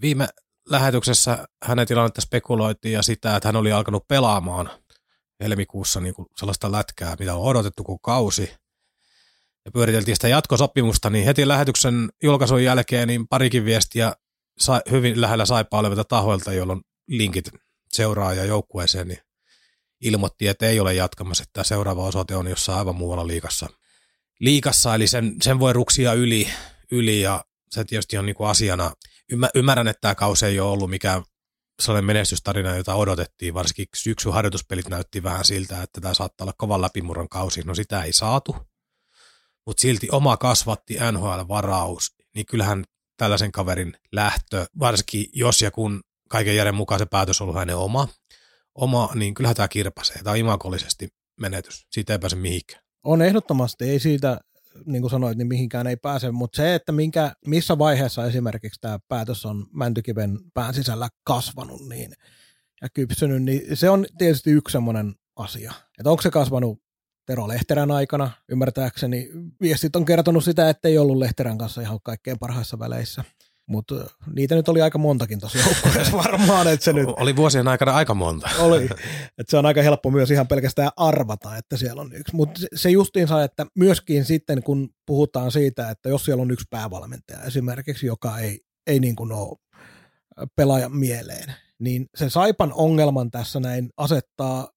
Viime 0.00 0.28
lähetyksessä 0.68 1.48
hänen 1.64 1.86
tilannetta 1.86 2.20
spekuloitiin 2.20 2.92
ja 2.92 3.02
sitä, 3.02 3.36
että 3.36 3.48
hän 3.48 3.56
oli 3.56 3.72
alkanut 3.72 4.08
pelaamaan 4.08 4.70
helmikuussa 5.42 6.00
niin 6.00 6.14
kuin 6.14 6.28
sellaista 6.36 6.72
lätkää, 6.72 7.16
mitä 7.18 7.34
on 7.34 7.42
odotettu 7.42 7.84
kuin 7.84 7.98
kausi. 8.02 8.50
Ja 9.64 9.70
pyöriteltiin 9.72 10.16
sitä 10.16 10.28
jatkosopimusta, 10.28 11.10
niin 11.10 11.24
heti 11.24 11.48
lähetyksen 11.48 12.08
julkaisun 12.22 12.64
jälkeen 12.64 13.08
niin 13.08 13.28
parikin 13.28 13.64
viestiä 13.64 14.12
sai, 14.58 14.80
hyvin 14.90 15.20
lähellä 15.20 15.46
saipaa 15.46 15.80
olevilta 15.80 16.04
tahoilta, 16.04 16.52
jolloin 16.52 16.80
linkit 17.08 17.50
seuraa 17.92 18.34
ja 18.34 18.44
joukkueeseen, 18.44 19.08
niin 19.08 19.18
ilmoitti, 20.00 20.48
että 20.48 20.66
ei 20.66 20.80
ole 20.80 20.94
jatkamassa, 20.94 21.42
että 21.42 21.64
seuraava 21.64 22.04
osoite 22.04 22.36
on 22.36 22.46
jossain 22.46 22.78
aivan 22.78 22.96
muualla 22.96 23.26
liikassa. 23.26 23.68
Liikassa, 24.40 24.94
eli 24.94 25.06
sen, 25.06 25.36
sen 25.42 25.58
voi 25.58 25.72
ruksia 25.72 26.12
yli, 26.12 26.48
yli 26.90 27.20
ja 27.20 27.44
se 27.70 27.84
tietysti 27.84 28.18
on 28.18 28.26
niin 28.26 28.36
kuin 28.36 28.50
asiana. 28.50 28.92
Ymmärrän, 29.54 29.88
että 29.88 30.00
tämä 30.00 30.14
kausi 30.14 30.46
ei 30.46 30.60
ole 30.60 30.70
ollut 30.70 30.90
mikään 30.90 31.22
sellainen 31.82 32.06
menestystarina, 32.06 32.76
jota 32.76 32.94
odotettiin, 32.94 33.54
varsinkin 33.54 33.86
syksyn 33.94 34.32
harjoituspelit 34.32 34.88
näytti 34.88 35.22
vähän 35.22 35.44
siltä, 35.44 35.82
että 35.82 36.00
tämä 36.00 36.14
saattaa 36.14 36.44
olla 36.44 36.54
kovan 36.58 36.80
läpimurron 36.80 37.28
kausi. 37.28 37.62
No 37.62 37.74
sitä 37.74 38.02
ei 38.02 38.12
saatu, 38.12 38.56
mutta 39.68 39.80
silti 39.80 40.08
oma 40.12 40.36
kasvatti 40.36 40.94
NHL-varaus 41.12 42.14
niin 42.34 42.46
kyllähän 42.46 42.84
tällaisen 43.16 43.52
kaverin 43.52 43.92
lähtö, 44.12 44.66
varsinkin 44.78 45.26
jos 45.32 45.62
ja 45.62 45.70
kun 45.70 46.00
kaiken 46.28 46.56
järjen 46.56 46.74
mukaan 46.74 46.98
se 46.98 47.06
päätös 47.06 47.40
on 47.40 47.44
ollut 47.44 47.58
hänen 47.58 47.76
oma, 47.76 48.08
oma 48.74 49.10
niin 49.14 49.34
kyllähän 49.34 49.56
tämä 49.56 49.68
kirpasee. 49.68 50.16
Tämä 50.22 50.32
on 50.32 50.38
imakollisesti 50.38 51.08
menetys. 51.40 51.86
Siitä 51.90 52.12
ei 52.12 52.18
pääse 52.18 52.36
mihinkään. 52.36 52.82
On 53.04 53.22
ehdottomasti, 53.22 53.84
ei 53.84 54.00
siitä, 54.00 54.40
niin 54.86 55.02
kuin 55.02 55.10
sanoit, 55.10 55.38
niin 55.38 55.48
mihinkään 55.48 55.86
ei 55.86 55.96
pääse, 55.96 56.30
mutta 56.30 56.56
se, 56.56 56.74
että 56.74 56.92
minkä, 56.92 57.32
missä 57.46 57.78
vaiheessa 57.78 58.26
esimerkiksi 58.26 58.80
tämä 58.80 58.98
päätös 59.08 59.46
on 59.46 59.66
Mäntykiven 59.72 60.38
pään 60.54 60.74
sisällä 60.74 61.08
kasvanut 61.24 61.88
niin, 61.88 62.12
ja 62.82 62.88
kypsynyt, 62.94 63.42
niin 63.42 63.76
se 63.76 63.90
on 63.90 64.06
tietysti 64.18 64.50
yksi 64.50 64.72
semmoinen 64.72 65.14
asia. 65.36 65.72
Että 65.98 66.10
onko 66.10 66.22
se 66.22 66.30
kasvanut 66.30 66.87
Tero 67.28 67.48
Lehterän 67.48 67.90
aikana, 67.90 68.30
ymmärtääkseni 68.48 69.30
viestit 69.60 69.96
on 69.96 70.04
kertonut 70.04 70.44
sitä, 70.44 70.70
että 70.70 70.88
ei 70.88 70.98
ollut 70.98 71.16
Lehterän 71.16 71.58
kanssa 71.58 71.80
ihan 71.80 71.98
kaikkein 72.02 72.38
parhaissa 72.38 72.78
väleissä. 72.78 73.24
Mutta 73.66 73.94
niitä 74.36 74.54
nyt 74.54 74.68
oli 74.68 74.82
aika 74.82 74.98
montakin 74.98 75.40
tosi 75.40 75.58
joukkueessa 75.58 76.16
varmaan, 76.24 76.68
että 76.68 76.84
se 76.84 76.92
nyt 76.92 77.08
Oli 77.16 77.36
vuosien 77.36 77.68
aikana 77.68 77.92
aika 77.92 78.14
monta. 78.14 78.50
oli. 78.58 78.84
Että 79.38 79.50
se 79.50 79.56
on 79.56 79.66
aika 79.66 79.82
helppo 79.82 80.10
myös 80.10 80.30
ihan 80.30 80.48
pelkästään 80.48 80.90
arvata, 80.96 81.56
että 81.56 81.76
siellä 81.76 82.02
on 82.02 82.12
yksi. 82.12 82.36
Mutta 82.36 82.60
se 82.74 82.90
justiinsa, 82.90 83.44
että 83.44 83.66
myöskin 83.74 84.24
sitten 84.24 84.62
kun 84.62 84.88
puhutaan 85.06 85.52
siitä, 85.52 85.90
että 85.90 86.08
jos 86.08 86.24
siellä 86.24 86.42
on 86.42 86.50
yksi 86.50 86.66
päävalmentaja 86.70 87.42
esimerkiksi, 87.42 88.06
joka 88.06 88.38
ei, 88.38 88.60
ei 88.86 89.00
niin 89.00 89.16
kuin 89.16 89.32
ole 89.32 89.58
pelaajan 90.56 90.96
mieleen, 90.96 91.54
niin 91.78 92.06
se 92.14 92.30
Saipan 92.30 92.72
ongelman 92.72 93.30
tässä 93.30 93.60
näin 93.60 93.90
asettaa 93.96 94.68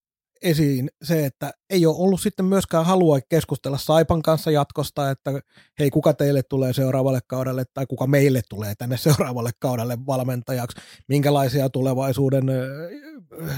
esiin 0.41 0.89
se, 1.03 1.25
että 1.25 1.51
ei 1.69 1.85
ole 1.85 1.95
ollut 1.97 2.21
sitten 2.21 2.45
myöskään 2.45 2.85
halua 2.85 3.19
keskustella 3.29 3.77
Saipan 3.77 4.21
kanssa 4.21 4.51
jatkosta, 4.51 5.11
että 5.11 5.31
hei, 5.79 5.89
kuka 5.89 6.13
teille 6.13 6.43
tulee 6.43 6.73
seuraavalle 6.73 7.19
kaudelle 7.27 7.63
tai 7.73 7.85
kuka 7.85 8.07
meille 8.07 8.41
tulee 8.49 8.73
tänne 8.77 8.97
seuraavalle 9.07 9.51
kaudelle 9.59 9.97
valmentajaksi, 10.07 10.81
minkälaisia 11.07 11.69
tulevaisuuden, 11.69 12.45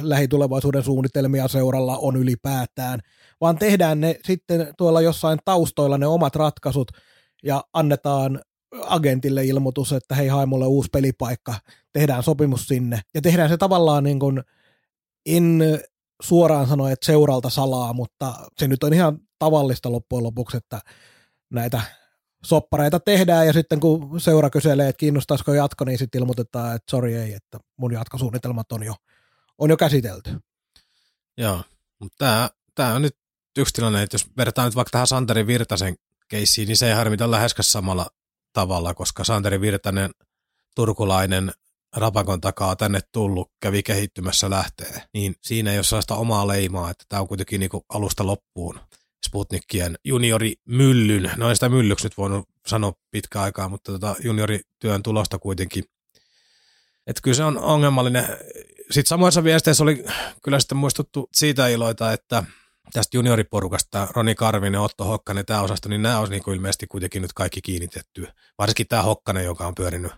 lähitulevaisuuden 0.02 0.84
suunnitelmia 0.84 1.48
seuralla 1.48 1.98
on 1.98 2.16
ylipäätään, 2.16 3.00
vaan 3.42 3.58
tehdään 3.58 4.02
ne 4.02 4.16
sitten 4.26 4.68
tuolla 4.78 5.02
jossain 5.02 5.40
taustoilla 5.46 5.98
ne 5.98 6.08
omat 6.08 6.36
ratkaisut 6.36 6.92
ja 7.44 7.64
annetaan 7.74 8.42
agentille 8.82 9.46
ilmoitus, 9.46 9.94
että 9.94 10.16
hei, 10.16 10.28
hae 10.28 10.46
mulle 10.46 10.66
uusi 10.66 10.90
pelipaikka, 10.92 11.54
tehdään 11.94 12.24
sopimus 12.24 12.68
sinne. 12.68 13.02
Ja 13.14 13.22
tehdään 13.22 13.50
se 13.50 13.58
tavallaan 13.58 14.04
niin 14.04 14.20
kuin, 14.20 14.44
en 15.26 15.64
suoraan 16.24 16.68
sano, 16.68 16.88
että 16.88 17.06
seuralta 17.06 17.50
salaa, 17.50 17.94
mutta 17.94 18.34
se 18.58 18.68
nyt 18.68 18.84
on 18.84 18.94
ihan 18.94 19.20
tavallista 19.40 19.92
loppujen 19.92 20.24
lopuksi, 20.24 20.58
että 20.58 20.82
näitä 21.50 21.82
soppareita 22.46 23.00
tehdään 23.00 23.48
ja 23.48 23.54
sitten 23.54 23.80
kun 23.80 24.22
seura 24.22 24.50
kyselee, 24.50 24.90
että 24.90 25.00
kiinnostaisiko 25.00 25.54
jatko, 25.54 25.86
niin 25.86 25.98
sitten 25.98 26.20
ilmoitetaan, 26.20 26.76
että 26.76 26.92
sori 26.92 27.16
ei, 27.16 27.34
että 27.34 27.60
mun 27.78 27.94
jatkosuunnitelmat 27.94 28.72
on 28.72 28.84
jo, 28.84 28.96
on 29.58 29.70
jo 29.70 29.78
käsitelty. 29.78 30.40
Joo, 31.38 31.64
mutta 32.00 32.16
tämä, 32.18 32.50
tämä 32.76 32.94
on 32.94 33.02
nyt 33.02 33.18
yksi 33.58 33.74
tilanne, 33.74 34.04
että 34.04 34.16
jos 34.16 34.28
vertaa 34.38 34.66
nyt 34.66 34.76
vaikka 34.76 34.90
tähän 34.92 35.08
Santeri 35.08 35.48
Virtasen 35.48 35.96
keissiin, 36.28 36.68
niin 36.68 36.78
se 36.78 36.88
ei 36.88 36.94
harmita 36.94 37.32
läheskään 37.32 37.64
samalla 37.64 38.08
tavalla, 38.54 38.94
koska 38.94 39.24
Santeri 39.24 39.62
Virtanen, 39.62 40.12
turkulainen, 40.76 41.52
Rapakon 41.96 42.42
takaa 42.42 42.76
tänne 42.76 43.00
tullut, 43.12 43.52
kävi 43.62 43.84
kehittymässä 43.84 44.50
lähtee, 44.50 45.04
niin 45.14 45.36
siinä 45.42 45.72
ei 45.72 45.78
ole 45.78 45.84
sellaista 45.84 46.16
omaa 46.16 46.48
leimaa, 46.48 46.90
että 46.90 47.06
tämä 47.10 47.22
on 47.22 47.28
kuitenkin 47.28 47.60
niinku 47.60 47.86
alusta 47.90 48.26
loppuun 48.26 48.80
Sputnikien 49.28 49.96
juniori 50.06 50.54
myllyn, 50.66 51.32
no 51.38 51.50
en 51.50 51.56
sitä 51.56 51.70
myllyksi 51.70 52.06
nyt 52.06 52.18
voinut 52.18 52.50
sanoa 52.68 52.94
pitkä 53.12 53.42
aikaa, 53.42 53.70
mutta 53.70 53.92
tota 53.92 54.16
juniorityön 54.24 55.04
tulosta 55.04 55.40
kuitenkin. 55.40 55.84
Että 57.08 57.22
kyllä 57.22 57.36
se 57.36 57.44
on 57.44 57.58
ongelmallinen. 57.58 58.28
Sitten 58.92 59.10
samoissa 59.10 59.44
viesteissä 59.44 59.84
oli 59.84 60.04
kyllä 60.44 60.60
sitten 60.60 60.78
muistuttu 60.78 61.30
siitä 61.34 61.68
iloita, 61.68 62.14
että 62.14 62.44
tästä 62.94 63.18
junioriporukasta, 63.18 64.08
Roni 64.16 64.36
Karvinen, 64.36 64.82
Otto 64.82 65.04
Hokkanen, 65.06 65.46
tämä 65.46 65.62
osasto, 65.62 65.90
niin 65.90 66.02
nämä 66.02 66.20
olisi 66.20 66.32
niin 66.32 66.44
kuin 66.44 66.56
ilmeisesti 66.56 66.88
kuitenkin 66.88 67.22
nyt 67.22 67.34
kaikki 67.34 67.62
kiinnitetty. 67.62 68.28
Varsinkin 68.58 68.88
tämä 68.88 69.02
Hokkanen, 69.02 69.46
joka 69.46 69.68
on 69.68 69.76
pyörinyt 69.76 70.12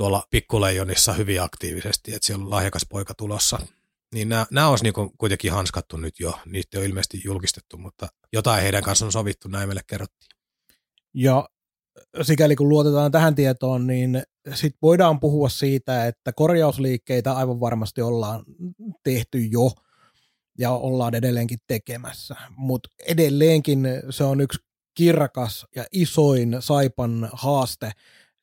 tuolla 0.00 0.26
pikkuleijonissa 0.30 1.12
hyvin 1.12 1.42
aktiivisesti, 1.42 2.14
että 2.14 2.26
siellä 2.26 2.44
on 2.44 2.50
lahjakas 2.50 2.86
poika 2.88 3.14
tulossa. 3.14 3.58
Niin 4.14 4.28
nämä, 4.28 4.46
nämä 4.50 4.68
olisi 4.68 4.84
niin 4.84 4.94
kuitenkin 5.18 5.52
hanskattu 5.52 5.96
nyt 5.96 6.20
jo, 6.20 6.38
niitä 6.46 6.78
on 6.78 6.84
ilmeisesti 6.84 7.20
julkistettu, 7.24 7.76
mutta 7.76 8.08
jotain 8.32 8.62
heidän 8.62 8.82
kanssaan 8.82 9.06
on 9.06 9.12
sovittu, 9.12 9.48
näin 9.48 9.68
meille 9.68 9.80
kerrottiin. 9.86 10.30
Ja 11.14 11.48
sikäli 12.22 12.56
kun 12.56 12.68
luotetaan 12.68 13.12
tähän 13.12 13.34
tietoon, 13.34 13.86
niin 13.86 14.22
sit 14.54 14.76
voidaan 14.82 15.20
puhua 15.20 15.48
siitä, 15.48 16.06
että 16.06 16.32
korjausliikkeitä 16.32 17.32
aivan 17.32 17.60
varmasti 17.60 18.02
ollaan 18.02 18.44
tehty 19.04 19.38
jo 19.38 19.70
ja 20.58 20.70
ollaan 20.70 21.14
edelleenkin 21.14 21.58
tekemässä. 21.66 22.36
Mutta 22.56 22.88
edelleenkin 23.06 23.88
se 24.10 24.24
on 24.24 24.40
yksi 24.40 24.58
kirkas 24.94 25.66
ja 25.76 25.84
isoin 25.92 26.56
Saipan 26.60 27.30
haaste, 27.32 27.92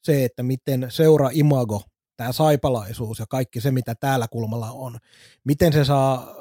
se, 0.07 0.25
että 0.25 0.43
miten 0.43 0.87
seura 0.89 1.29
imago, 1.33 1.83
tämä 2.17 2.31
saipalaisuus 2.31 3.19
ja 3.19 3.25
kaikki 3.29 3.61
se, 3.61 3.71
mitä 3.71 3.95
täällä 3.95 4.27
kulmalla 4.27 4.71
on, 4.71 4.97
miten 5.43 5.73
se 5.73 5.85
saa, 5.85 6.35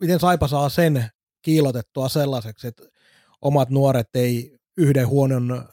miten 0.00 0.20
Saipa 0.20 0.48
saa 0.48 0.68
sen 0.68 1.10
kiilotettua 1.42 2.08
sellaiseksi, 2.08 2.66
että 2.66 2.82
omat 3.42 3.70
nuoret 3.70 4.08
ei 4.14 4.58
yhden 4.76 5.08
huonon 5.08 5.68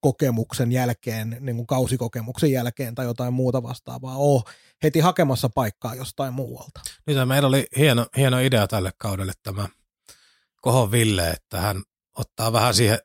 kokemuksen 0.00 0.72
jälkeen, 0.72 1.36
niin 1.40 1.56
kuin 1.56 1.66
kausikokemuksen 1.66 2.52
jälkeen 2.52 2.94
tai 2.94 3.06
jotain 3.06 3.32
muuta 3.32 3.62
vastaavaa, 3.62 4.16
ole 4.16 4.42
heti 4.82 5.00
hakemassa 5.00 5.48
paikkaa 5.48 5.94
jostain 5.94 6.34
muualta. 6.34 6.80
Nyt 7.06 7.28
meillä 7.28 7.48
oli 7.48 7.66
hieno, 7.76 8.06
hieno 8.16 8.38
idea 8.38 8.66
tälle 8.66 8.90
kaudelle 8.98 9.32
tämä 9.42 9.68
Kohon 10.60 10.90
Ville, 10.90 11.30
että 11.30 11.60
hän 11.60 11.82
ottaa 12.18 12.52
vähän 12.52 12.74
siihen 12.74 12.98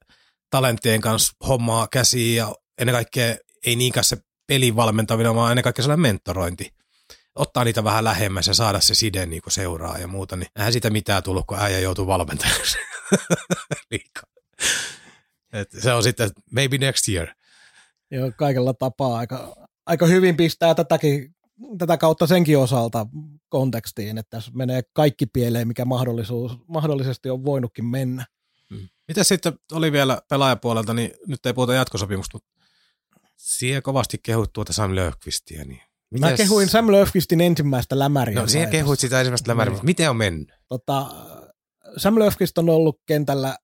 talenttien 0.49 1.01
kanssa 1.01 1.34
hommaa 1.47 1.88
käsiin 1.88 2.36
ja 2.36 2.55
ennen 2.78 2.95
kaikkea 2.95 3.36
ei 3.68 3.76
niinkään 3.76 4.03
se 4.03 4.18
pelin 4.47 4.76
valmentavina, 4.76 5.36
vaan 5.36 5.51
ennen 5.51 5.63
kaikkea 5.63 5.84
sellainen 5.84 6.01
mentorointi. 6.01 6.74
Ottaa 7.36 7.63
niitä 7.63 7.84
vähän 7.84 8.03
lähemmäs 8.03 8.47
ja 8.47 8.53
saada 8.53 8.80
se 8.80 8.95
side 8.95 9.26
niin 9.26 9.41
kuin 9.41 9.53
seuraa 9.53 9.97
ja 9.97 10.07
muuta, 10.07 10.36
niin 10.36 10.47
eihän 10.55 10.74
sitä 10.74 10.89
mitään 10.89 11.24
tullut, 11.24 11.45
kun 11.47 11.59
äijä 11.59 11.80
joutuu 11.80 12.07
valmentajaksi. 12.07 12.78
Liikaa. 13.91 14.24
Et 15.53 15.72
se 15.82 15.93
on 15.93 16.03
sitten 16.03 16.30
maybe 16.51 16.78
next 16.78 17.07
year. 17.07 17.28
Ja 18.11 18.32
kaikella 18.32 18.74
tapaa 18.74 19.18
aika, 19.18 19.55
aika 19.86 20.05
hyvin 20.05 20.38
pistää 20.38 20.76
tätäkin, 20.76 21.36
tätä 21.78 21.97
kautta 21.97 22.28
senkin 22.28 22.57
osalta 22.57 23.05
kontekstiin, 23.49 24.18
että 24.18 24.30
tässä 24.30 24.51
menee 24.53 24.82
kaikki 24.93 25.26
pieleen, 25.26 25.68
mikä 25.68 25.86
mahdollisuus, 25.86 26.57
mahdollisesti 26.68 27.30
on 27.30 27.45
voinutkin 27.45 27.86
mennä. 27.86 28.26
Mm. 28.70 28.89
Mitä 29.07 29.24
sitten 29.24 29.59
oli 29.72 29.91
vielä 29.91 30.22
pelaajapuolelta, 30.30 30.93
niin 30.93 31.11
nyt 31.28 31.45
ei 31.45 31.53
puhuta 31.53 31.74
jatkosopimusta, 31.74 32.36
mutta 32.36 32.57
siihen 33.38 33.83
kovasti 33.83 34.17
kehut 34.23 34.53
tuota 34.53 34.73
Sam 34.73 34.95
Löfqvistia. 34.95 35.65
Niin 35.65 35.81
Mä 36.19 36.33
kehuin 36.33 36.69
Sam 36.69 36.91
Löfqvistin 36.91 37.41
ensimmäistä 37.41 37.99
lämäriä. 37.99 38.41
No, 38.41 38.47
siihen 38.47 38.69
kehuit 38.69 38.99
sitä 38.99 39.19
ensimmäistä 39.19 39.51
lämäriä, 39.51 39.71
mutta 39.71 39.85
miten 39.85 40.09
on 40.09 40.17
mennyt? 40.17 40.53
Tota, 40.69 41.05
Sam 41.97 42.19
Löfqvist 42.19 42.57
on 42.57 42.69
ollut 42.69 43.01
kentällä 43.05 43.57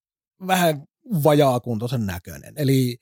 vähän 0.48 0.84
vajaakuntoisen 1.24 2.06
näköinen. 2.06 2.54
Eli 2.58 2.98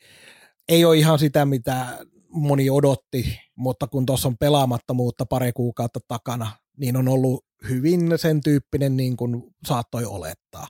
ei 0.69 0.85
ole 0.85 0.97
ihan 0.97 1.19
sitä, 1.19 1.45
mitä 1.45 2.05
moni 2.29 2.69
odotti, 2.69 3.39
mutta 3.55 3.87
kun 3.87 4.05
tuossa 4.05 4.27
on 4.27 4.37
pelaamattomuutta 4.37 5.25
pari 5.25 5.51
kuukautta 5.51 5.99
takana, 6.07 6.51
niin 6.77 6.97
on 6.97 7.07
ollut 7.07 7.45
hyvin 7.69 8.11
sen 8.15 8.41
tyyppinen 8.41 8.97
niin 8.97 9.17
kuin 9.17 9.43
saattoi 9.67 10.05
olettaa. 10.05 10.67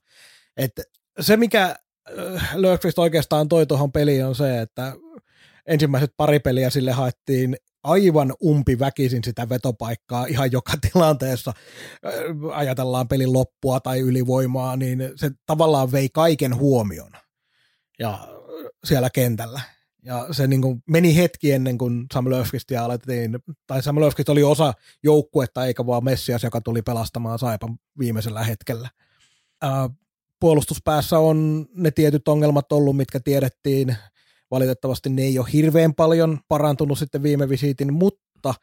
Et 0.58 0.72
se, 1.20 1.38
mikä 1.38 1.76
Löfqvist 2.54 3.00
oikeastaan 3.00 3.50
toi 3.50 3.66
tuohon 3.66 3.92
peliin 3.92 4.26
on 4.26 4.36
se, 4.36 4.62
että 4.62 4.94
ensimmäiset 5.68 6.14
pari 6.18 6.40
peliä 6.40 6.70
sille 6.70 6.92
haettiin 6.92 7.56
aivan 7.84 8.34
umpiväkisin 8.46 9.24
sitä 9.24 9.50
vetopaikkaa 9.50 10.26
ihan 10.26 10.52
joka 10.52 10.74
tilanteessa. 10.92 11.54
Ajatellaan 12.54 13.08
pelin 13.08 13.34
loppua 13.34 13.80
tai 13.80 14.00
ylivoimaa, 14.00 14.76
niin 14.76 15.00
se 15.16 15.32
tavallaan 15.46 15.92
vei 15.92 16.10
kaiken 16.14 16.56
huomion 16.56 17.12
ja 18.00 18.28
siellä 18.84 19.10
kentällä. 19.10 19.62
Ja 20.06 20.28
se 20.32 20.48
niin 20.48 20.62
kuin 20.62 20.84
meni 20.90 21.16
hetki 21.16 21.52
ennen 21.52 21.78
kuin 21.78 22.06
Sam 22.14 22.30
Löfqvistia 22.30 22.86
alettiin, 22.86 23.40
tai 23.68 23.84
Sam 23.84 24.00
Löfqvist 24.00 24.30
oli 24.30 24.44
osa 24.44 24.74
joukkuetta, 25.04 25.66
eikä 25.66 25.86
vaan 25.86 26.04
Messias, 26.04 26.44
joka 26.44 26.62
tuli 26.62 26.82
pelastamaan 26.82 27.40
Saipan 27.40 27.80
viimeisellä 28.00 28.44
hetkellä. 28.44 28.90
Ää, 29.62 29.90
puolustuspäässä 30.40 31.20
on 31.20 31.66
ne 31.76 31.92
tietyt 31.92 32.28
ongelmat 32.28 32.72
ollut, 32.72 32.98
mitkä 32.98 33.20
tiedettiin. 33.20 33.96
Valitettavasti 34.52 35.10
ne 35.10 35.22
ei 35.22 35.40
ole 35.40 35.48
hirveän 35.54 35.94
paljon 35.94 36.40
parantunut 36.48 37.00
sitten 37.00 37.24
viime 37.24 37.50
visiitin, 37.50 37.94
mutta 37.94 38.54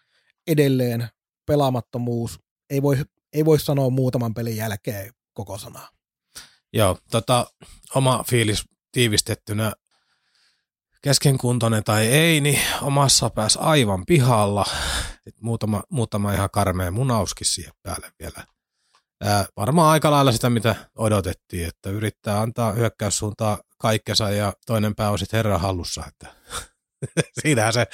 edelleen 0.46 1.08
pelaamattomuus 1.46 2.40
ei 2.70 2.82
voi, 2.82 2.96
ei 3.32 3.44
voi 3.44 3.58
sanoa 3.60 3.90
muutaman 3.90 4.34
pelin 4.34 4.56
jälkeen 4.56 5.12
koko 5.34 5.58
sanaa. 5.58 5.88
Joo, 6.72 6.98
tota, 7.10 7.46
oma 7.94 8.24
fiilis 8.30 8.64
tiivistettynä 8.92 9.72
keskenkuntoinen 11.02 11.84
tai 11.84 12.06
ei, 12.06 12.40
niin 12.40 12.60
omassa 12.82 13.30
päässä 13.30 13.60
aivan 13.60 14.06
pihalla. 14.06 14.64
Sitten 15.24 15.44
muutama, 15.44 15.82
muutama 15.90 16.32
ihan 16.32 16.48
karmea 16.52 16.90
munauskin 16.90 17.46
siihen 17.46 17.72
päälle 17.82 18.12
vielä. 18.18 18.46
Ää, 19.24 19.46
varmaan 19.56 19.90
aika 19.90 20.10
lailla 20.10 20.32
sitä, 20.32 20.50
mitä 20.50 20.74
odotettiin, 20.96 21.68
että 21.68 21.90
yrittää 21.90 22.40
antaa 22.40 22.72
hyökkäyssuuntaan 22.72 23.58
kaikkensa 23.78 24.30
ja 24.30 24.52
toinen 24.66 24.94
pää 24.94 25.10
on 25.10 25.18
sitten 25.18 25.38
herran 25.38 25.60
hallussa. 25.60 26.02
Että 26.08 26.34
siinähän 27.42 27.72
se 27.72 27.86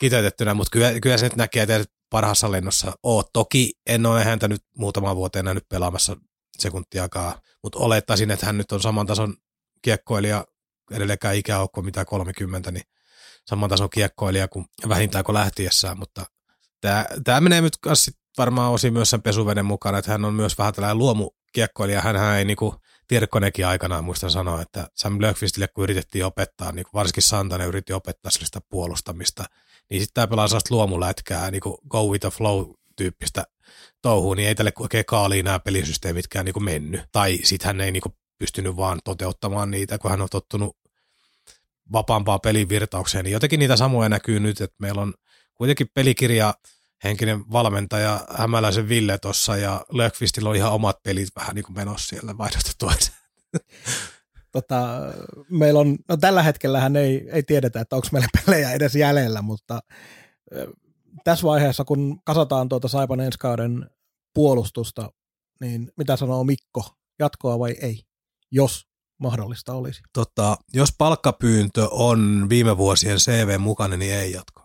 kiteytettynä, 0.00 0.54
mutta 0.54 0.70
kyllä, 0.70 1.00
kyllä 1.00 1.16
se 1.16 1.26
nyt 1.26 1.36
näkee, 1.36 1.62
että 1.62 1.84
parhaassa 2.10 2.52
lennossa 2.52 2.92
oot. 3.02 3.26
Toki 3.32 3.72
en 3.86 4.06
ole 4.06 4.24
häntä 4.24 4.48
nyt 4.48 4.62
muutaman 4.76 5.16
vuoteen 5.16 5.44
nähnyt 5.44 5.68
pelaamassa 5.68 6.16
sekuntiakaan, 6.58 7.34
mutta 7.62 7.78
olettaisin, 7.78 8.30
että 8.30 8.46
hän 8.46 8.58
nyt 8.58 8.72
on 8.72 8.80
saman 8.80 9.06
tason 9.06 9.36
kiekkoilija, 9.82 10.44
edelleenkään 10.90 11.36
ikäaukko 11.36 11.82
mitä 11.82 12.04
30, 12.04 12.70
niin 12.70 12.84
saman 13.48 13.70
tason 13.70 13.90
kiekkoilija 13.90 14.48
kuin 14.48 14.66
vähintään 14.88 15.24
kuin 15.24 15.34
lähtiessään, 15.34 15.98
mutta 15.98 16.24
tämä, 16.80 17.06
tämä 17.24 17.40
menee 17.40 17.60
nyt 17.60 17.78
varmaan 18.38 18.72
osin 18.72 18.92
myös 18.92 19.10
sen 19.10 19.22
pesuveden 19.22 19.66
mukana, 19.66 19.98
että 19.98 20.10
hän 20.10 20.24
on 20.24 20.34
myös 20.34 20.58
vähän 20.58 20.74
tällainen 20.74 20.98
luomukiekkoilija, 20.98 22.00
hän 22.00 22.36
ei 22.36 22.44
niinku 22.44 22.74
Tirkkonenkin 23.08 23.66
aikanaan 23.66 24.04
muistan 24.04 24.30
sanoa, 24.30 24.62
että 24.62 24.88
Sam 24.94 25.20
Löfqvistille 25.20 25.68
kun 25.68 25.84
yritettiin 25.84 26.24
opettaa, 26.24 26.72
niin 26.72 26.86
varsinkin 26.94 27.22
Santanen 27.22 27.68
yritti 27.68 27.92
opettaa 27.92 28.30
sitä 28.30 28.60
puolustamista, 28.68 29.44
niin 29.90 30.00
sitten 30.00 30.14
tämä 30.14 30.26
pelaa 30.26 30.48
sellaista 30.48 30.74
luomulätkää, 30.74 31.50
niin 31.50 31.60
kuin 31.60 31.76
go 31.88 32.02
with 32.02 32.20
the 32.20 32.30
flow 32.30 32.70
tyyppistä 32.96 33.46
touhuun, 34.02 34.36
niin 34.36 34.48
ei 34.48 34.54
tälle 34.54 34.72
oikein 34.78 35.04
kaaliin 35.04 35.44
nämä 35.44 35.58
pelisysteemitkään 35.58 36.44
niin 36.44 36.64
mennyt. 36.64 37.00
Tai 37.12 37.38
sitten 37.42 37.66
hän 37.66 37.80
ei 37.80 37.92
niin 37.92 38.02
kuin 38.02 38.14
pystynyt 38.38 38.76
vaan 38.76 39.00
toteuttamaan 39.04 39.70
niitä, 39.70 39.98
kun 39.98 40.10
hän 40.10 40.20
on 40.20 40.28
tottunut 40.30 40.76
vapaampaan 41.92 42.40
pelin 42.40 42.68
virtaukseen. 42.68 43.24
Niin 43.24 43.32
jotenkin 43.32 43.58
niitä 43.58 43.76
samoja 43.76 44.08
näkyy 44.08 44.40
nyt, 44.40 44.60
että 44.60 44.76
meillä 44.78 45.02
on 45.02 45.14
kuitenkin 45.54 45.90
pelikirja 45.94 46.54
henkinen 47.04 47.52
valmentaja 47.52 48.26
Hämäläisen 48.30 48.88
Ville 48.88 49.18
tuossa 49.18 49.56
ja 49.56 49.84
Lökvistillä 49.92 50.48
on 50.48 50.56
ihan 50.56 50.72
omat 50.72 51.02
pelit 51.02 51.28
vähän 51.36 51.54
niin 51.54 51.64
kuin 51.64 51.76
menossa 51.76 52.08
siellä 52.08 52.38
vaihdostettu. 52.38 52.90
Tota, 54.52 55.00
meillä 55.50 55.80
on, 55.80 55.96
no 56.08 56.16
tällä 56.16 56.42
hetkellähän 56.42 56.96
ei, 56.96 57.28
ei 57.30 57.42
tiedetä, 57.42 57.80
että 57.80 57.96
onko 57.96 58.08
meillä 58.12 58.28
pelejä 58.46 58.72
edes 58.72 58.94
jäljellä, 58.94 59.42
mutta 59.42 59.80
tässä 61.24 61.46
vaiheessa, 61.46 61.84
kun 61.84 62.20
kasataan 62.24 62.68
tuota 62.68 62.88
Saipan 62.88 63.20
ensi 63.20 63.38
kauden 63.38 63.90
puolustusta, 64.34 65.12
niin 65.60 65.92
mitä 65.96 66.16
sanoo 66.16 66.44
Mikko, 66.44 66.84
jatkoa 67.18 67.58
vai 67.58 67.76
ei, 67.82 68.02
jos 68.50 68.86
mahdollista 69.18 69.72
olisi? 69.72 70.02
Tota, 70.12 70.56
jos 70.72 70.92
palkkapyyntö 70.98 71.88
on 71.90 72.46
viime 72.48 72.76
vuosien 72.76 73.18
CV 73.18 73.58
mukainen, 73.58 73.98
niin 73.98 74.14
ei 74.14 74.32
jatkoa. 74.32 74.63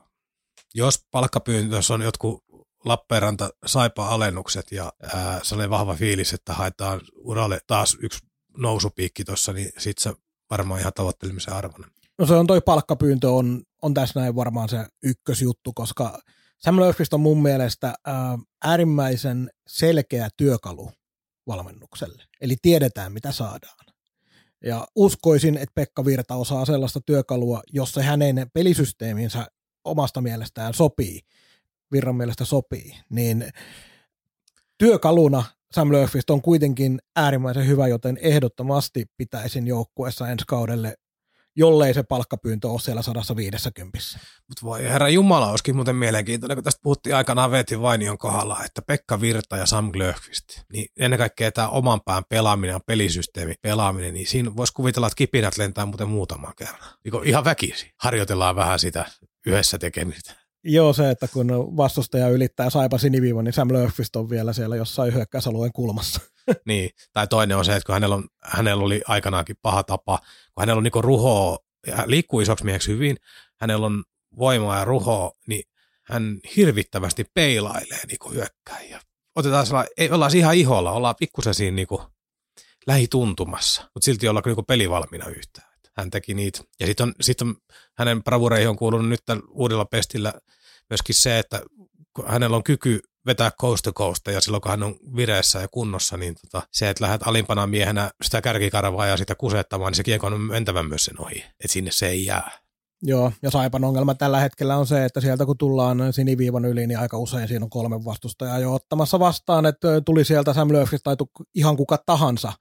Jos 0.76 1.06
palkkapyyntö 1.12 1.80
on 1.94 2.02
jotkut 2.02 2.44
Lappeenranta 2.86 3.50
saipa 3.66 4.08
alennukset 4.08 4.72
ja 4.72 4.94
ää, 5.14 5.40
sellainen 5.44 5.70
vahva 5.70 5.96
fiilis, 5.96 6.34
että 6.34 6.54
haetaan 6.54 7.02
uralle 7.16 7.60
taas 7.68 7.98
yksi 8.02 8.20
nousupiikki 8.58 9.24
tuossa, 9.24 9.54
niin 9.54 9.72
sit 9.78 9.98
se 9.98 10.14
varmaan 10.50 10.80
ihan 10.80 10.94
tavoittelemisen 10.96 11.54
arvoinen. 11.54 11.92
No 12.18 12.26
se 12.26 12.34
on 12.34 12.48
toi 12.48 12.62
palkkapyyntö 12.62 13.32
on, 13.32 13.64
on 13.82 13.94
tässä 13.94 14.20
näin 14.20 14.36
varmaan 14.36 14.70
se 14.70 14.86
ykkösjuttu, 15.04 15.74
koska 15.74 16.20
Sam 16.58 16.80
Löfqvist 16.80 17.14
on 17.14 17.20
mun 17.20 17.42
mielestä 17.42 17.94
ää, 18.06 18.38
äärimmäisen 18.64 19.50
selkeä 19.68 20.30
työkalu 20.38 20.92
valmennukselle. 21.48 22.24
Eli 22.42 22.56
tiedetään, 22.62 23.14
mitä 23.14 23.32
saadaan. 23.32 23.86
Ja 24.66 24.88
uskoisin, 24.96 25.58
että 25.58 25.72
Pekka 25.76 26.06
Virta 26.06 26.36
osaa 26.36 26.66
sellaista 26.66 27.02
työkalua, 27.06 27.62
jos 27.74 27.92
se 27.92 28.04
hänen 28.04 28.50
pelisysteeminsä 28.54 29.48
omasta 29.90 30.22
mielestään 30.22 30.74
sopii, 30.74 31.22
Virran 31.92 32.16
mielestä 32.16 32.46
sopii, 32.46 32.98
niin 33.10 33.50
työkaluna 34.78 35.44
Sam 35.72 35.92
Löfqvist 35.92 36.30
on 36.30 36.42
kuitenkin 36.42 37.00
äärimmäisen 37.16 37.68
hyvä, 37.68 37.88
joten 37.88 38.18
ehdottomasti 38.22 39.06
pitäisin 39.18 39.68
joukkueessa 39.68 40.30
ensi 40.30 40.46
kaudelle 40.48 40.96
jollei 41.60 41.94
se 41.94 42.04
palkkapyyntö 42.04 42.70
ole 42.70 42.80
siellä 42.80 43.02
150. 43.02 44.00
Mutta 44.48 44.66
voi 44.66 44.84
herra 44.84 45.10
Jumala, 45.10 45.50
olisikin 45.50 45.76
muuten 45.76 45.96
mielenkiintoinen, 45.96 46.58
kun 46.58 46.64
tästä 46.64 46.80
puhuttiin 46.84 47.16
aikanaan 47.16 47.52
Veetin 47.52 47.82
Vainion 47.82 48.18
kohdalla, 48.18 48.64
että 48.66 48.82
Pekka 48.82 49.22
Virta 49.22 49.58
ja 49.58 49.66
Sam 49.66 49.92
Glöfqvist, 49.92 50.46
niin 50.74 50.88
ennen 51.00 51.18
kaikkea 51.18 51.52
tämä 51.52 51.68
oman 51.68 52.02
pään 52.06 52.24
pelaaminen 52.30 52.74
ja 52.74 52.80
pelisysteemi 52.86 53.54
pelaaminen, 53.62 54.14
niin 54.14 54.28
siinä 54.28 54.56
voisi 54.56 54.74
kuvitella, 54.74 55.08
että 55.08 55.18
kipinät 55.18 55.58
lentää 55.58 55.86
muuten 55.86 56.10
muutaman 56.10 56.54
kerran. 56.58 56.90
Niin 57.04 57.24
ihan 57.28 57.44
väkisi. 57.44 57.92
Harjoitellaan 57.98 58.56
vähän 58.56 58.80
sitä 58.80 59.06
yhdessä 59.46 59.78
tekemistä. 59.78 60.34
Joo, 60.64 60.94
se, 60.94 61.10
että 61.10 61.28
kun 61.28 61.48
vastustaja 61.78 62.30
ylittää 62.30 62.70
saipa 62.70 62.98
siniviivan, 62.98 63.46
niin 63.46 63.54
Sam 63.54 63.74
Löfqvist 63.74 64.16
on 64.16 64.30
vielä 64.30 64.54
siellä 64.54 64.76
jossain 64.76 65.14
hyökkäysalueen 65.14 65.74
kulmassa. 65.74 66.22
niin, 66.68 66.90
tai 67.14 67.28
toinen 67.28 67.58
on 67.58 67.66
se, 67.66 67.76
että 67.76 67.86
kun 67.86 67.94
hänellä, 67.94 68.16
on, 68.16 68.28
hänellä 68.44 68.84
oli 68.84 69.02
aikanaankin 69.08 69.56
paha 69.62 69.84
tapa, 69.84 70.18
kun 70.18 70.62
hänellä 70.62 70.78
on 70.78 70.84
niin 70.84 71.04
ruhoa, 71.04 71.58
ja 71.88 72.04
liikkuu 72.06 72.40
isoksi 72.40 72.66
mieheksi 72.66 72.92
hyvin, 72.92 73.18
hänellä 73.60 73.86
on 73.86 74.04
voimaa 74.38 74.80
ja 74.80 74.86
ruhoa, 74.86 75.32
niin 75.48 75.64
hän 76.04 76.40
hirvittävästi 76.56 77.26
peilailee 77.34 78.06
niin 78.08 78.34
hyökkäjiä. 78.34 79.02
Otetaan 79.36 79.66
sellainen, 79.66 79.94
ei 79.98 80.12
olla 80.12 80.30
ihan 80.36 80.56
iholla, 80.56 80.92
ollaan 80.92 81.16
pikkusen 81.20 81.54
siinä 81.54 81.76
niin 81.76 81.88
kuin 81.88 82.02
lähituntumassa, 82.88 83.82
mutta 83.82 84.06
silti 84.06 84.28
olla 84.28 84.42
niin 84.46 84.66
pelivalmiina 84.66 85.28
yhtään 85.28 85.69
hän 86.00 86.10
teki 86.10 86.34
niitä. 86.34 86.62
Ja 86.80 86.86
sitten 86.86 87.08
on, 87.08 87.14
sit 87.22 87.42
on, 87.42 87.56
hänen 87.98 88.24
bravureihin 88.24 88.70
on 88.70 88.76
kuulunut 88.76 89.10
nyt 89.10 89.22
uudella 89.50 89.86
pestillä 89.86 90.34
myöskin 90.90 91.16
se, 91.16 91.40
että 91.40 91.62
hänellä 92.26 92.58
on 92.58 92.64
kyky 92.64 93.00
vetää 93.26 93.52
coast 93.62 93.84
to 93.84 93.94
coast, 93.94 94.28
ja 94.28 94.42
silloin 94.42 94.62
kun 94.62 94.72
hän 94.72 94.84
on 94.84 94.96
vireessä 95.16 95.60
ja 95.60 95.68
kunnossa, 95.68 96.18
niin 96.18 96.36
tota, 96.36 96.68
se, 96.72 96.90
että 96.90 97.04
lähdet 97.04 97.28
alimpana 97.28 97.68
miehenä 97.68 98.12
sitä 98.24 98.42
kärkikarvaa 98.42 99.08
ja 99.08 99.18
sitä 99.18 99.36
kusettamaan, 99.36 99.92
niin 99.92 99.98
se 99.98 100.04
kiekko 100.04 100.28
on 100.28 100.42
mentävä 100.42 100.84
myös 100.84 101.06
sen 101.06 101.22
ohi, 101.22 101.38
että 101.38 101.74
sinne 101.74 101.92
se 101.92 102.08
ei 102.08 102.26
jää. 102.26 102.52
Joo, 103.02 103.32
ja 103.42 103.52
Saipan 103.52 103.84
ongelma 103.84 104.16
tällä 104.16 104.40
hetkellä 104.40 104.78
on 104.78 104.88
se, 104.88 105.06
että 105.06 105.22
sieltä 105.22 105.46
kun 105.46 105.58
tullaan 105.58 106.14
siniviivan 106.14 106.66
yli, 106.66 106.88
niin 106.88 107.00
aika 107.00 107.18
usein 107.18 107.48
siinä 107.48 107.66
on 107.66 107.70
kolme 107.70 108.06
vastustajaa 108.06 108.60
jo 108.60 108.74
ottamassa 108.74 109.20
vastaan, 109.20 109.66
että 109.66 110.02
tuli 110.02 110.26
sieltä 110.26 110.54
Sam 110.54 110.70
Löfqvist 110.74 111.04
tai 111.04 111.16
ihan 111.56 111.78
kuka 111.78 111.98
tahansa, 112.06 112.54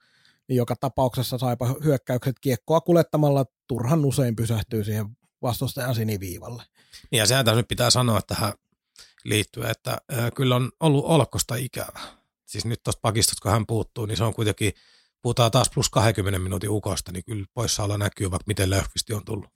niin 0.49 0.57
joka 0.57 0.75
tapauksessa 0.75 1.37
saipa 1.37 1.75
hyökkäykset 1.83 2.35
kiekkoa 2.41 2.81
kulettamalla 2.81 3.45
turhan 3.67 4.05
usein 4.05 4.35
pysähtyy 4.35 4.83
siihen 4.83 5.05
vastustajan 5.41 5.95
siniviivalle. 5.95 6.63
Niin 7.11 7.19
ja 7.19 7.25
sehän 7.25 7.45
tässä 7.45 7.55
nyt 7.55 7.67
pitää 7.67 7.89
sanoa 7.89 8.21
tähän 8.27 8.53
liittyen, 9.23 9.71
että 9.71 9.97
äh, 10.13 10.31
kyllä 10.35 10.55
on 10.55 10.71
ollut 10.79 11.05
olkosta 11.05 11.55
ikävä. 11.55 11.99
Siis 12.45 12.65
nyt 12.65 12.83
tuosta 12.83 12.99
pakistosta, 13.01 13.41
kun 13.41 13.51
hän 13.51 13.65
puuttuu, 13.67 14.05
niin 14.05 14.17
se 14.17 14.23
on 14.23 14.33
kuitenkin, 14.33 14.73
puhutaan 15.21 15.51
taas 15.51 15.69
plus 15.73 15.89
20 15.89 16.39
minuutin 16.39 16.69
ukosta, 16.69 17.11
niin 17.11 17.23
kyllä 17.25 17.45
poissaolo 17.53 17.97
näkyy, 17.97 18.31
vaikka 18.31 18.43
miten 18.47 18.69
Löfqvist 18.69 19.09
on 19.09 19.25
tullut. 19.25 19.49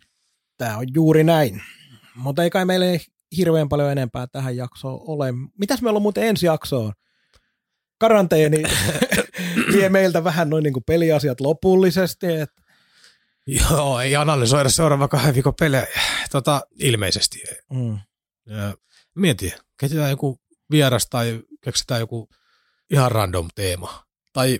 Tämä 0.57 0.77
on 0.77 0.85
juuri 0.93 1.23
näin. 1.23 1.61
Mutta 2.15 2.43
ei 2.43 2.49
kai 2.49 2.65
meille 2.65 3.01
hirveän 3.37 3.69
paljon 3.69 3.91
enempää 3.91 4.27
tähän 4.27 4.57
jaksoon 4.57 4.99
ole. 5.07 5.33
Mitäs 5.59 5.81
meillä 5.81 5.97
on 5.97 6.01
muuten 6.01 6.23
ensi 6.23 6.45
jaksoon? 6.45 6.93
Karanteeni 8.03 8.63
vie 9.73 9.89
meiltä 9.89 10.23
vähän 10.23 10.49
noin 10.49 10.63
niin 10.63 10.73
kuin 10.73 10.83
peliasiat 10.83 11.41
lopullisesti. 11.41 12.25
Että 12.27 12.61
Joo, 13.47 13.99
ei 13.99 14.15
analysoida 14.15 14.69
seuraava 14.69 15.07
kahden 15.07 15.33
viikon 15.33 15.53
pelejä. 15.59 15.87
Tota, 16.31 16.61
ilmeisesti. 16.79 17.43
Mm. 17.71 17.99
Ja, 18.45 18.73
mieti, 19.15 19.53
keksitään 19.79 20.09
joku 20.09 20.39
vieras 20.71 21.07
tai 21.09 21.41
keksitään 21.61 21.99
joku 21.99 22.29
ihan 22.89 23.11
random 23.11 23.47
teema. 23.55 24.03
Tai, 24.33 24.59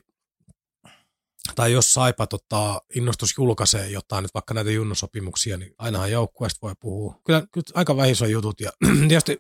tai 1.55 1.71
jos 1.71 1.93
Saipa 1.93 2.27
tota, 2.27 2.81
innostus 2.95 3.33
julkaisee 3.37 3.89
jotain, 3.89 4.23
nyt 4.23 4.33
vaikka 4.33 4.53
näitä 4.53 4.71
junnosopimuksia, 4.71 5.57
niin 5.57 5.75
ainahan 5.77 6.11
joukkueesta 6.11 6.59
voi 6.61 6.73
puhua. 6.79 7.19
Kyllä, 7.25 7.43
kyllä 7.51 7.65
aika 7.73 7.97
vähissä 7.97 8.27
jutut. 8.27 8.61
Ja 8.61 8.71
tietysti 9.07 9.31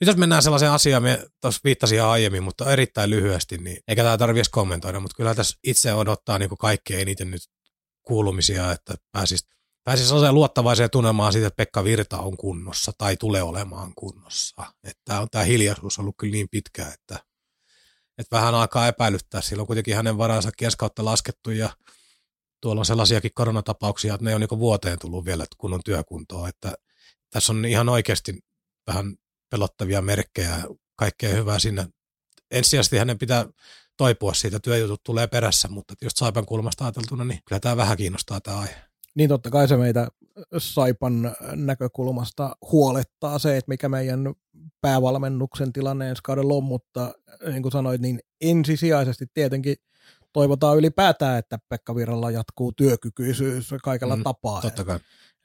nyt 0.00 0.06
jos 0.06 0.16
mennään 0.16 0.42
sellaiseen 0.42 0.72
asiaan, 0.72 1.02
me 1.02 1.26
tuossa 1.40 1.60
viittasin 1.64 1.98
jo 1.98 2.08
aiemmin, 2.08 2.42
mutta 2.42 2.72
erittäin 2.72 3.10
lyhyesti, 3.10 3.58
niin 3.58 3.78
eikä 3.88 4.02
tämä 4.02 4.18
tarvitse 4.18 4.50
kommentoida, 4.50 5.00
mutta 5.00 5.16
kyllä 5.16 5.34
tässä 5.34 5.58
itse 5.64 5.94
odottaa 5.94 6.38
niin 6.38 6.50
kaikkein 6.58 7.00
eniten 7.00 7.30
nyt 7.30 7.42
kuulumisia, 8.02 8.72
että 8.72 8.94
pääsisi 9.12 9.52
pääsis 9.84 10.08
sellaiseen 10.08 10.34
luottavaiseen 10.34 10.90
tunnelmaan 10.90 11.32
siitä, 11.32 11.46
että 11.46 11.56
Pekka 11.56 11.84
Virta 11.84 12.18
on 12.18 12.36
kunnossa 12.36 12.92
tai 12.98 13.16
tulee 13.16 13.42
olemaan 13.42 13.92
kunnossa. 13.94 14.64
Että 14.84 15.20
on 15.20 15.28
tämä 15.30 15.44
hiljaisuus 15.44 15.98
ollut 15.98 16.14
kyllä 16.18 16.32
niin 16.32 16.48
pitkä, 16.50 16.86
että, 16.88 17.24
että 18.18 18.36
vähän 18.36 18.54
alkaa 18.54 18.88
epäilyttää. 18.88 19.40
Silloin 19.40 19.66
kuitenkin 19.66 19.96
hänen 19.96 20.18
varansa 20.18 20.50
keskautta 20.58 21.04
laskettu 21.04 21.50
ja 21.50 21.70
tuolla 22.60 22.80
on 22.80 22.86
sellaisiakin 22.86 23.30
koronatapauksia, 23.34 24.14
että 24.14 24.24
ne 24.24 24.34
on 24.34 24.40
niin 24.40 24.58
vuoteen 24.58 24.98
tullut 24.98 25.24
vielä 25.24 25.44
kunnon 25.58 25.80
työkuntoa. 25.84 26.48
Että 26.48 26.74
tässä 27.30 27.52
on 27.52 27.64
ihan 27.64 27.88
oikeasti 27.88 28.38
vähän 28.86 29.16
pelottavia 29.50 30.02
merkkejä, 30.02 30.64
kaikkea 30.96 31.30
hyvää 31.34 31.58
sinne. 31.58 31.86
Ensisijaisesti 32.50 32.98
hänen 32.98 33.18
pitää 33.18 33.46
toipua 33.96 34.34
siitä, 34.34 34.60
työjutut 34.60 35.02
tulee 35.02 35.26
perässä, 35.26 35.68
mutta 35.68 35.94
jos 36.02 36.12
Saipan 36.12 36.46
kulmasta 36.46 36.84
ajateltuna, 36.84 37.24
niin 37.24 37.40
kyllä 37.44 37.60
tämä 37.60 37.76
vähän 37.76 37.96
kiinnostaa 37.96 38.40
tämä 38.40 38.58
aihe. 38.58 38.91
Niin 39.14 39.28
totta 39.28 39.50
kai 39.50 39.68
se 39.68 39.76
meitä 39.76 40.08
Saipan 40.58 41.36
näkökulmasta 41.54 42.56
huolettaa 42.72 43.38
se, 43.38 43.56
että 43.56 43.68
mikä 43.68 43.88
meidän 43.88 44.34
päävalmennuksen 44.80 45.72
tilanne 45.72 46.08
ensi 46.08 46.22
kaudella 46.22 46.54
on, 46.54 46.64
mutta 46.64 47.14
niin 47.46 47.62
kuin 47.62 47.72
sanoit, 47.72 48.00
niin 48.00 48.20
ensisijaisesti 48.40 49.26
tietenkin 49.34 49.76
toivotaan 50.32 50.78
ylipäätään, 50.78 51.38
että 51.38 51.58
Pekka 51.68 51.94
Virralla 51.94 52.30
jatkuu 52.30 52.72
työkykyisyys 52.72 53.74
kaikella 53.82 54.16
mm, 54.16 54.22
tapaa. 54.22 54.60
Totta 54.60 54.84
kai. 54.84 54.98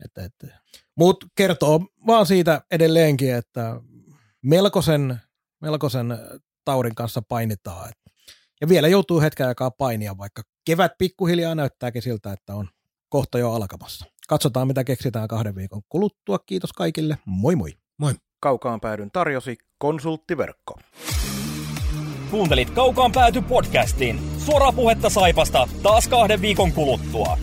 Et, 0.05 0.18
et, 0.18 0.51
Mutta 0.95 1.28
kertoo 1.36 1.82
vaan 2.07 2.26
siitä 2.26 2.61
edelleenkin, 2.72 3.36
että 3.36 3.82
melkoisen, 4.41 5.22
melkoisen 5.61 6.18
taudin 6.65 6.95
kanssa 6.95 7.22
painitaan. 7.22 7.89
Et, 7.89 8.13
ja 8.61 8.70
vielä 8.70 8.88
joutuu 8.88 9.22
hetken 9.22 9.47
aikaa 9.47 9.72
painia, 9.72 10.18
vaikka 10.18 10.41
kevät 10.65 10.91
pikkuhiljaa 10.97 11.55
näyttääkin 11.55 12.01
siltä, 12.01 12.34
että 12.34 12.55
on 12.55 12.70
kohta 13.10 13.39
jo 13.39 13.53
alkamassa. 13.53 14.05
Katsotaan, 14.28 14.68
mitä 14.68 14.84
keksitään 14.84 15.28
kahden 15.28 15.55
viikon 15.55 15.82
kuluttua. 15.89 16.39
Kiitos 16.39 16.74
kaikille. 16.74 17.18
Moi 17.26 17.55
moi. 17.55 17.74
Moi. 17.97 18.14
Kaukaan 18.39 18.82
päädyn 18.82 19.12
tarjosi 19.12 19.58
konsulttiverkko. 19.78 20.80
Kuuntelit 22.32 22.70
Kaukaan 22.70 23.12
pääty 23.12 23.41
podcastin. 23.41 24.20
Suoraa 24.38 24.72
puhetta 24.72 25.10
Saipasta 25.10 25.70
taas 25.84 26.08
kahden 26.08 26.41
viikon 26.41 26.72
kuluttua. 26.72 27.38